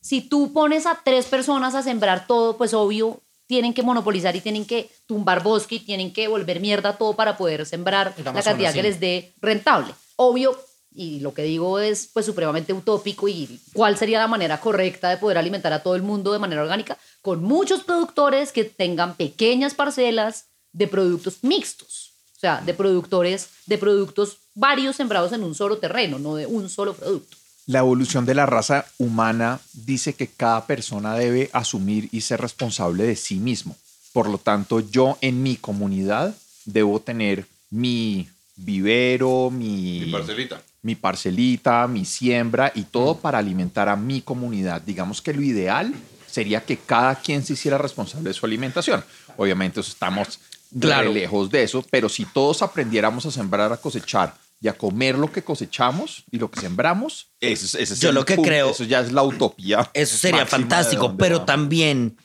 si 0.00 0.20
tú 0.20 0.52
pones 0.52 0.86
a 0.86 1.00
tres 1.04 1.26
personas 1.26 1.74
a 1.74 1.82
sembrar 1.82 2.26
todo, 2.26 2.56
pues 2.56 2.74
obvio 2.74 3.20
tienen 3.46 3.72
que 3.72 3.82
monopolizar 3.82 4.36
y 4.36 4.42
tienen 4.42 4.66
que 4.66 4.90
tumbar 5.06 5.42
bosque 5.42 5.76
y 5.76 5.80
tienen 5.80 6.12
que 6.12 6.28
volver 6.28 6.60
mierda 6.60 6.98
todo 6.98 7.14
para 7.14 7.38
poder 7.38 7.64
sembrar 7.64 8.14
la 8.22 8.42
cantidad 8.42 8.70
sí. 8.70 8.76
que 8.76 8.82
les 8.82 9.00
dé 9.00 9.32
rentable. 9.40 9.94
Obvio, 10.16 10.54
y 10.92 11.20
lo 11.20 11.32
que 11.32 11.42
digo 11.42 11.78
es 11.78 12.10
pues 12.12 12.26
supremamente 12.26 12.72
utópico 12.72 13.26
y 13.26 13.60
cuál 13.72 13.96
sería 13.96 14.18
la 14.18 14.26
manera 14.26 14.60
correcta 14.60 15.08
de 15.08 15.16
poder 15.16 15.38
alimentar 15.38 15.72
a 15.72 15.82
todo 15.82 15.94
el 15.94 16.02
mundo 16.02 16.32
de 16.32 16.38
manera 16.38 16.60
orgánica 16.62 16.98
con 17.22 17.42
muchos 17.42 17.84
productores 17.84 18.52
que 18.52 18.64
tengan 18.64 19.14
pequeñas 19.14 19.74
parcelas 19.74 20.47
de 20.72 20.86
productos 20.86 21.38
mixtos, 21.42 22.12
o 22.36 22.40
sea, 22.40 22.60
de 22.60 22.74
productores 22.74 23.48
de 23.66 23.78
productos 23.78 24.36
varios 24.54 24.96
sembrados 24.96 25.32
en 25.32 25.42
un 25.42 25.54
solo 25.54 25.78
terreno, 25.78 26.18
no 26.18 26.34
de 26.36 26.46
un 26.46 26.68
solo 26.68 26.94
producto. 26.94 27.36
La 27.66 27.80
evolución 27.80 28.24
de 28.24 28.34
la 28.34 28.46
raza 28.46 28.86
humana 28.96 29.60
dice 29.74 30.14
que 30.14 30.26
cada 30.26 30.66
persona 30.66 31.14
debe 31.14 31.50
asumir 31.52 32.08
y 32.12 32.22
ser 32.22 32.40
responsable 32.40 33.04
de 33.04 33.14
sí 33.16 33.36
mismo. 33.36 33.76
Por 34.12 34.28
lo 34.28 34.38
tanto, 34.38 34.80
yo 34.80 35.18
en 35.20 35.42
mi 35.42 35.56
comunidad 35.56 36.34
debo 36.64 37.00
tener 37.00 37.46
mi 37.70 38.26
vivero, 38.56 39.50
mi, 39.50 40.00
Mi 40.06 40.12
parcelita. 40.12 40.62
mi 40.82 40.94
parcelita, 40.94 41.86
mi 41.86 42.04
siembra 42.04 42.72
y 42.74 42.84
todo 42.84 43.18
para 43.18 43.38
alimentar 43.38 43.88
a 43.88 43.96
mi 43.96 44.22
comunidad. 44.22 44.80
Digamos 44.80 45.20
que 45.20 45.34
lo 45.34 45.42
ideal 45.42 45.92
sería 46.26 46.64
que 46.64 46.76
cada 46.78 47.16
quien 47.16 47.44
se 47.44 47.52
hiciera 47.52 47.78
responsable 47.78 48.28
de 48.30 48.34
su 48.34 48.46
alimentación. 48.46 49.04
Obviamente 49.36 49.80
eso 49.80 49.90
estamos 49.90 50.40
Claro. 50.78 51.12
lejos 51.12 51.50
de 51.50 51.62
eso, 51.62 51.84
pero 51.90 52.08
si 52.08 52.24
todos 52.24 52.62
aprendiéramos 52.62 53.24
a 53.26 53.30
sembrar, 53.30 53.72
a 53.72 53.76
cosechar 53.78 54.34
y 54.60 54.68
a 54.68 54.72
comer 54.76 55.16
lo 55.16 55.30
que 55.32 55.42
cosechamos 55.42 56.24
y 56.30 56.38
lo 56.38 56.50
que 56.50 56.60
sembramos, 56.60 57.28
ese, 57.40 57.64
es- 57.66 57.74
ese 57.76 57.94
es 57.94 58.00
Yo 58.00 58.12
lo 58.12 58.24
que 58.24 58.34
punto, 58.34 58.48
creo- 58.48 58.70
Eso 58.70 58.84
ya 58.84 59.00
es 59.00 59.12
la 59.12 59.22
utopía. 59.22 59.90
Eso 59.94 60.16
sería 60.16 60.44
fantástico, 60.46 61.16
pero 61.16 61.42
también 61.42 62.16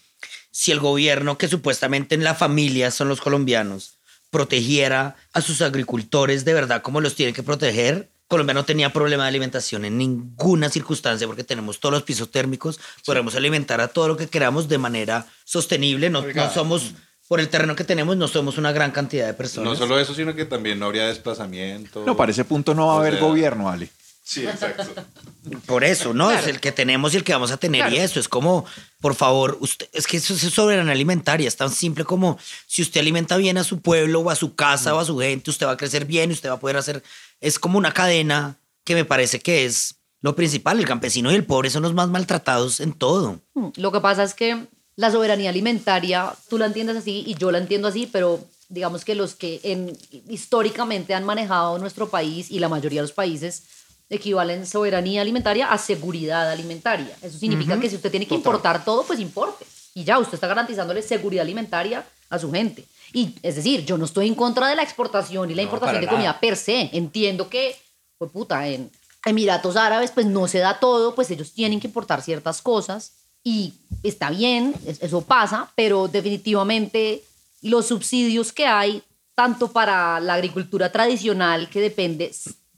si 0.51 0.71
el 0.71 0.79
gobierno, 0.79 1.37
que 1.37 1.47
supuestamente 1.47 2.15
en 2.15 2.23
la 2.23 2.35
familia 2.35 2.91
son 2.91 3.07
los 3.07 3.21
colombianos, 3.21 3.97
protegiera 4.29 5.15
a 5.31 5.41
sus 5.41 5.61
agricultores 5.61 6.43
de 6.43 6.53
verdad 6.53 6.81
como 6.81 6.99
los 7.01 7.15
tiene 7.15 7.33
que 7.33 7.43
proteger, 7.43 8.09
Colombia 8.27 8.55
no 8.55 8.65
tenía 8.65 8.91
problema 8.91 9.23
de 9.23 9.29
alimentación 9.29 9.85
en 9.85 9.97
ninguna 9.97 10.69
circunstancia 10.69 11.27
porque 11.27 11.43
tenemos 11.43 11.79
todos 11.79 11.93
los 11.93 12.03
pisos 12.03 12.31
térmicos, 12.31 12.79
podemos 13.05 13.35
alimentar 13.35 13.79
a 13.79 13.89
todo 13.89 14.07
lo 14.07 14.17
que 14.17 14.27
queramos 14.27 14.67
de 14.67 14.79
manera 14.79 15.27
sostenible, 15.45 16.09
no, 16.09 16.23
no 16.25 16.51
somos, 16.51 16.93
por 17.33 17.39
el 17.39 17.49
terreno 17.49 17.75
que 17.75 17.83
tenemos, 17.83 18.15
no 18.15 18.27
somos 18.27 18.59
una 18.59 18.71
gran 18.71 18.91
cantidad 18.91 19.25
de 19.25 19.33
personas. 19.33 19.71
No 19.71 19.75
solo 19.75 19.99
eso, 19.99 20.13
sino 20.13 20.35
que 20.35 20.45
también 20.45 20.77
no 20.77 20.85
habría 20.85 21.07
desplazamiento. 21.07 22.03
No, 22.05 22.15
para 22.15 22.31
ese 22.31 22.45
punto 22.45 22.75
no 22.75 22.85
va 22.89 22.93
a 22.93 22.97
haber 22.99 23.13
sea- 23.15 23.23
gobierno, 23.23 23.69
Ale. 23.71 23.89
Sí, 24.23 24.45
exacto. 24.45 24.83
Por 25.65 25.83
eso, 25.83 26.13
¿no? 26.13 26.29
Es 26.31 26.45
el 26.45 26.59
que 26.59 26.71
tenemos 26.71 27.11
y 27.13 27.17
el 27.17 27.23
que 27.23 27.33
vamos 27.33 27.49
a 27.51 27.57
tener 27.57 27.87
y 27.87 27.89
Claro. 27.95 28.03
eso. 28.05 28.19
Es 28.19 28.27
como, 28.29 28.65
por 29.01 29.15
favor, 29.15 29.57
usted, 29.61 29.89
es 29.93 30.05
que 30.05 30.17
eso 30.17 30.35
es 30.35 30.41
soberanía 30.41 30.91
alimentaria. 30.93 31.47
Es 31.47 31.57
tan 31.57 31.71
simple 31.71 32.05
como 32.05 32.37
si 32.67 32.83
usted 32.83 33.01
alimenta 33.01 33.35
bien 33.35 33.57
a 33.57 33.63
su 33.63 33.81
pueblo 33.81 34.19
o 34.19 34.29
a 34.29 34.35
su 34.35 34.53
casa 34.55 34.93
o 34.93 34.99
a 34.99 35.05
su 35.05 35.17
gente, 35.17 35.49
usted 35.49 35.65
va 35.65 35.71
a 35.71 35.77
crecer 35.77 36.05
bien 36.05 36.29
y 36.29 36.33
usted 36.33 36.49
va 36.49 36.53
a 36.53 36.59
poder 36.59 36.77
hacer... 36.77 37.01
Es 37.41 37.57
como 37.57 37.77
una 37.79 37.93
cadena 37.93 38.57
que 38.85 38.93
me 38.93 39.05
parece 39.05 39.39
que 39.41 39.65
es 39.65 39.95
lo 40.21 40.35
principal. 40.35 40.79
El 40.79 40.85
campesino 40.85 41.31
y 41.31 41.35
el 41.35 41.45
pobre 41.45 41.69
son 41.71 41.81
los 41.81 41.93
más 41.95 42.07
maltratados 42.09 42.79
en 42.79 42.93
todo. 42.93 43.39
Hmm, 43.55 43.69
Lo 43.75 43.91
que 43.91 43.99
pasa 43.99 44.23
es 44.23 44.33
que 44.35 44.67
la 44.95 45.11
soberanía 45.11 45.49
alimentaria, 45.49 46.33
tú 46.49 46.57
la 46.57 46.65
entiendes 46.67 46.97
así 46.97 47.23
y 47.25 47.35
yo 47.35 47.51
la 47.51 47.57
entiendo 47.57 47.87
así, 47.87 48.07
pero 48.11 48.39
digamos 48.69 49.03
que 49.05 49.15
los 49.15 49.35
que 49.35 49.59
en, 49.63 49.97
históricamente 50.29 51.13
han 51.13 51.23
manejado 51.25 51.77
nuestro 51.79 52.09
país 52.09 52.51
y 52.51 52.59
la 52.59 52.69
mayoría 52.69 53.01
de 53.01 53.07
los 53.07 53.11
países 53.11 53.63
equivalen 54.09 54.67
soberanía 54.67 55.21
alimentaria 55.21 55.71
a 55.71 55.77
seguridad 55.77 56.49
alimentaria. 56.51 57.15
Eso 57.21 57.37
significa 57.37 57.79
que 57.79 57.89
si 57.89 57.95
usted 57.95 58.11
tiene 58.11 58.27
que 58.27 58.35
importar 58.35 58.83
todo, 58.85 59.03
pues 59.03 59.19
importe. 59.19 59.65
Y 59.95 60.03
ya, 60.03 60.19
usted 60.19 60.35
está 60.35 60.47
garantizándole 60.47 61.01
seguridad 61.01 61.43
alimentaria 61.43 62.05
a 62.29 62.37
su 62.39 62.51
gente. 62.51 62.85
Y 63.13 63.35
es 63.41 63.55
decir, 63.55 63.85
yo 63.85 63.97
no 63.97 64.05
estoy 64.05 64.27
en 64.27 64.35
contra 64.35 64.67
de 64.67 64.75
la 64.75 64.83
exportación 64.83 65.49
y 65.49 65.55
la 65.55 65.61
No, 65.61 65.67
importación 65.67 66.01
de 66.01 66.05
nada. 66.07 66.17
comida 66.17 66.39
per 66.39 66.55
se. 66.57 66.89
Entiendo 66.93 67.47
que, 67.49 67.75
pues 68.17 68.31
puta, 68.31 68.67
en 68.67 68.91
Emiratos 69.25 69.75
Árabes, 69.75 70.11
pues 70.11 70.25
no 70.25 70.47
se 70.47 70.59
da 70.59 70.79
todo, 70.79 71.15
pues 71.15 71.29
ellos 71.31 71.51
tienen 71.53 71.79
que 71.79 71.87
importar 71.87 72.21
ciertas 72.21 72.61
cosas 72.61 73.13
y 73.43 73.73
está 74.03 74.29
bien, 74.29 74.73
es- 74.85 75.01
eso 75.01 75.21
pasa, 75.21 75.71
pero 75.75 76.07
definitivamente 76.07 77.23
los 77.61 77.87
subsidios 77.87 78.51
que 78.51 78.65
hay 78.65 79.01
tanto 79.35 79.71
para 79.71 80.19
la 80.19 80.35
agricultura 80.35 80.91
tradicional 80.91 81.69
que 81.69 81.81
depende, 81.81 82.31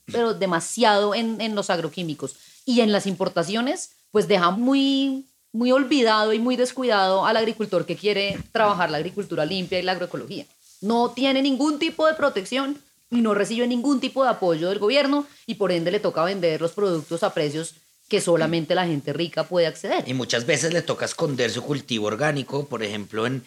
pero 0.06 0.34
demasiado 0.34 1.14
en, 1.16 1.42
en 1.42 1.56
los 1.56 1.70
agroquímicos 1.70 2.36
y 2.66 2.82
en 2.82 2.92
las 2.92 3.06
importaciones, 3.08 3.92
pues 4.12 4.28
deja 4.28 4.52
muy, 4.52 5.26
muy 5.52 5.72
olvidado 5.72 6.32
y 6.34 6.40
muy 6.40 6.56
descuidado 6.56 7.26
al 7.26 7.38
agricultor 7.38 7.86
que 7.86 7.96
quiere 7.98 8.38
trabajar 8.52 8.90
la 8.90 8.98
agricultura 8.98 9.46
limpia 9.46 9.80
y 9.80 9.84
la 9.84 9.92
agroecología. 9.94 10.46
No 10.82 11.10
tiene 11.12 11.42
ningún 11.42 11.80
tipo 11.80 12.06
de 12.08 12.14
protección 12.14 12.78
y 13.12 13.22
no 13.22 13.34
recibe 13.34 13.68
ningún 13.68 14.00
tipo 14.00 14.24
de 14.24 14.30
apoyo 14.30 14.70
del 14.70 14.80
gobierno 14.80 15.26
y 15.46 15.56
por 15.56 15.72
ende 15.72 15.92
le 15.92 16.00
toca 16.00 16.24
vender 16.24 16.62
los 16.62 16.72
productos 16.72 17.24
a 17.24 17.34
precios 17.34 17.76
que 18.08 18.22
solamente 18.22 18.76
la 18.76 18.86
gente 18.86 19.14
rica 19.14 19.46
puede 19.46 19.68
acceder. 19.68 20.04
Y 20.08 20.14
muchas 20.14 20.46
veces 20.46 20.74
le 20.74 20.82
toca 20.82 21.06
esconder 21.06 21.52
su 21.52 21.64
cultivo 21.64 22.08
orgánico, 22.08 22.68
por 22.68 22.84
ejemplo, 22.84 23.26
en, 23.26 23.44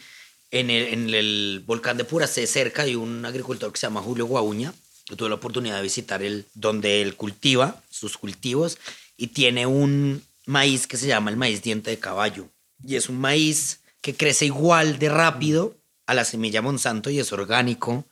en, 0.51 0.71
el, 0.71 0.87
en 0.93 1.15
el 1.15 1.63
volcán 1.67 1.97
de 1.97 2.05
Puracé, 2.05 2.47
cerca 2.47 2.83
hay 2.83 2.95
un 2.95 3.25
agricultor 3.25 3.73
que 3.73 3.79
se 3.79 3.87
llama 3.87 4.03
Julio 4.03 4.27
Guauña. 4.27 4.73
Yo 5.09 5.17
tuve 5.17 5.29
la 5.29 5.37
oportunidad 5.37 5.77
de 5.77 5.83
visitar 5.83 6.23
el, 6.23 6.45
donde 6.55 7.03
él 7.03 7.15
cultiva 7.15 7.83
sus 7.91 8.19
cultivos 8.19 8.79
y 9.17 9.29
tiene 9.29 9.67
un 9.67 10.23
maíz 10.45 10.87
que 10.87 10.97
se 10.97 11.07
llama 11.07 11.31
el 11.31 11.37
maíz 11.37 11.63
diente 11.63 11.91
de 11.91 11.99
caballo. 11.99 12.49
Y 12.85 12.97
es 12.97 13.09
un 13.09 13.19
maíz 13.19 13.81
que 14.01 14.15
crece 14.15 14.47
igual 14.47 14.99
de 14.99 15.09
rápido 15.09 15.77
a 16.07 16.15
la 16.15 16.25
semilla 16.25 16.63
Monsanto 16.63 17.11
y 17.11 17.19
es 17.19 17.33
orgánico. 17.33 18.05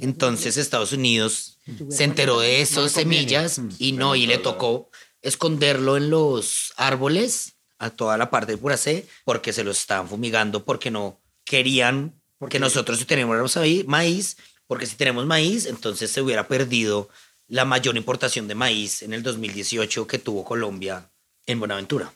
Entonces 0.00 0.56
Estados 0.56 0.92
Unidos 0.92 1.58
se 1.88 2.04
enteró 2.04 2.40
de 2.40 2.60
esas 2.60 2.92
semillas 2.92 3.60
y 3.78 3.92
no, 3.92 4.16
y 4.16 4.26
le 4.26 4.38
tocó 4.38 4.90
esconderlo 5.28 5.96
en 5.96 6.10
los 6.10 6.72
árboles 6.76 7.54
a 7.78 7.90
toda 7.90 8.18
la 8.18 8.30
parte 8.30 8.52
de 8.52 8.58
Puracé 8.58 9.06
porque 9.24 9.52
se 9.52 9.64
los 9.64 9.78
estaban 9.78 10.08
fumigando 10.08 10.64
porque 10.64 10.90
no 10.90 11.20
querían 11.44 12.14
que 12.50 12.58
nosotros 12.58 13.04
tenemos 13.06 13.56
ahí 13.56 13.84
maíz, 13.86 14.36
porque 14.66 14.86
si 14.86 14.96
tenemos 14.96 15.26
maíz, 15.26 15.66
entonces 15.66 16.10
se 16.10 16.20
hubiera 16.22 16.46
perdido 16.46 17.08
la 17.48 17.64
mayor 17.64 17.96
importación 17.96 18.46
de 18.46 18.54
maíz 18.54 19.02
en 19.02 19.12
el 19.12 19.22
2018 19.22 20.06
que 20.06 20.18
tuvo 20.18 20.44
Colombia 20.44 21.08
en 21.46 21.58
Buenaventura. 21.58 22.12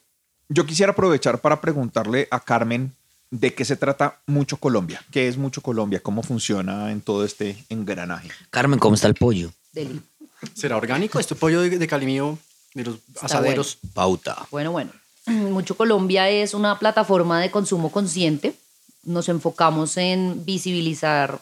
Yo 0.48 0.66
quisiera 0.66 0.92
aprovechar 0.92 1.40
para 1.40 1.60
preguntarle 1.60 2.28
a 2.30 2.40
Carmen 2.40 2.92
de 3.30 3.54
qué 3.54 3.64
se 3.64 3.76
trata 3.76 4.20
Mucho 4.26 4.58
Colombia. 4.58 5.02
¿Qué 5.10 5.26
es 5.26 5.38
Mucho 5.38 5.62
Colombia? 5.62 6.00
¿Cómo 6.00 6.22
funciona 6.22 6.92
en 6.92 7.00
todo 7.00 7.24
este 7.24 7.64
engranaje? 7.70 8.28
Carmen, 8.50 8.78
¿cómo 8.78 8.94
está 8.94 9.08
el 9.08 9.14
pollo? 9.14 9.50
Deli. 9.72 10.00
¿Será 10.54 10.76
orgánico? 10.76 11.18
Este 11.18 11.34
pollo 11.34 11.62
de, 11.62 11.78
de 11.78 11.86
calimío 11.86 12.38
de 12.74 12.84
los 12.84 12.96
asaderos. 13.20 13.78
Pauta. 13.94 14.46
Bueno, 14.50 14.72
bueno. 14.72 14.90
Mucho 15.26 15.76
Colombia 15.76 16.28
es 16.28 16.54
una 16.54 16.78
plataforma 16.78 17.40
de 17.40 17.50
consumo 17.50 17.90
consciente. 17.90 18.54
Nos 19.04 19.28
enfocamos 19.28 19.96
en 19.96 20.44
visibilizar 20.44 21.40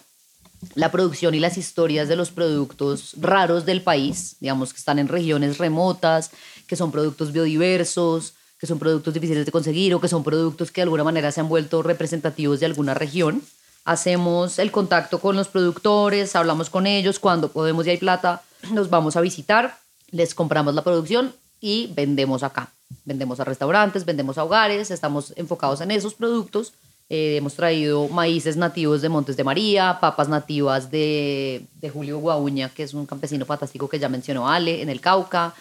la 0.75 0.91
producción 0.91 1.33
y 1.33 1.39
las 1.39 1.57
historias 1.57 2.07
de 2.07 2.15
los 2.15 2.31
productos 2.31 3.15
raros 3.19 3.65
del 3.65 3.81
país, 3.81 4.35
digamos 4.39 4.73
que 4.73 4.79
están 4.79 4.99
en 4.99 5.07
regiones 5.07 5.57
remotas, 5.57 6.31
que 6.67 6.75
son 6.75 6.91
productos 6.91 7.31
biodiversos, 7.31 8.33
que 8.59 8.67
son 8.67 8.77
productos 8.77 9.13
difíciles 9.13 9.45
de 9.45 9.51
conseguir 9.51 9.93
o 9.95 9.99
que 9.99 10.07
son 10.07 10.23
productos 10.23 10.71
que 10.71 10.81
de 10.81 10.83
alguna 10.83 11.03
manera 11.03 11.31
se 11.31 11.39
han 11.39 11.49
vuelto 11.49 11.81
representativos 11.81 12.59
de 12.59 12.67
alguna 12.67 12.93
región. 12.93 13.41
Hacemos 13.85 14.59
el 14.59 14.71
contacto 14.71 15.19
con 15.19 15.35
los 15.35 15.47
productores, 15.47 16.35
hablamos 16.35 16.69
con 16.69 16.85
ellos, 16.85 17.17
cuando 17.17 17.51
podemos 17.51 17.87
y 17.87 17.89
hay 17.89 17.97
plata, 17.97 18.43
los 18.71 18.91
vamos 18.91 19.15
a 19.15 19.21
visitar, 19.21 19.79
les 20.11 20.35
compramos 20.35 20.75
la 20.75 20.83
producción 20.83 21.33
y 21.59 21.87
vendemos 21.95 22.43
acá. 22.43 22.71
Vendemos 23.05 23.39
a 23.39 23.45
restaurantes, 23.45 24.05
vendemos 24.05 24.37
a 24.37 24.43
hogares, 24.43 24.91
estamos 24.91 25.33
enfocados 25.37 25.81
en 25.81 25.91
esos 25.91 26.13
productos. 26.13 26.73
Eh, 27.09 27.37
hemos 27.37 27.55
traído 27.55 28.07
maíces 28.07 28.55
nativos 28.55 29.01
de 29.01 29.09
Montes 29.09 29.35
de 29.35 29.43
María, 29.43 29.97
papas 29.99 30.29
nativas 30.29 30.89
de, 30.91 31.65
Julio 31.93 32.19
Guauña, 32.19 32.69
que 32.69 32.83
es 32.83 32.93
un 32.93 33.05
campesino 33.05 33.45
fantástico 33.45 33.89
que 33.89 33.99
ya 33.99 34.07
mencionó 34.09 34.47
Ale, 34.47 34.81
en 34.81 34.89
el 34.89 35.01
Cauca, 35.01 35.53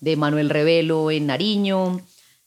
de 0.00 0.16
Manuel 0.16 0.50
Revelo 0.50 1.10
en 1.10 1.26
Nariño, 1.26 2.00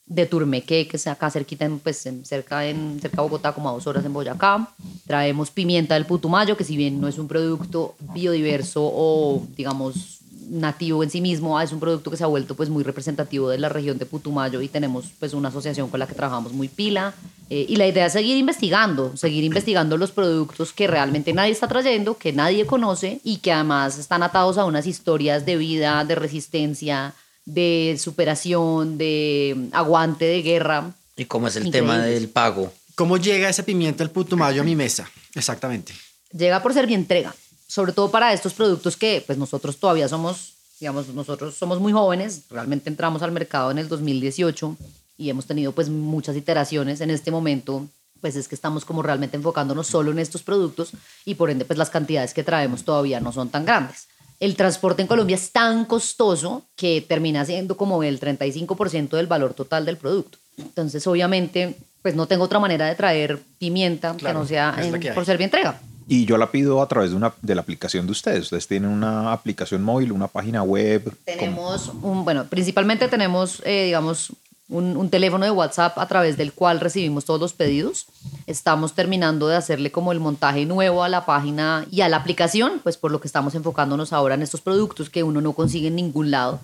de 0.05 0.25
Turmeque, 0.25 0.87
que 0.87 0.97
es 0.97 1.07
acá 1.07 1.29
cerquita, 1.29 1.65
en, 1.65 1.79
pues, 1.79 2.05
en- 2.05 2.25
cerca, 2.25 2.65
en, 2.65 2.99
cerca 3.01 3.21
Bogotá, 3.21 3.53
como 3.53 3.69
a 3.69 3.73
dos 3.73 3.87
horas 3.87 4.03
en 4.03 4.11
Boyacá. 4.11 4.67
Traemos 5.07 5.51
pimienta 5.51 5.93
del 5.93 6.05
Putumayo, 6.05 6.57
que 6.57 6.63
si 6.63 6.75
bien 6.75 6.99
no 6.99 7.07
es 7.07 7.17
un 7.17 7.27
producto 7.27 7.95
biodiverso 8.13 8.81
o, 8.83 9.45
digamos, 9.55 10.18
nativo 10.49 11.03
en 11.03 11.09
sí 11.09 11.21
mismo, 11.21 11.59
es 11.61 11.71
un 11.71 11.79
producto 11.79 12.09
que 12.11 12.17
se 12.17 12.23
ha 12.23 12.27
vuelto 12.27 12.55
pues 12.55 12.69
muy 12.69 12.83
representativo 12.83 13.49
de 13.49 13.57
la 13.57 13.69
región 13.69 13.97
de 13.97 14.05
Putumayo 14.05 14.61
y 14.61 14.67
tenemos 14.67 15.05
pues 15.19 15.33
una 15.33 15.49
asociación 15.49 15.89
con 15.89 15.99
la 15.99 16.07
que 16.07 16.15
trabajamos 16.15 16.53
muy 16.53 16.67
pila. 16.67 17.13
Eh, 17.49 17.65
y 17.67 17.75
la 17.77 17.87
idea 17.87 18.05
es 18.05 18.13
seguir 18.13 18.37
investigando, 18.37 19.15
seguir 19.17 19.43
investigando 19.43 19.97
los 19.97 20.11
productos 20.11 20.73
que 20.73 20.87
realmente 20.87 21.33
nadie 21.33 21.51
está 21.51 21.67
trayendo, 21.67 22.17
que 22.17 22.33
nadie 22.33 22.65
conoce 22.65 23.21
y 23.23 23.37
que 23.37 23.51
además 23.51 23.97
están 23.97 24.23
atados 24.23 24.57
a 24.57 24.65
unas 24.65 24.85
historias 24.87 25.45
de 25.45 25.57
vida, 25.57 26.03
de 26.05 26.15
resistencia, 26.15 27.13
de 27.45 27.97
superación, 27.99 28.97
de 28.97 29.69
aguante 29.71 30.25
de 30.25 30.41
guerra. 30.41 30.91
¿Y 31.15 31.25
cómo 31.25 31.47
es 31.47 31.55
el 31.55 31.71
tema 31.71 31.95
Increíbles. 31.95 32.21
del 32.21 32.29
pago? 32.29 32.71
¿Cómo 32.95 33.17
llega 33.17 33.49
ese 33.49 33.63
pimiento 33.63 34.03
del 34.03 34.11
putumayo 34.11 34.61
a 34.61 34.65
mi 34.65 34.75
mesa? 34.75 35.09
Exactamente. 35.35 35.93
llega 36.31 36.61
por 36.61 36.73
ser 36.73 36.91
entrega, 36.91 37.33
sobre 37.69 37.93
todo 37.93 38.09
para 38.09 38.33
estos 38.33 38.53
productos 38.53 38.97
que 38.97 39.23
pues 39.25 39.37
nosotros 39.37 39.77
todavía 39.77 40.07
somos, 40.09 40.53
digamos, 40.79 41.07
nosotros 41.09 41.53
somos 41.55 41.79
muy 41.79 41.93
jóvenes, 41.93 42.41
realmente 42.49 42.89
entramos 42.89 43.21
al 43.21 43.31
mercado 43.31 43.69
en 43.69 43.77
el 43.77 43.87
2018 43.87 44.75
y 45.17 45.29
hemos 45.29 45.45
tenido 45.45 45.71
pues 45.71 45.87
muchas 45.89 46.35
iteraciones 46.35 46.99
en 47.01 47.11
este 47.11 47.29
momento, 47.29 47.85
pues 48.21 48.35
es 48.35 48.47
que 48.47 48.55
estamos 48.55 48.85
como 48.85 49.03
realmente 49.03 49.37
enfocándonos 49.37 49.85
solo 49.85 50.11
en 50.11 50.17
estos 50.17 50.41
productos 50.41 50.89
y 51.25 51.35
por 51.35 51.51
ende 51.51 51.63
pues 51.63 51.77
las 51.77 51.91
cantidades 51.91 52.33
que 52.33 52.43
traemos 52.43 52.83
todavía 52.83 53.19
no 53.19 53.31
son 53.31 53.49
tan 53.49 53.65
grandes. 53.65 54.07
El 54.39 54.55
transporte 54.55 55.01
en 55.01 55.07
Colombia 55.07 55.35
es 55.35 55.51
tan 55.51 55.85
costoso 55.85 56.63
que 56.75 57.01
termina 57.07 57.45
siendo 57.45 57.77
como 57.77 58.01
el 58.03 58.19
35% 58.19 59.09
del 59.17 59.27
valor 59.27 59.53
total 59.53 59.85
del 59.85 59.97
producto. 59.97 60.37
Entonces, 60.57 61.05
obviamente, 61.07 61.75
pues 62.01 62.15
no 62.15 62.25
tengo 62.25 62.45
otra 62.45 62.57
manera 62.59 62.87
de 62.87 62.95
traer 62.95 63.39
pimienta 63.59 64.15
que 64.15 64.33
no 64.33 64.47
sea 64.47 64.73
en- 64.87 64.93
que 65.01 65.07
por 65.15 65.25
ser 65.25 65.41
entrega. 65.41 65.81
Y 66.11 66.25
yo 66.25 66.37
la 66.37 66.49
pido 66.49 66.81
a 66.81 66.87
través 66.87 67.11
de, 67.11 67.17
una, 67.17 67.31
de 67.43 67.53
la 67.53 67.61
aplicación 67.61 68.07
de 68.07 68.13
ustedes. 68.13 68.45
Ustedes 68.45 68.67
tienen 68.67 68.89
una 68.89 69.31
aplicación 69.31 69.83
móvil, 69.83 70.11
una 70.11 70.27
página 70.27 70.63
web. 70.63 71.15
Tenemos 71.23 71.91
un, 72.01 72.25
bueno, 72.25 72.45
principalmente 72.45 73.07
tenemos, 73.07 73.61
eh, 73.63 73.85
digamos, 73.85 74.33
un, 74.69 74.97
un 74.97 75.11
teléfono 75.11 75.45
de 75.45 75.51
WhatsApp 75.51 75.99
a 75.99 76.07
través 76.07 76.35
del 76.35 76.51
cual 76.51 76.79
recibimos 76.79 77.25
todos 77.25 77.39
los 77.39 77.53
pedidos. 77.53 78.07
Estamos 78.47 78.93
terminando 78.93 79.47
de 79.47 79.55
hacerle 79.55 79.91
como 79.91 80.11
el 80.11 80.19
montaje 80.19 80.65
nuevo 80.65 81.03
a 81.03 81.09
la 81.09 81.27
página 81.27 81.85
y 81.91 82.01
a 82.01 82.09
la 82.09 82.17
aplicación, 82.17 82.79
pues 82.81 82.97
por 82.97 83.11
lo 83.11 83.21
que 83.21 83.27
estamos 83.27 83.53
enfocándonos 83.53 84.11
ahora 84.11 84.33
en 84.33 84.41
estos 84.41 84.61
productos 84.61 85.11
que 85.11 85.21
uno 85.21 85.41
no 85.41 85.53
consigue 85.53 85.89
en 85.89 85.95
ningún 85.95 86.31
lado, 86.31 86.59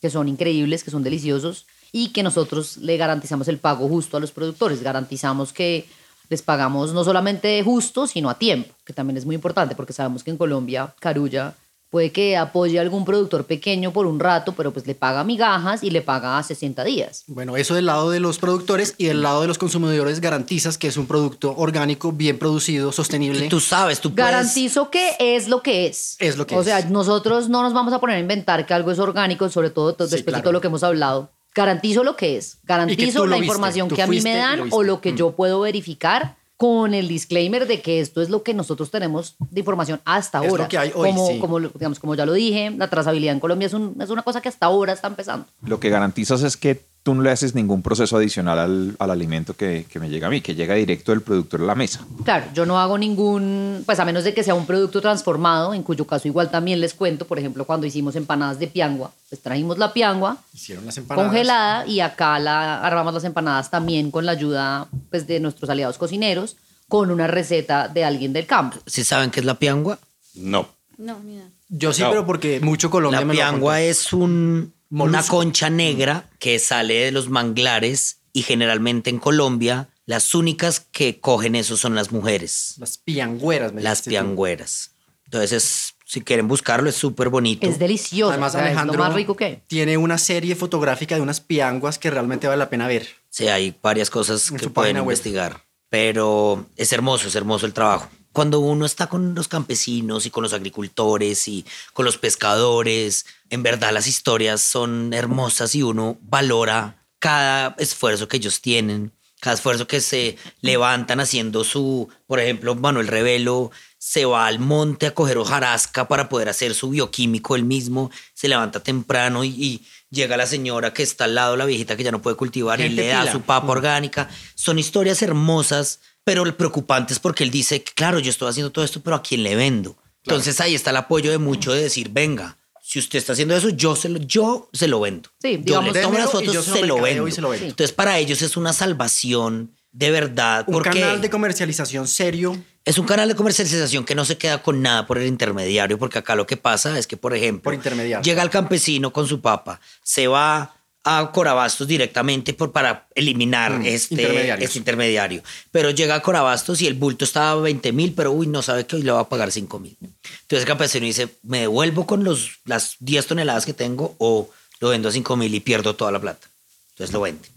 que 0.00 0.10
son 0.10 0.26
increíbles, 0.26 0.82
que 0.82 0.90
son 0.90 1.04
deliciosos 1.04 1.66
y 1.92 2.08
que 2.08 2.24
nosotros 2.24 2.76
le 2.78 2.96
garantizamos 2.96 3.46
el 3.46 3.58
pago 3.58 3.88
justo 3.88 4.16
a 4.16 4.20
los 4.20 4.32
productores. 4.32 4.82
Garantizamos 4.82 5.52
que 5.52 5.86
les 6.30 6.40
pagamos 6.42 6.94
no 6.94 7.04
solamente 7.04 7.62
justo, 7.62 8.06
sino 8.06 8.30
a 8.30 8.38
tiempo, 8.38 8.72
que 8.86 8.94
también 8.94 9.18
es 9.18 9.26
muy 9.26 9.34
importante 9.34 9.74
porque 9.74 9.92
sabemos 9.92 10.24
que 10.24 10.30
en 10.30 10.38
Colombia, 10.38 10.94
Carulla 11.00 11.54
puede 11.90 12.12
que 12.12 12.36
apoye 12.36 12.78
a 12.78 12.82
algún 12.82 13.04
productor 13.04 13.46
pequeño 13.46 13.92
por 13.92 14.06
un 14.06 14.20
rato, 14.20 14.52
pero 14.56 14.72
pues 14.72 14.86
le 14.86 14.94
paga 14.94 15.24
migajas 15.24 15.82
y 15.82 15.90
le 15.90 16.02
paga 16.02 16.38
a 16.38 16.42
60 16.44 16.84
días. 16.84 17.24
Bueno, 17.26 17.56
eso 17.56 17.74
del 17.74 17.86
lado 17.86 18.10
de 18.10 18.20
los 18.20 18.38
productores 18.38 18.94
y 18.96 19.06
del 19.06 19.22
lado 19.22 19.40
de 19.40 19.48
los 19.48 19.58
consumidores 19.58 20.20
garantizas 20.20 20.78
que 20.78 20.86
es 20.86 20.96
un 20.96 21.06
producto 21.08 21.52
orgánico, 21.56 22.12
bien 22.12 22.38
producido, 22.38 22.92
sostenible. 22.92 23.46
Y 23.46 23.48
tú 23.48 23.58
sabes, 23.58 24.00
tú 24.00 24.14
puedes... 24.14 24.30
Garantizo 24.30 24.88
que 24.88 25.16
es 25.18 25.48
lo 25.48 25.62
que 25.64 25.88
es. 25.88 26.14
Es 26.20 26.36
lo 26.38 26.46
que 26.46 26.54
o 26.54 26.60
es. 26.60 26.66
sea, 26.66 26.80
nosotros 26.88 27.48
no 27.48 27.60
nos 27.64 27.72
vamos 27.72 27.92
a 27.92 27.98
poner 27.98 28.14
a 28.18 28.20
inventar 28.20 28.64
que 28.66 28.72
algo 28.72 28.92
es 28.92 29.00
orgánico, 29.00 29.48
sobre 29.48 29.70
todo 29.70 29.92
to- 29.96 30.06
Sí, 30.06 30.12
después 30.12 30.26
claro. 30.32 30.38
de 30.38 30.42
todo 30.44 30.52
lo 30.52 30.60
que 30.60 30.68
hemos 30.68 30.84
hablado. 30.84 31.32
Garantizo 31.54 32.04
lo 32.04 32.16
que 32.16 32.36
es. 32.36 32.58
Garantizo 32.64 33.26
la 33.26 33.36
información 33.38 33.88
que 33.88 34.02
a 34.02 34.06
mí 34.06 34.20
me 34.20 34.36
dan 34.36 34.68
lo 34.70 34.76
o 34.76 34.82
lo 34.82 35.00
que 35.00 35.12
Mm. 35.12 35.16
yo 35.16 35.30
puedo 35.32 35.60
verificar 35.60 36.36
con 36.56 36.92
el 36.92 37.08
disclaimer 37.08 37.66
de 37.66 37.80
que 37.80 38.00
esto 38.00 38.20
es 38.20 38.28
lo 38.28 38.42
que 38.42 38.52
nosotros 38.52 38.90
tenemos 38.90 39.34
de 39.38 39.60
información 39.60 40.00
hasta 40.04 40.44
Es 40.44 40.50
ahora. 40.50 40.64
lo 40.64 40.68
que 40.68 40.76
hay 40.78 40.92
hoy, 40.94 41.10
como, 41.10 41.26
sí. 41.28 41.38
como, 41.38 41.58
lo- 41.58 41.70
digamos, 41.70 41.98
como 41.98 42.14
ya 42.14 42.26
lo 42.26 42.34
dije, 42.34 42.70
la 42.70 42.88
trazabilidad 42.90 43.32
en 43.34 43.40
Colombia 43.40 43.64
es, 43.66 43.72
un- 43.72 43.96
es 44.00 44.10
una 44.10 44.22
cosa 44.22 44.42
que 44.42 44.50
hasta 44.50 44.66
ahora 44.66 44.92
está 44.92 45.08
empezando. 45.08 45.46
Lo 45.62 45.80
que 45.80 45.88
garantizas 45.88 46.42
es 46.42 46.58
que 46.58 46.84
tú 47.02 47.14
no 47.14 47.22
le 47.22 47.30
haces 47.30 47.54
ningún 47.54 47.80
proceso 47.82 48.16
adicional 48.18 48.58
al, 48.58 48.96
al 48.98 49.10
alimento 49.10 49.54
que, 49.54 49.86
que 49.88 49.98
me 49.98 50.10
llega 50.10 50.26
a 50.26 50.30
mí, 50.30 50.40
que 50.42 50.54
llega 50.54 50.74
directo 50.74 51.12
del 51.12 51.22
productor 51.22 51.62
a 51.62 51.64
la 51.64 51.74
mesa. 51.74 52.04
Claro, 52.24 52.46
yo 52.52 52.66
no 52.66 52.78
hago 52.78 52.98
ningún, 52.98 53.82
pues 53.86 53.98
a 54.00 54.04
menos 54.04 54.22
de 54.24 54.34
que 54.34 54.42
sea 54.42 54.54
un 54.54 54.66
producto 54.66 55.00
transformado, 55.00 55.72
en 55.72 55.82
cuyo 55.82 56.06
caso 56.06 56.28
igual 56.28 56.50
también 56.50 56.78
les 56.80 56.92
cuento, 56.92 57.26
por 57.26 57.38
ejemplo, 57.38 57.64
cuando 57.64 57.86
hicimos 57.86 58.16
empanadas 58.16 58.58
de 58.58 58.66
piangua, 58.66 59.12
pues 59.30 59.40
trajimos 59.40 59.78
la 59.78 59.92
piangua 59.94 60.36
Hicieron 60.52 60.84
las 60.84 60.98
empanadas. 60.98 61.28
congelada 61.30 61.86
y 61.86 62.00
acá 62.00 62.38
la 62.38 62.82
armamos 62.82 63.14
las 63.14 63.24
empanadas 63.24 63.70
también 63.70 64.10
con 64.10 64.26
la 64.26 64.32
ayuda 64.32 64.86
pues 65.10 65.26
de 65.26 65.40
nuestros 65.40 65.70
aliados 65.70 65.96
cocineros 65.96 66.56
con 66.88 67.10
una 67.10 67.26
receta 67.28 67.88
de 67.88 68.04
alguien 68.04 68.32
del 68.32 68.46
campo. 68.46 68.76
¿Sí 68.86 69.04
saben 69.04 69.30
qué 69.30 69.40
es 69.40 69.46
la 69.46 69.54
piangua? 69.54 69.98
No. 70.34 70.68
No, 70.98 71.18
ni 71.20 71.34
idea. 71.36 71.48
Yo 71.70 71.92
sí, 71.92 72.02
No. 72.02 72.10
pero 72.10 72.26
porque 72.26 72.60
mucho 72.60 72.90
Colombia 72.90 73.20
La 73.20 73.26
me 73.26 73.32
piangua 73.32 73.80
es 73.80 74.12
un, 74.12 74.72
una 74.90 75.22
concha 75.22 75.70
negra 75.70 76.28
que 76.38 76.58
sale 76.58 76.94
de 77.04 77.12
los 77.12 77.28
manglares 77.28 78.18
y 78.32 78.42
generalmente 78.42 79.10
en 79.10 79.18
Colombia 79.18 79.88
las 80.06 80.34
únicas 80.34 80.80
que 80.80 81.20
cogen 81.20 81.54
eso 81.54 81.76
son 81.76 81.94
las 81.94 82.10
mujeres, 82.10 82.74
Las 82.78 82.98
piangüeras. 82.98 83.72
me 83.72 83.82
las 83.82 83.98
dijiste 83.98 84.10
tú. 84.10 84.10
piangüeras. 84.10 84.90
Entonces, 85.24 85.52
es- 85.52 85.94
si 86.04 86.22
quieren 86.22 86.48
buscarlo, 86.48 86.88
es 86.90 86.96
súper 86.96 87.28
bonito. 87.28 87.64
Es 87.68 87.78
delicioso. 87.78 88.32
Además, 88.32 88.54
o 88.54 88.58
sea, 88.58 88.66
Alejandro 88.66 88.94
es 88.94 88.98
lo 88.98 89.04
más 89.04 89.14
rico 89.14 89.36
que 89.36 89.44
hay. 89.44 89.62
tiene 89.68 89.96
una 89.96 90.18
serie 90.18 90.56
fotográfica 90.56 91.14
de 91.14 91.20
unas 91.20 91.40
pianguas 91.40 92.00
que 92.00 92.10
realmente 92.10 92.48
vale 92.48 92.58
la 92.58 92.68
pena 92.68 92.88
ver. 92.88 93.06
Sí, 93.28 93.46
hay 93.46 93.72
varias 93.80 94.10
cosas 94.10 94.50
En 94.50 94.56
que 94.56 94.68
pueden 94.68 94.96
web. 94.96 95.02
investigar, 95.04 95.62
pero 95.88 96.66
es 96.76 96.92
hermoso, 96.92 97.28
es 97.28 97.36
hermoso 97.36 97.64
el 97.66 97.72
trabajo. 97.72 98.08
Cuando 98.32 98.60
uno 98.60 98.86
está 98.86 99.08
con 99.08 99.34
los 99.34 99.48
campesinos 99.48 100.24
y 100.24 100.30
con 100.30 100.42
los 100.42 100.52
agricultores 100.52 101.48
y 101.48 101.64
con 101.92 102.04
los 102.04 102.16
pescadores, 102.16 103.26
en 103.50 103.62
verdad 103.62 103.92
las 103.92 104.06
historias 104.06 104.60
son 104.60 105.12
hermosas 105.12 105.74
y 105.74 105.82
uno 105.82 106.16
valora 106.22 107.04
cada 107.18 107.74
esfuerzo 107.78 108.28
que 108.28 108.36
ellos 108.36 108.60
tienen, 108.60 109.12
cada 109.40 109.54
esfuerzo 109.54 109.86
que 109.86 110.00
se 110.00 110.36
levantan 110.60 111.20
haciendo 111.20 111.64
su, 111.64 112.08
por 112.26 112.40
ejemplo, 112.40 112.74
Manuel 112.74 113.08
Revelo 113.08 113.70
se 113.98 114.24
va 114.24 114.46
al 114.46 114.58
monte 114.58 115.06
a 115.06 115.14
coger 115.14 115.38
hojarasca 115.38 116.08
para 116.08 116.28
poder 116.28 116.48
hacer 116.48 116.74
su 116.74 116.90
bioquímico 116.90 117.56
él 117.56 117.64
mismo, 117.64 118.10
se 118.32 118.48
levanta 118.48 118.80
temprano 118.80 119.44
y, 119.44 119.48
y 119.48 119.82
llega 120.10 120.36
la 120.36 120.46
señora 120.46 120.92
que 120.92 121.02
está 121.02 121.24
al 121.24 121.34
lado, 121.34 121.56
la 121.56 121.64
viejita 121.64 121.96
que 121.96 122.04
ya 122.04 122.12
no 122.12 122.22
puede 122.22 122.36
cultivar 122.36 122.80
y 122.80 122.88
le 122.88 123.08
da 123.08 123.30
su 123.30 123.40
papa 123.42 123.70
orgánica. 123.70 124.28
Son 124.54 124.78
historias 124.78 125.22
hermosas, 125.22 126.00
pero 126.30 126.56
preocupantes 126.56 127.18
porque 127.18 127.42
él 127.42 127.50
dice, 127.50 127.82
claro, 127.82 128.20
yo 128.20 128.30
estoy 128.30 128.48
haciendo 128.48 128.70
todo 128.70 128.84
esto, 128.84 129.00
pero 129.00 129.16
¿a 129.16 129.22
quién 129.22 129.42
le 129.42 129.56
vendo? 129.56 129.96
Entonces 130.22 130.60
ahí 130.60 130.76
está 130.76 130.90
el 130.90 130.96
apoyo 130.96 131.32
de 131.32 131.38
mucho 131.38 131.72
de 131.72 131.82
decir, 131.82 132.08
venga, 132.12 132.56
si 132.80 133.00
usted 133.00 133.18
está 133.18 133.32
haciendo 133.32 133.56
eso, 133.56 133.70
yo 133.70 133.96
se 133.96 134.08
lo, 134.08 134.20
yo 134.20 134.68
se 134.72 134.86
lo 134.86 135.00
vendo. 135.00 135.28
Sí, 135.42 135.54
yo 135.56 135.58
digamos, 135.58 135.92
le 135.92 136.02
tomo 136.02 136.18
las 136.18 136.28
y 136.28 136.28
yo 136.28 136.30
fotos, 136.30 136.52
se 136.52 136.54
lo 136.54 136.62
se 136.62 136.86
lo 136.86 136.94
mercadeo 136.98 137.14
vendo. 137.24 137.28
y 137.28 137.32
se 137.32 137.40
lo 137.40 137.48
vendo. 137.48 137.66
Entonces 137.66 137.92
para 137.92 138.16
ellos 138.18 138.42
es 138.42 138.56
una 138.56 138.72
salvación 138.72 139.72
de 139.90 140.12
verdad. 140.12 140.64
Un 140.68 140.74
porque 140.74 140.90
canal 141.00 141.20
de 141.20 141.30
comercialización 141.30 142.06
serio. 142.06 142.56
es 142.84 142.96
un 142.96 143.06
canal 143.06 143.28
de 143.28 143.34
comercialización 143.34 144.04
que 144.04 144.14
no 144.14 144.24
se 144.24 144.38
queda 144.38 144.62
con 144.62 144.82
nada 144.82 145.08
por 145.08 145.18
el 145.18 145.26
intermediario, 145.26 145.98
porque 145.98 146.20
acá 146.20 146.36
lo 146.36 146.46
que 146.46 146.56
pasa 146.56 146.96
es 146.96 147.08
que, 147.08 147.16
por 147.16 147.34
ejemplo, 147.34 147.64
Por 147.64 147.74
intermediario. 147.74 148.22
llega 148.22 148.44
el 148.44 148.50
campesino 148.50 149.12
con 149.12 149.26
su 149.26 149.40
papa, 149.40 149.80
se 150.04 150.28
va 150.28 150.76
a 151.04 151.30
Corabastos 151.32 151.88
directamente 151.88 152.52
por, 152.52 152.72
para 152.72 153.06
eliminar 153.14 153.78
Mm, 153.78 153.86
este, 153.86 154.14
intermediarios. 154.14 154.66
este 154.68 154.78
intermediario. 154.78 155.42
Pero 155.70 155.90
llega 155.90 156.14
a 156.14 156.22
Corabastos 156.22 156.82
y 156.82 156.86
el 156.86 156.94
bulto 156.94 157.24
estaba 157.24 157.52
a 157.52 157.54
20 157.56 157.92
mil, 157.92 158.12
pero 158.12 158.32
uy, 158.32 158.46
no 158.46 158.62
sabe 158.62 158.86
que 158.86 158.96
hoy 158.96 159.02
le 159.02 159.12
va 159.12 159.20
a 159.20 159.28
pagar 159.28 159.50
5 159.50 159.78
mil. 159.78 159.96
Entonces 160.00 160.60
el 160.60 160.66
campesino 160.66 161.06
dice, 161.06 161.28
me 161.42 161.60
devuelvo 161.60 162.06
con 162.06 162.22
los, 162.24 162.58
las 162.66 162.96
10 163.00 163.26
toneladas 163.26 163.64
que 163.64 163.72
tengo 163.72 164.14
o 164.18 164.50
lo 164.80 164.88
vendo 164.90 165.08
a 165.08 165.12
5 165.12 165.36
mil 165.36 165.54
y 165.54 165.60
pierdo 165.60 165.96
toda 165.96 166.12
la 166.12 166.20
plata. 166.20 166.46
Entonces 166.90 167.12
lo 167.14 167.20
vende. 167.22 167.48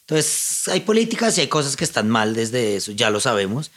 Entonces, 0.00 0.66
hay 0.66 0.80
políticas 0.80 1.38
y 1.38 1.42
hay 1.42 1.46
cosas 1.46 1.76
que 1.76 1.84
están 1.84 2.08
mal 2.08 2.34
desde 2.34 2.74
eso, 2.74 2.90
ya 2.90 3.10
lo 3.10 3.20
sabemos. 3.20 3.70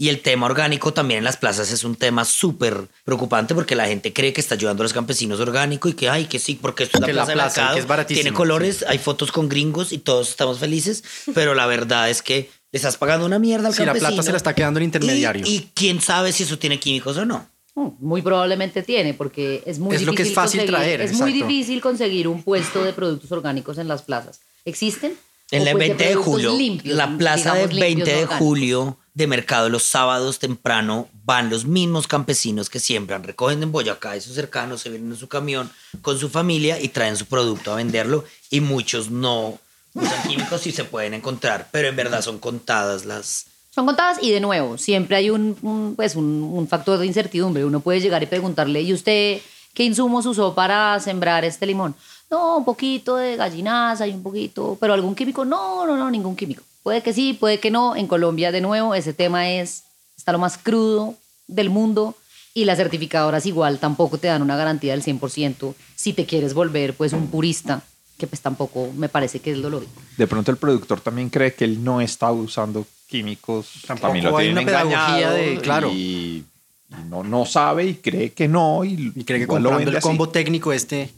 Y 0.00 0.08
el 0.08 0.22
tema 0.22 0.46
orgánico 0.46 0.94
también 0.94 1.18
en 1.18 1.24
las 1.24 1.36
plazas 1.36 1.70
es 1.70 1.84
un 1.84 1.94
tema 1.94 2.24
súper 2.24 2.88
preocupante 3.04 3.54
porque 3.54 3.76
la 3.76 3.86
gente 3.86 4.14
cree 4.14 4.32
que 4.32 4.40
está 4.40 4.54
ayudando 4.54 4.82
a 4.82 4.84
los 4.84 4.94
campesinos 4.94 5.40
orgánico 5.40 5.90
y 5.90 5.92
que, 5.92 6.08
ay, 6.08 6.24
que 6.24 6.38
sí, 6.38 6.58
porque 6.58 6.84
esto 6.84 6.96
es 6.96 7.00
la 7.02 7.06
Que 7.06 7.12
la 7.12 7.26
plaza, 7.26 7.30
de 7.32 7.36
plaza, 7.36 7.60
mercado, 7.60 7.74
que 7.74 7.80
es 7.80 7.86
baratísimo, 7.86 8.22
tiene 8.22 8.34
colores, 8.34 8.82
hay 8.88 8.96
fotos 8.96 9.30
con 9.30 9.50
gringos 9.50 9.92
y 9.92 9.98
todos 9.98 10.30
estamos 10.30 10.58
felices, 10.58 11.04
pero 11.34 11.54
la 11.54 11.66
verdad 11.66 12.08
es 12.08 12.22
que 12.22 12.48
le 12.72 12.76
estás 12.78 12.96
pagando 12.96 13.26
una 13.26 13.38
mierda 13.38 13.68
al 13.68 13.74
la 13.74 13.84
campesino. 13.84 14.08
plata 14.08 14.22
se 14.22 14.30
la 14.30 14.38
está 14.38 14.54
quedando 14.54 14.78
el 14.78 14.84
intermediario. 14.84 15.44
Y, 15.46 15.54
y 15.56 15.70
quién 15.74 16.00
sabe 16.00 16.32
si 16.32 16.44
eso 16.44 16.58
tiene 16.58 16.80
químicos 16.80 17.18
o 17.18 17.26
no. 17.26 17.46
Muy 17.74 18.22
probablemente 18.22 18.82
tiene, 18.82 19.12
porque 19.12 19.62
es 19.66 19.78
muy 19.78 19.96
Es 19.96 20.00
lo 20.00 20.12
difícil 20.12 20.16
que 20.16 20.22
es 20.30 20.34
fácil 20.34 20.60
conseguir, 20.60 20.76
traer, 20.76 21.00
Es 21.02 21.12
muy 21.12 21.30
exacto. 21.30 21.46
difícil 21.46 21.80
conseguir 21.82 22.26
un 22.26 22.42
puesto 22.42 22.82
de 22.84 22.94
productos 22.94 23.30
orgánicos 23.32 23.76
en 23.76 23.86
las 23.86 24.00
plazas. 24.00 24.40
¿Existen? 24.64 25.12
En 25.50 25.60
¿O 25.60 25.66
el 25.66 25.72
pues 25.72 25.88
20 25.88 26.08
de 26.08 26.14
julio, 26.14 26.56
limpios, 26.56 26.96
la 26.96 27.18
plaza 27.18 27.54
del 27.54 27.68
20 27.68 27.86
limpios, 27.86 28.18
de 28.18 28.26
julio 28.38 28.96
de 29.14 29.26
mercado 29.26 29.68
los 29.68 29.82
sábados 29.82 30.38
temprano 30.38 31.08
van 31.24 31.50
los 31.50 31.64
mismos 31.64 32.06
campesinos 32.06 32.70
que 32.70 32.80
siembran, 32.80 33.24
recogen 33.24 33.62
en 33.62 33.72
Boyacá 33.72 34.16
y 34.16 34.20
sus 34.20 34.34
cercanos, 34.34 34.80
se 34.80 34.90
vienen 34.90 35.10
en 35.10 35.16
su 35.16 35.28
camión 35.28 35.70
con 36.02 36.18
su 36.18 36.28
familia 36.28 36.80
y 36.80 36.88
traen 36.88 37.16
su 37.16 37.26
producto 37.26 37.72
a 37.72 37.76
venderlo 37.76 38.24
y 38.50 38.60
muchos 38.60 39.10
no 39.10 39.58
usan 39.94 40.28
químicos 40.28 40.66
y 40.66 40.72
se 40.72 40.84
pueden 40.84 41.14
encontrar, 41.14 41.68
pero 41.72 41.88
en 41.88 41.96
verdad 41.96 42.22
son 42.22 42.38
contadas 42.38 43.04
las... 43.04 43.46
Son 43.74 43.86
contadas 43.86 44.18
y 44.20 44.30
de 44.30 44.40
nuevo, 44.40 44.78
siempre 44.78 45.16
hay 45.16 45.30
un, 45.30 45.94
pues 45.96 46.16
un 46.16 46.66
factor 46.68 46.98
de 46.98 47.06
incertidumbre. 47.06 47.64
Uno 47.64 47.78
puede 47.78 48.00
llegar 48.00 48.20
y 48.20 48.26
preguntarle, 48.26 48.82
¿y 48.82 48.92
usted 48.92 49.40
qué 49.74 49.84
insumos 49.84 50.26
usó 50.26 50.54
para 50.56 50.98
sembrar 50.98 51.44
este 51.44 51.66
limón? 51.66 51.94
No, 52.30 52.58
un 52.58 52.64
poquito 52.64 53.16
de 53.16 53.36
gallinaza 53.36 54.06
y 54.06 54.12
un 54.12 54.22
poquito, 54.22 54.76
pero 54.80 54.94
algún 54.94 55.14
químico, 55.14 55.44
no, 55.44 55.84
no, 55.84 55.96
no, 55.96 56.10
ningún 56.10 56.36
químico. 56.36 56.62
Puede 56.82 57.02
que 57.02 57.12
sí, 57.12 57.34
puede 57.34 57.60
que 57.60 57.70
no. 57.70 57.96
En 57.96 58.06
Colombia, 58.06 58.52
de 58.52 58.60
nuevo, 58.60 58.94
ese 58.94 59.12
tema 59.12 59.50
es, 59.50 59.84
está 60.16 60.32
lo 60.32 60.38
más 60.38 60.56
crudo 60.58 61.14
del 61.46 61.70
mundo 61.70 62.16
y 62.54 62.64
las 62.64 62.78
certificadoras 62.78 63.46
igual 63.46 63.78
tampoco 63.78 64.18
te 64.18 64.28
dan 64.28 64.42
una 64.42 64.56
garantía 64.56 64.92
del 64.92 65.02
100% 65.04 65.74
si 65.94 66.12
te 66.12 66.26
quieres 66.26 66.54
volver 66.54 66.94
pues 66.94 67.12
un 67.12 67.28
purista, 67.28 67.82
que 68.18 68.26
pues 68.26 68.40
tampoco 68.40 68.90
me 68.96 69.08
parece 69.08 69.40
que 69.40 69.52
es 69.52 69.58
lo 69.58 69.70
lógico. 69.70 69.92
De 70.16 70.26
pronto 70.26 70.50
el 70.50 70.56
productor 70.56 71.00
también 71.00 71.28
cree 71.30 71.54
que 71.54 71.64
él 71.64 71.82
no 71.84 72.00
está 72.00 72.32
usando 72.32 72.86
químicos. 73.08 73.68
Tampoco 73.86 74.14
lo 74.14 74.36
hay 74.36 74.48
una 74.50 74.64
pedagogía 74.64 75.30
de- 75.30 75.58
claro. 75.62 75.90
Y, 75.92 76.44
y 76.90 77.04
no, 77.08 77.22
no 77.22 77.44
sabe 77.46 77.86
y 77.86 77.94
cree 77.94 78.32
que 78.32 78.48
no. 78.48 78.84
Y, 78.84 79.12
Y 79.14 79.24
cree 79.24 79.40
que 79.40 79.46
comprando 79.46 79.90
el 79.90 79.96
así. 79.96 80.02
combo 80.06 80.28
técnico 80.28 80.72
este... 80.72 81.10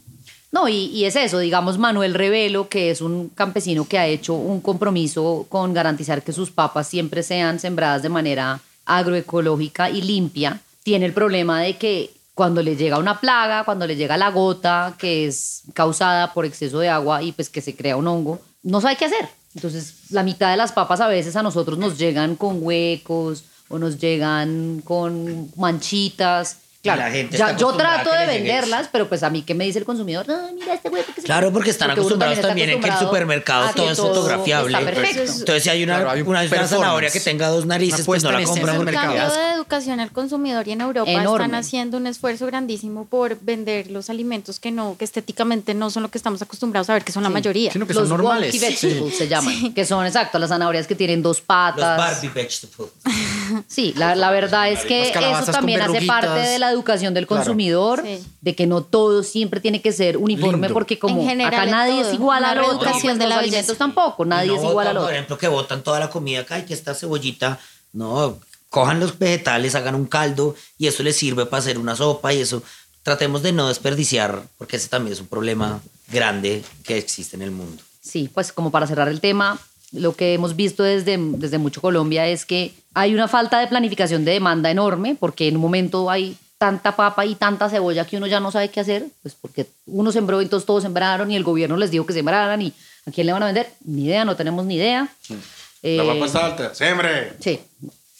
No, 0.53 0.69
y, 0.69 1.03
es 1.03 1.15
eso, 1.15 1.39
digamos, 1.39 1.79
Manuel 1.79 2.13
Revelo, 2.13 2.69
que 2.69 2.91
es 2.91 3.01
un 3.01 3.29
campesino 3.29 3.87
que 3.87 3.97
ha 3.97 4.05
hecho 4.05 4.35
un 4.35 4.61
compromiso 4.61 5.47
con 5.49 5.73
garantizar 5.73 6.21
que 6.21 6.31
sus 6.31 6.51
papas 6.51 6.87
siempre 6.87 7.23
sean 7.23 7.59
sembradas 7.59 8.03
de 8.03 8.09
manera 8.09 8.61
agroecológica 8.85 9.89
y 9.89 10.03
limpia, 10.03 10.61
tiene 10.83 11.07
el 11.07 11.13
problema 11.13 11.59
de 11.61 11.77
que 11.77 12.11
cuando 12.35 12.61
le 12.61 12.75
llega 12.75 12.99
una 12.99 13.19
plaga, 13.19 13.63
cuando 13.63 13.87
le 13.87 13.95
llega 13.95 14.15
la 14.15 14.29
gota, 14.29 14.93
que 14.99 15.25
es 15.25 15.63
causada 15.73 16.33
por 16.33 16.45
exceso 16.45 16.77
de 16.77 16.89
agua 16.89 17.23
y 17.23 17.31
pues 17.31 17.49
que 17.49 17.61
se 17.61 17.75
crea 17.75 17.97
un 17.97 18.07
hongo, 18.07 18.39
no 18.61 18.79
sabe 18.79 18.95
qué 18.95 19.05
hacer. 19.05 19.27
Entonces, 19.55 20.11
la 20.11 20.21
mitad 20.21 20.51
de 20.51 20.57
las 20.57 20.71
papas 20.71 21.01
a 21.01 21.07
veces 21.07 21.35
a 21.35 21.41
nosotros 21.41 21.79
nos 21.79 21.97
llegan 21.97 22.35
con 22.35 22.59
huecos 22.61 23.43
o 23.69 23.79
nos 23.79 23.97
llegan 23.97 24.81
con 24.85 25.51
manchitas. 25.55 26.59
Claro, 26.83 27.01
la 27.03 27.11
gente 27.11 27.37
ya, 27.37 27.55
yo 27.55 27.71
trato 27.71 28.11
que 28.11 28.17
de 28.17 28.25
venderlas, 28.25 28.89
pero 28.91 29.07
pues 29.07 29.23
a 29.23 29.29
mí, 29.29 29.41
¿qué 29.41 29.53
me 29.53 29.63
dice 29.63 29.79
el 29.79 29.85
consumidor? 29.85 30.27
No, 30.27 30.51
mira 30.51 30.73
este 30.73 30.91
que 30.91 31.21
se 31.21 31.21
Claro, 31.21 31.53
porque 31.53 31.69
están 31.69 31.89
acostumbrados 31.91 32.37
está 32.37 32.49
también 32.49 32.71
en 32.71 32.81
que 32.81 32.89
el 32.89 32.97
supermercado 32.97 33.69
que 33.69 33.73
todo 33.75 33.89
es 33.91 33.97
fotografiable. 33.97 34.77
Está 34.77 34.91
perfecto. 34.91 35.21
Entonces, 35.21 35.63
si 35.63 35.69
hay 35.69 35.81
una, 35.81 35.95
Claro, 35.95 36.09
hay 36.11 36.21
un 36.23 36.27
una, 36.27 36.45
zanahoria 36.67 37.09
que 37.09 37.21
tenga 37.21 37.47
dos 37.47 37.65
narices, 37.65 38.05
pues 38.05 38.21
no 38.21 38.33
la 38.33 38.41
en 38.41 38.45
compran 38.47 38.67
del 38.67 38.75
porque 38.75 38.91
mercado. 38.91 39.15
cambio 39.15 39.33
de 39.33 39.51
educación 39.53 39.99
al 40.01 40.11
consumidor 40.11 40.67
y 40.67 40.73
en 40.73 40.81
Europa 40.81 41.09
Enorme. 41.09 41.45
están 41.45 41.55
haciendo 41.57 41.95
un 41.95 42.05
esfuerzo 42.05 42.47
grandísimo 42.47 43.05
por 43.05 43.39
vender 43.39 43.89
los 43.89 44.09
alimentos 44.09 44.59
que 44.59 44.71
no, 44.71 44.97
que 44.99 45.05
estéticamente 45.05 45.73
no 45.73 45.89
son 45.89 46.03
lo 46.03 46.11
que 46.11 46.17
estamos 46.17 46.41
acostumbrados 46.41 46.89
a 46.89 46.95
ver, 46.95 47.05
que 47.05 47.13
son 47.13 47.23
la 47.23 47.29
mayoría. 47.29 47.71
Sino 47.71 47.87
que 47.87 47.93
los 47.93 48.09
son 48.09 48.17
normales. 48.17 48.51
vegetables 48.59 49.17
se 49.17 49.29
llaman, 49.29 49.73
que 49.73 49.85
son 49.85 50.05
exacto 50.05 50.37
las 50.37 50.49
zanahorias 50.49 50.85
que 50.85 50.95
tienen 50.95 51.21
dos 51.21 51.37
Los 51.37 51.45
patas. 51.45 51.97
Barbie 51.97 52.27
vegetables. 52.27 52.91
Sí, 53.67 53.93
la, 53.95 54.15
la 54.15 54.31
verdad 54.31 54.69
es 54.69 54.81
que 54.83 55.09
eso 55.11 55.51
también 55.51 55.81
hace 55.81 56.01
parte 56.01 56.39
de 56.39 56.59
la 56.59 56.72
educación 56.73 57.13
del 57.13 57.25
Claro. 57.27 57.41
consumidor, 57.43 58.01
Sí. 58.05 58.23
de 58.41 58.55
que 58.55 58.67
no 58.67 58.83
todo 58.83 59.23
siempre 59.23 59.59
tiene 59.61 59.81
que 59.81 59.91
ser 59.91 60.17
uniforme, 60.17 60.67
Lindo. 60.67 60.73
porque 60.73 60.99
como 60.99 61.21
En 61.21 61.27
general, 61.29 61.53
acá 61.53 61.65
nadie 61.65 62.01
todo. 62.01 62.09
es 62.09 62.13
igual 62.15 62.43
al 62.43 62.57
Una 62.57 62.67
otro, 62.67 62.79
reeducación 62.81 63.01
pues 63.13 63.19
de 63.19 63.23
los 63.25 63.29
la 63.35 63.39
alimentos 63.39 63.77
tampoco, 63.77 64.25
nadie 64.25 64.47
No 64.49 64.55
es 64.55 64.59
igual 64.61 64.73
botan, 64.87 64.97
al 64.97 65.03
Por 65.03 65.13
ejemplo, 65.13 65.37
que 65.37 65.47
botan 65.47 65.83
toda 65.83 65.99
la 65.99 66.09
comida 66.09 66.41
acá 66.41 66.59
y 66.59 66.63
que 66.65 66.73
esta 66.73 66.93
cebollita, 66.93 67.59
no, 67.93 68.37
cojan 68.69 68.99
los 68.99 69.17
vegetales, 69.19 69.75
hagan 69.75 69.95
un 69.95 70.05
caldo 70.07 70.55
y 70.77 70.87
eso 70.87 71.03
les 71.03 71.15
sirve 71.15 71.45
para 71.45 71.59
hacer 71.61 71.77
una 71.77 71.95
sopa 71.95 72.33
y 72.33 72.41
eso. 72.41 72.63
Tratemos 73.03 73.43
de 73.43 73.51
no 73.51 73.67
desperdiciar, 73.67 74.43
porque 74.57 74.77
ese 74.77 74.87
también 74.87 75.13
es 75.13 75.19
un 75.19 75.27
problema 75.27 75.81
grande 76.07 76.63
que 76.83 76.97
existe 76.97 77.35
en 77.35 77.41
el 77.43 77.51
mundo. 77.51 77.83
Sí, 78.01 78.29
pues 78.33 78.51
como 78.51 78.71
para 78.71 78.87
cerrar 78.87 79.09
el 79.09 79.19
tema, 79.19 79.59
lo 79.91 80.15
que 80.15 80.33
hemos 80.33 80.55
visto 80.55 80.81
desde, 80.83 81.17
desde 81.19 81.57
mucho 81.59 81.81
Colombia 81.81 82.27
es 82.27 82.45
que 82.45 82.73
hay 82.95 83.13
una 83.13 83.27
falta 83.27 83.59
de 83.59 83.67
planificación 83.67 84.25
de 84.25 84.31
demanda 84.31 84.71
enorme, 84.71 85.15
porque 85.19 85.47
en 85.47 85.55
un 85.57 85.61
momento 85.61 86.09
hay 86.09 86.35
tanta 86.63 86.95
papa 86.95 87.25
y 87.25 87.35
tanta 87.35 87.67
cebolla 87.69 88.05
que 88.05 88.15
uno 88.15 88.25
ya 88.25 88.39
no 88.39 88.49
sabe 88.49 88.69
qué 88.69 88.79
hacer, 88.79 89.05
pues 89.21 89.35
porque 89.35 89.65
uno 89.85 90.13
sembró 90.13 90.39
y 90.39 90.45
entonces 90.45 90.65
todos 90.65 90.81
sembraron 90.81 91.29
y 91.29 91.35
el 91.35 91.43
gobierno 91.43 91.75
les 91.75 91.91
dijo 91.91 92.05
que 92.05 92.13
sembraran 92.13 92.61
y 92.61 92.71
a 93.05 93.11
quién 93.11 93.27
le 93.27 93.33
van 93.33 93.43
a 93.43 93.47
vender, 93.47 93.67
ni 93.83 94.05
idea, 94.05 94.23
no 94.23 94.37
tenemos 94.37 94.63
ni 94.63 94.75
idea. 94.75 95.09
La 95.29 95.35
Eh, 95.81 95.97
papa 96.07 96.25
está 96.25 96.45
alta. 96.45 96.73
¡Sembre! 96.73 97.33
Sí. 97.41 97.59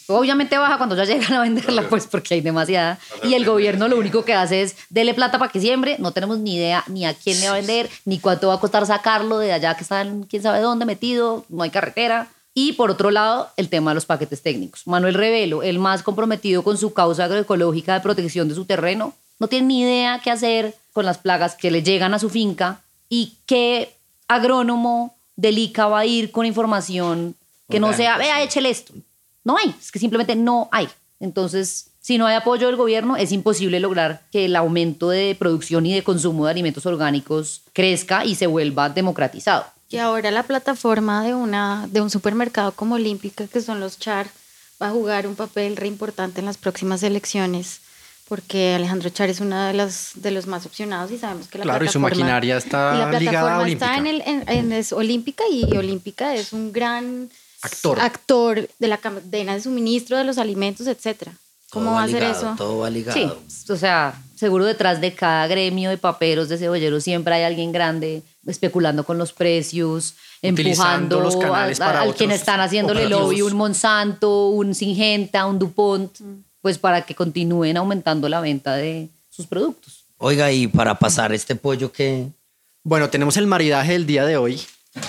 Obviamente 0.08 0.58
baja 0.58 0.76
cuando 0.78 0.98
ya 0.98 1.06
llegan 1.12 1.32
a 1.36 1.42
venderla, 1.42 1.88
pues 1.88 2.06
porque 2.08 2.34
hay 2.34 2.42
demasiada. 2.42 3.00
Y 3.24 3.36
el 3.36 3.46
gobierno 3.46 3.88
lo 3.88 3.98
único 3.98 4.26
que 4.26 4.34
hace 4.34 4.62
es 4.64 4.76
dele 4.90 5.14
plata 5.14 5.40
para 5.40 5.50
que 5.50 5.62
siembre. 5.62 5.96
No 6.00 6.12
tenemos 6.12 6.38
ni 6.40 6.56
idea 6.58 6.84
ni 6.88 7.06
a 7.06 7.14
quién 7.14 7.40
le 7.40 7.48
va 7.48 7.54
a 7.54 7.58
vender, 7.60 7.90
ni 8.04 8.20
cuánto 8.20 8.50
va 8.50 8.56
a 8.56 8.60
costar 8.60 8.86
sacarlo 8.86 9.38
de 9.40 9.54
allá 9.54 9.76
que 9.78 9.84
está 9.84 10.02
en 10.02 10.24
quién 10.24 10.44
sabe 10.44 10.60
dónde 10.60 10.84
metido. 10.86 11.46
No 11.48 11.64
hay 11.64 11.70
carretera. 11.70 12.28
Y 12.54 12.74
por 12.74 12.92
otro 12.92 13.10
lado, 13.10 13.50
el 13.58 13.70
tema 13.70 13.92
de 13.92 13.96
los 13.96 14.06
paquetes 14.06 14.42
técnicos. 14.42 14.86
Manuel 14.86 15.16
Revelo, 15.16 15.64
el 15.64 15.80
más 15.80 16.04
comprometido 16.04 16.64
con 16.64 16.78
su 16.78 16.94
causa 16.94 17.26
agroecológica 17.26 17.96
de 17.96 18.02
protección 18.02 18.48
de 18.48 18.56
su 18.56 18.66
terreno, 18.66 19.14
no 19.40 19.48
tiene 19.48 19.68
ni 19.68 19.82
idea 19.82 20.22
qué 20.24 20.30
hacer 20.30 20.76
con 20.94 21.06
las 21.06 21.18
plagas 21.18 21.56
que 21.56 21.72
le 21.72 21.82
llegan 21.82 22.14
a 22.14 22.20
su 22.20 22.30
finca 22.30 22.82
y 23.10 23.34
qué 23.48 23.96
agrónomo 24.28 25.16
delica 25.36 25.88
va 25.88 26.00
a 26.00 26.06
ir 26.06 26.32
con 26.32 26.46
información 26.46 27.36
que 27.70 27.80
no 27.80 27.92
sea, 27.94 28.18
vea, 28.18 28.44
échele 28.44 28.70
esto. 28.70 28.94
No 29.44 29.58
hay, 29.58 29.74
es 29.80 29.92
que 29.92 29.98
simplemente 29.98 30.36
no 30.36 30.70
hay. 30.72 30.88
Entonces, 31.20 31.88
Si 32.04 32.18
no 32.18 32.26
hay 32.26 32.36
apoyo 32.36 32.68
del 32.68 32.76
gobierno, 32.76 33.16
es 33.16 33.32
imposible 33.32 33.80
lograr 33.80 34.24
que 34.30 34.44
el 34.44 34.58
aumento 34.58 35.10
de 35.10 35.38
producción 35.40 35.86
y 35.86 35.94
de 35.94 36.04
consumo 36.04 36.44
de 36.44 36.52
alimentos 36.52 36.86
orgánicos 36.86 37.62
crezca 37.72 38.26
y 38.26 38.36
se 38.36 38.46
vuelva 38.46 38.90
democratizado. 38.90 39.66
Y 39.94 40.00
ahora 40.00 40.32
la 40.32 40.44
plataforma 40.44 41.24
de, 41.24 41.34
una, 41.36 41.88
de 41.92 42.02
un 42.02 42.10
supermercado 42.10 42.72
como 42.72 42.96
Olímpica, 42.96 43.48
que 43.48 43.62
son 43.62 43.80
los 43.80 44.00
Char, 44.00 44.28
va 44.82 44.88
a 44.88 44.92
jugar 44.92 45.28
un 45.28 45.36
papel 45.36 45.76
re 45.78 45.88
importante 45.88 46.40
en 46.40 46.46
las 46.48 46.58
próximas 46.58 47.04
elecciones, 47.04 47.80
porque 48.28 48.74
Alejandro 48.76 49.10
Char 49.10 49.30
es 49.30 49.40
uno 49.40 49.68
de 49.68 49.74
los, 49.74 50.12
de 50.16 50.32
los 50.32 50.48
más 50.48 50.66
opcionados 50.66 51.12
y 51.12 51.18
sabemos 51.20 51.48
que 51.48 51.60
la 51.60 51.64
Claro, 51.66 51.86
y 51.86 51.88
su 51.90 52.00
plataforma... 52.00 52.10
maquinaria 52.24 52.58
está 52.58 52.94
y 52.96 52.98
la 53.12 53.20
ligada 53.20 53.56
a 53.58 53.60
plataforma 53.60 53.70
está 53.70 53.98
en, 53.98 54.08
Olímpica. 54.08 54.32
el, 54.32 54.48
en, 54.50 54.66
en- 54.66 54.72
es 54.74 54.92
Olímpica 54.94 55.44
y 55.52 55.78
Olímpica 55.78 56.34
es 56.34 56.54
un 56.54 56.72
gran 56.74 57.30
Actor. 57.62 58.00
actor 58.00 58.70
de 58.80 58.88
la 58.88 58.98
cadena 58.98 59.54
de 59.54 59.62
suministro 59.62 60.18
de 60.18 60.24
los 60.24 60.38
alimentos, 60.38 60.88
etcétera. 60.88 61.34
¿Cómo 61.70 61.86
Todo 61.88 61.96
va 61.96 62.04
a 62.04 62.08
ser 62.08 62.16
ligado, 62.24 62.36
eso? 62.38 62.54
Todo 62.58 62.78
va 62.80 62.90
ligado. 62.90 63.18
Sí, 63.48 63.72
o 63.72 63.76
sea, 63.78 64.14
seguro 64.36 64.66
detrás 64.66 65.02
de 65.02 65.14
cada 65.14 65.48
gremio 65.48 65.90
de 65.90 65.98
paperos, 65.98 66.50
de 66.50 66.58
cebolleros, 66.58 67.04
siempre 67.04 67.34
hay 67.36 67.44
alguien 67.44 67.72
grande 67.72 68.22
especulando 68.46 69.04
con 69.06 69.18
los 69.18 69.32
precios, 69.34 70.16
Utilizando 70.42 71.18
empujando 71.18 71.20
los 71.22 71.36
canales 71.38 71.80
a, 71.80 71.84
a- 71.86 71.88
para 71.88 72.00
al 72.02 72.08
otros 72.10 72.18
quien 72.18 72.32
están 72.32 72.60
haciéndole 72.60 73.08
lobby, 73.08 73.42
un 73.42 73.56
Monsanto, 73.56 74.50
un 74.50 74.76
Singenta, 74.76 75.46
un 75.46 75.60
DuPont, 75.60 76.18
pues 76.62 76.78
para 76.78 77.02
que 77.06 77.16
continúen 77.16 77.78
aumentando 77.78 78.28
la 78.30 78.42
venta 78.42 78.76
de 78.76 79.10
sus 79.30 79.48
productos. 79.48 80.06
Oiga, 80.18 80.52
y 80.52 80.68
para 80.68 81.00
pasar 81.00 81.34
este 81.34 81.56
pollo 81.56 81.92
que... 81.92 82.28
Bueno, 82.84 83.10
tenemos 83.10 83.38
el 83.38 83.48
maridaje 83.48 83.94
del 83.94 84.06
día 84.06 84.26
de 84.26 84.38
hoy. 84.38 84.62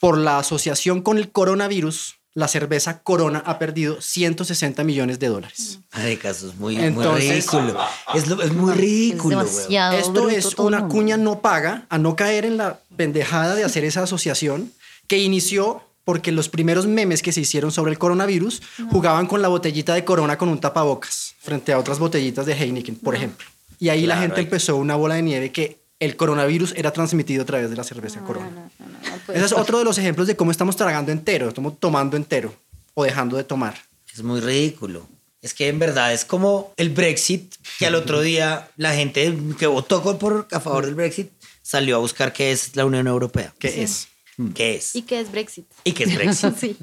Por 0.00 0.18
la 0.18 0.38
asociación 0.38 1.00
con 1.02 1.16
el 1.18 1.30
coronavirus, 1.30 2.16
la 2.34 2.48
cerveza 2.48 3.02
Corona 3.02 3.42
ha 3.44 3.58
perdido 3.58 4.00
160 4.00 4.84
millones 4.84 5.18
de 5.18 5.28
dólares. 5.28 5.80
Marica, 5.92 6.30
eso 6.30 6.48
es 6.48 6.54
muy, 6.56 6.76
muy 6.76 6.84
Entonces- 6.86 7.28
ridículo. 7.30 7.78
Es, 8.14 8.26
lo- 8.26 8.42
es 8.42 8.52
muy 8.52 8.72
ridículo. 8.72 9.42
es 9.42 9.68
Esto 9.68 10.12
bruto 10.12 10.28
es 10.30 10.58
una 10.58 10.88
cuña 10.88 11.16
no 11.18 11.40
paga 11.40 11.84
a 11.90 11.98
no 11.98 12.16
caer 12.16 12.44
en 12.46 12.56
la 12.56 12.80
pendejada 12.96 13.54
de 13.54 13.64
hacer 13.64 13.84
esa 13.84 14.02
asociación 14.04 14.72
que 15.08 15.18
inició 15.18 15.82
porque 16.04 16.32
los 16.32 16.48
primeros 16.48 16.86
memes 16.86 17.22
que 17.22 17.32
se 17.32 17.40
hicieron 17.42 17.70
sobre 17.70 17.92
el 17.92 17.98
coronavirus 17.98 18.62
jugaban 18.90 19.26
con 19.26 19.42
la 19.42 19.48
botellita 19.48 19.94
de 19.94 20.04
Corona 20.04 20.38
con 20.38 20.48
un 20.48 20.58
tapabocas 20.58 21.34
frente 21.40 21.72
a 21.72 21.78
otras 21.78 21.98
botellitas 21.98 22.46
de 22.46 22.54
Heineken, 22.54 22.96
por 22.96 23.14
ejemplo. 23.14 23.46
Y 23.78 23.88
ahí 23.90 24.06
la 24.06 24.16
gente 24.16 24.36
ahí- 24.40 24.44
empezó 24.44 24.76
una 24.76 24.96
bola 24.96 25.16
de 25.16 25.22
nieve 25.22 25.52
que 25.52 25.81
el 26.02 26.16
coronavirus 26.16 26.74
era 26.76 26.92
transmitido 26.92 27.42
a 27.42 27.46
través 27.46 27.70
de 27.70 27.76
la 27.76 27.84
cerveza 27.84 28.20
Corona. 28.20 28.50
No, 28.50 28.86
no, 28.86 28.86
no, 28.86 29.10
no 29.10 29.16
puede 29.24 29.38
Ese 29.38 29.46
es 29.46 29.52
otro 29.52 29.78
de 29.78 29.84
los 29.84 29.98
ejemplos 29.98 30.26
de 30.26 30.34
cómo 30.34 30.50
estamos 30.50 30.74
tragando 30.74 31.12
entero, 31.12 31.48
estamos 31.48 31.78
tomando 31.78 32.16
entero 32.16 32.52
o 32.94 33.04
dejando 33.04 33.36
de 33.36 33.44
tomar. 33.44 33.76
Es 34.12 34.20
muy 34.22 34.40
ridículo. 34.40 35.06
Es 35.42 35.54
que 35.54 35.68
en 35.68 35.78
verdad 35.78 36.12
es 36.12 36.24
como 36.24 36.72
el 36.76 36.90
Brexit, 36.90 37.54
que 37.78 37.86
al 37.86 37.94
otro 37.94 38.20
día 38.20 38.68
la 38.76 38.94
gente 38.94 39.32
que 39.58 39.66
votó 39.66 40.02
por, 40.18 40.48
a 40.50 40.58
favor 40.58 40.86
del 40.86 40.96
Brexit 40.96 41.30
salió 41.62 41.96
a 41.96 41.98
buscar 42.00 42.32
qué 42.32 42.50
es 42.50 42.74
la 42.74 42.84
Unión 42.84 43.06
Europea. 43.06 43.54
¿Qué 43.60 43.84
es? 43.84 44.08
¿Qué 44.54 44.74
es? 44.74 44.96
¿Y 44.96 45.02
qué 45.02 45.20
es 45.20 45.30
Brexit? 45.30 45.66
¿Y 45.84 45.92
qué 45.92 46.04
es 46.04 46.14
Brexit? 46.14 46.56
Sí. 46.60 46.76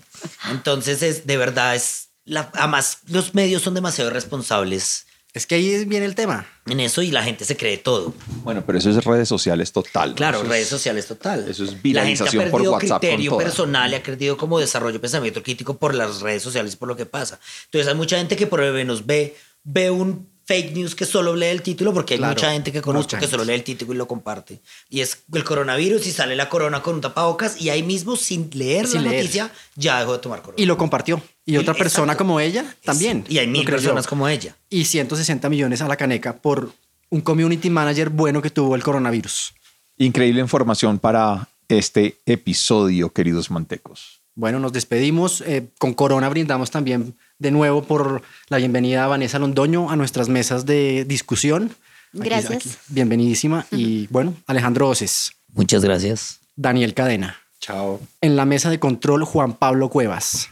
Entonces, 0.50 1.02
es, 1.04 1.28
de 1.28 1.36
verdad, 1.36 1.76
es 1.76 2.10
la, 2.24 2.52
además 2.54 3.00
los 3.08 3.34
medios 3.34 3.64
son 3.64 3.74
demasiado 3.74 4.10
irresponsables 4.12 5.08
Es 5.34 5.46
que 5.46 5.56
ahí 5.56 5.86
viene 5.86 6.06
el 6.06 6.16
tema. 6.16 6.48
en 6.66 6.80
eso 6.80 7.02
y 7.02 7.10
la 7.12 7.24
gente 7.24 7.46
se 7.46 7.58
cree 7.58 7.78
todo. 7.78 8.14
Bueno, 8.44 8.64
pero 8.66 8.78
eso 8.78 8.92
es 8.92 9.04
redes 9.04 9.28
sociales 9.28 9.72
total. 9.72 10.14
Claro, 10.14 10.38
Eso 10.38 10.46
es- 10.46 10.50
redes 10.52 10.68
sociales 10.68 11.08
total. 11.08 11.40
eso 11.50 11.64
es 11.64 11.70
La 11.70 11.76
gente 11.76 11.82
viralización 11.84 12.48
ha 12.48 12.52
por 12.52 12.60
perdido 12.60 12.72
WhatsApp 12.74 13.00
criterio 13.02 13.38
personal 13.38 13.92
y 13.92 13.96
ha 13.96 14.04
perdido 14.04 14.38
como 14.38 14.60
desarrollo 14.60 14.94
de 14.94 15.00
pensamiento 15.00 15.42
crítico 15.42 15.78
por 15.78 15.96
las 15.96 16.22
redes 16.22 16.44
sociales 16.44 16.74
y 16.74 16.78
por 16.78 16.88
lo 16.88 16.96
que 16.96 17.08
pasa. 17.08 17.40
Entonces 17.66 17.88
hay 17.88 17.96
mucha 17.96 18.18
gente 18.18 18.36
que 18.36 18.46
por 18.46 18.60
lo 18.60 18.72
menos 18.72 19.06
ve, 19.08 19.36
ve 19.64 19.90
un 19.90 20.29
fake 20.50 20.74
news 20.74 20.96
que 20.96 21.06
solo 21.06 21.36
lee 21.36 21.46
el 21.46 21.62
título 21.62 21.94
porque 21.94 22.16
hay 22.16 22.18
Claro, 22.18 22.34
mucha 22.34 22.52
gente 22.52 22.72
que 22.72 22.82
conozco 22.82 23.18
que 23.20 23.28
solo 23.28 23.44
lee 23.46 23.54
el 23.54 23.64
título 23.64 23.94
y 23.94 23.98
lo 23.98 24.08
comparte. 24.08 24.62
Y 24.90 25.02
es 25.02 25.20
el 25.32 25.44
coronavirus 25.44 26.08
y 26.08 26.12
sale 26.12 26.36
la 26.36 26.50
corona 26.50 26.82
con 26.82 26.96
un 26.96 27.02
tapabocas 27.02 27.62
y 27.62 27.70
ahí 27.70 27.84
mismo 27.84 28.16
sin 28.16 28.50
leer 28.54 28.88
Sin 28.88 29.04
la 29.04 29.12
leer. 29.12 29.22
noticia 29.26 29.52
ya 29.76 30.00
dejó 30.00 30.14
de 30.14 30.20
tomar 30.20 30.42
corona. 30.42 30.60
Y 30.60 30.66
lo 30.66 30.76
compartió. 30.76 31.22
Y 31.46 31.58
otra 31.58 31.74
Exacto. 31.74 31.84
persona 31.84 32.18
como 32.18 32.40
ella 32.40 32.66
también. 32.84 33.26
Y 33.30 33.38
hay 33.38 33.46
mil 33.46 33.64
personas 33.64 34.08
como 34.08 34.28
ella. 34.28 34.56
Y 34.72 34.86
160 34.86 35.48
millones 35.50 35.82
a 35.82 35.88
la 35.88 35.98
caneca 35.98 36.36
por 36.38 36.72
un 37.12 37.22
community 37.22 37.70
manager 37.70 38.10
bueno 38.10 38.42
que 38.42 38.50
tuvo 38.50 38.74
el 38.76 38.82
coronavirus. 38.84 39.54
Increíble 39.98 40.42
información 40.42 40.98
para 40.98 41.48
este 41.68 42.18
episodio, 42.26 43.14
queridos 43.14 43.52
mantecos. 43.52 44.22
Bueno, 44.34 44.60
nos 44.60 44.74
despedimos. 44.74 45.42
Eh, 45.42 45.68
con 45.78 45.94
Corona 45.94 46.28
brindamos 46.30 46.72
también 46.72 47.16
de 47.40 47.52
nuevo 47.52 47.84
por 47.84 48.22
la 48.50 48.58
bienvenida 48.58 49.06
a 49.06 49.08
Vanessa 49.08 49.40
Londoño 49.40 49.90
a 49.90 49.96
nuestras 49.96 50.30
mesas 50.30 50.66
de 50.66 51.06
discusión. 51.06 51.72
Aquí- 52.14 52.30
Gracias. 52.30 52.52
aquí, 52.54 52.70
bienvenidísima. 52.90 53.66
Y 53.72 54.08
bueno, 54.08 54.34
Alejandro 54.48 54.90
Oces, 54.90 55.34
Muchas 55.54 55.84
gracias. 55.84 56.40
Daniel 56.56 56.94
Cadena. 56.94 57.38
Chao. 57.60 58.00
En 58.22 58.36
la 58.36 58.46
mesa 58.46 58.70
de 58.70 58.80
control, 58.80 59.24
Juan 59.26 59.54
Pablo 59.54 59.90
Cuevas. 59.90 60.50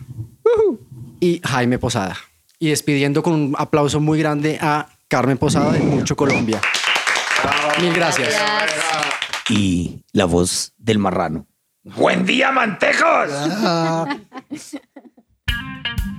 Y 1.19 1.41
Jaime 1.43 1.77
Posada. 1.79 2.17
Y 2.59 2.69
despidiendo 2.69 3.21
con 3.21 3.33
un 3.33 3.55
aplauso 3.57 3.99
muy 3.99 4.19
grande 4.19 4.57
a 4.61 4.89
Carmen 5.07 5.37
Posada 5.37 5.71
de 5.71 5.79
Mucho 5.79 6.15
Colombia. 6.15 6.61
Mil 7.81 7.93
gracias. 7.93 8.33
Y 9.49 10.03
la 10.13 10.25
voz 10.25 10.73
del 10.77 10.99
marrano. 10.99 11.45
¡Buen 11.83 12.25
día, 12.25 12.51
mantecos! 12.51 13.29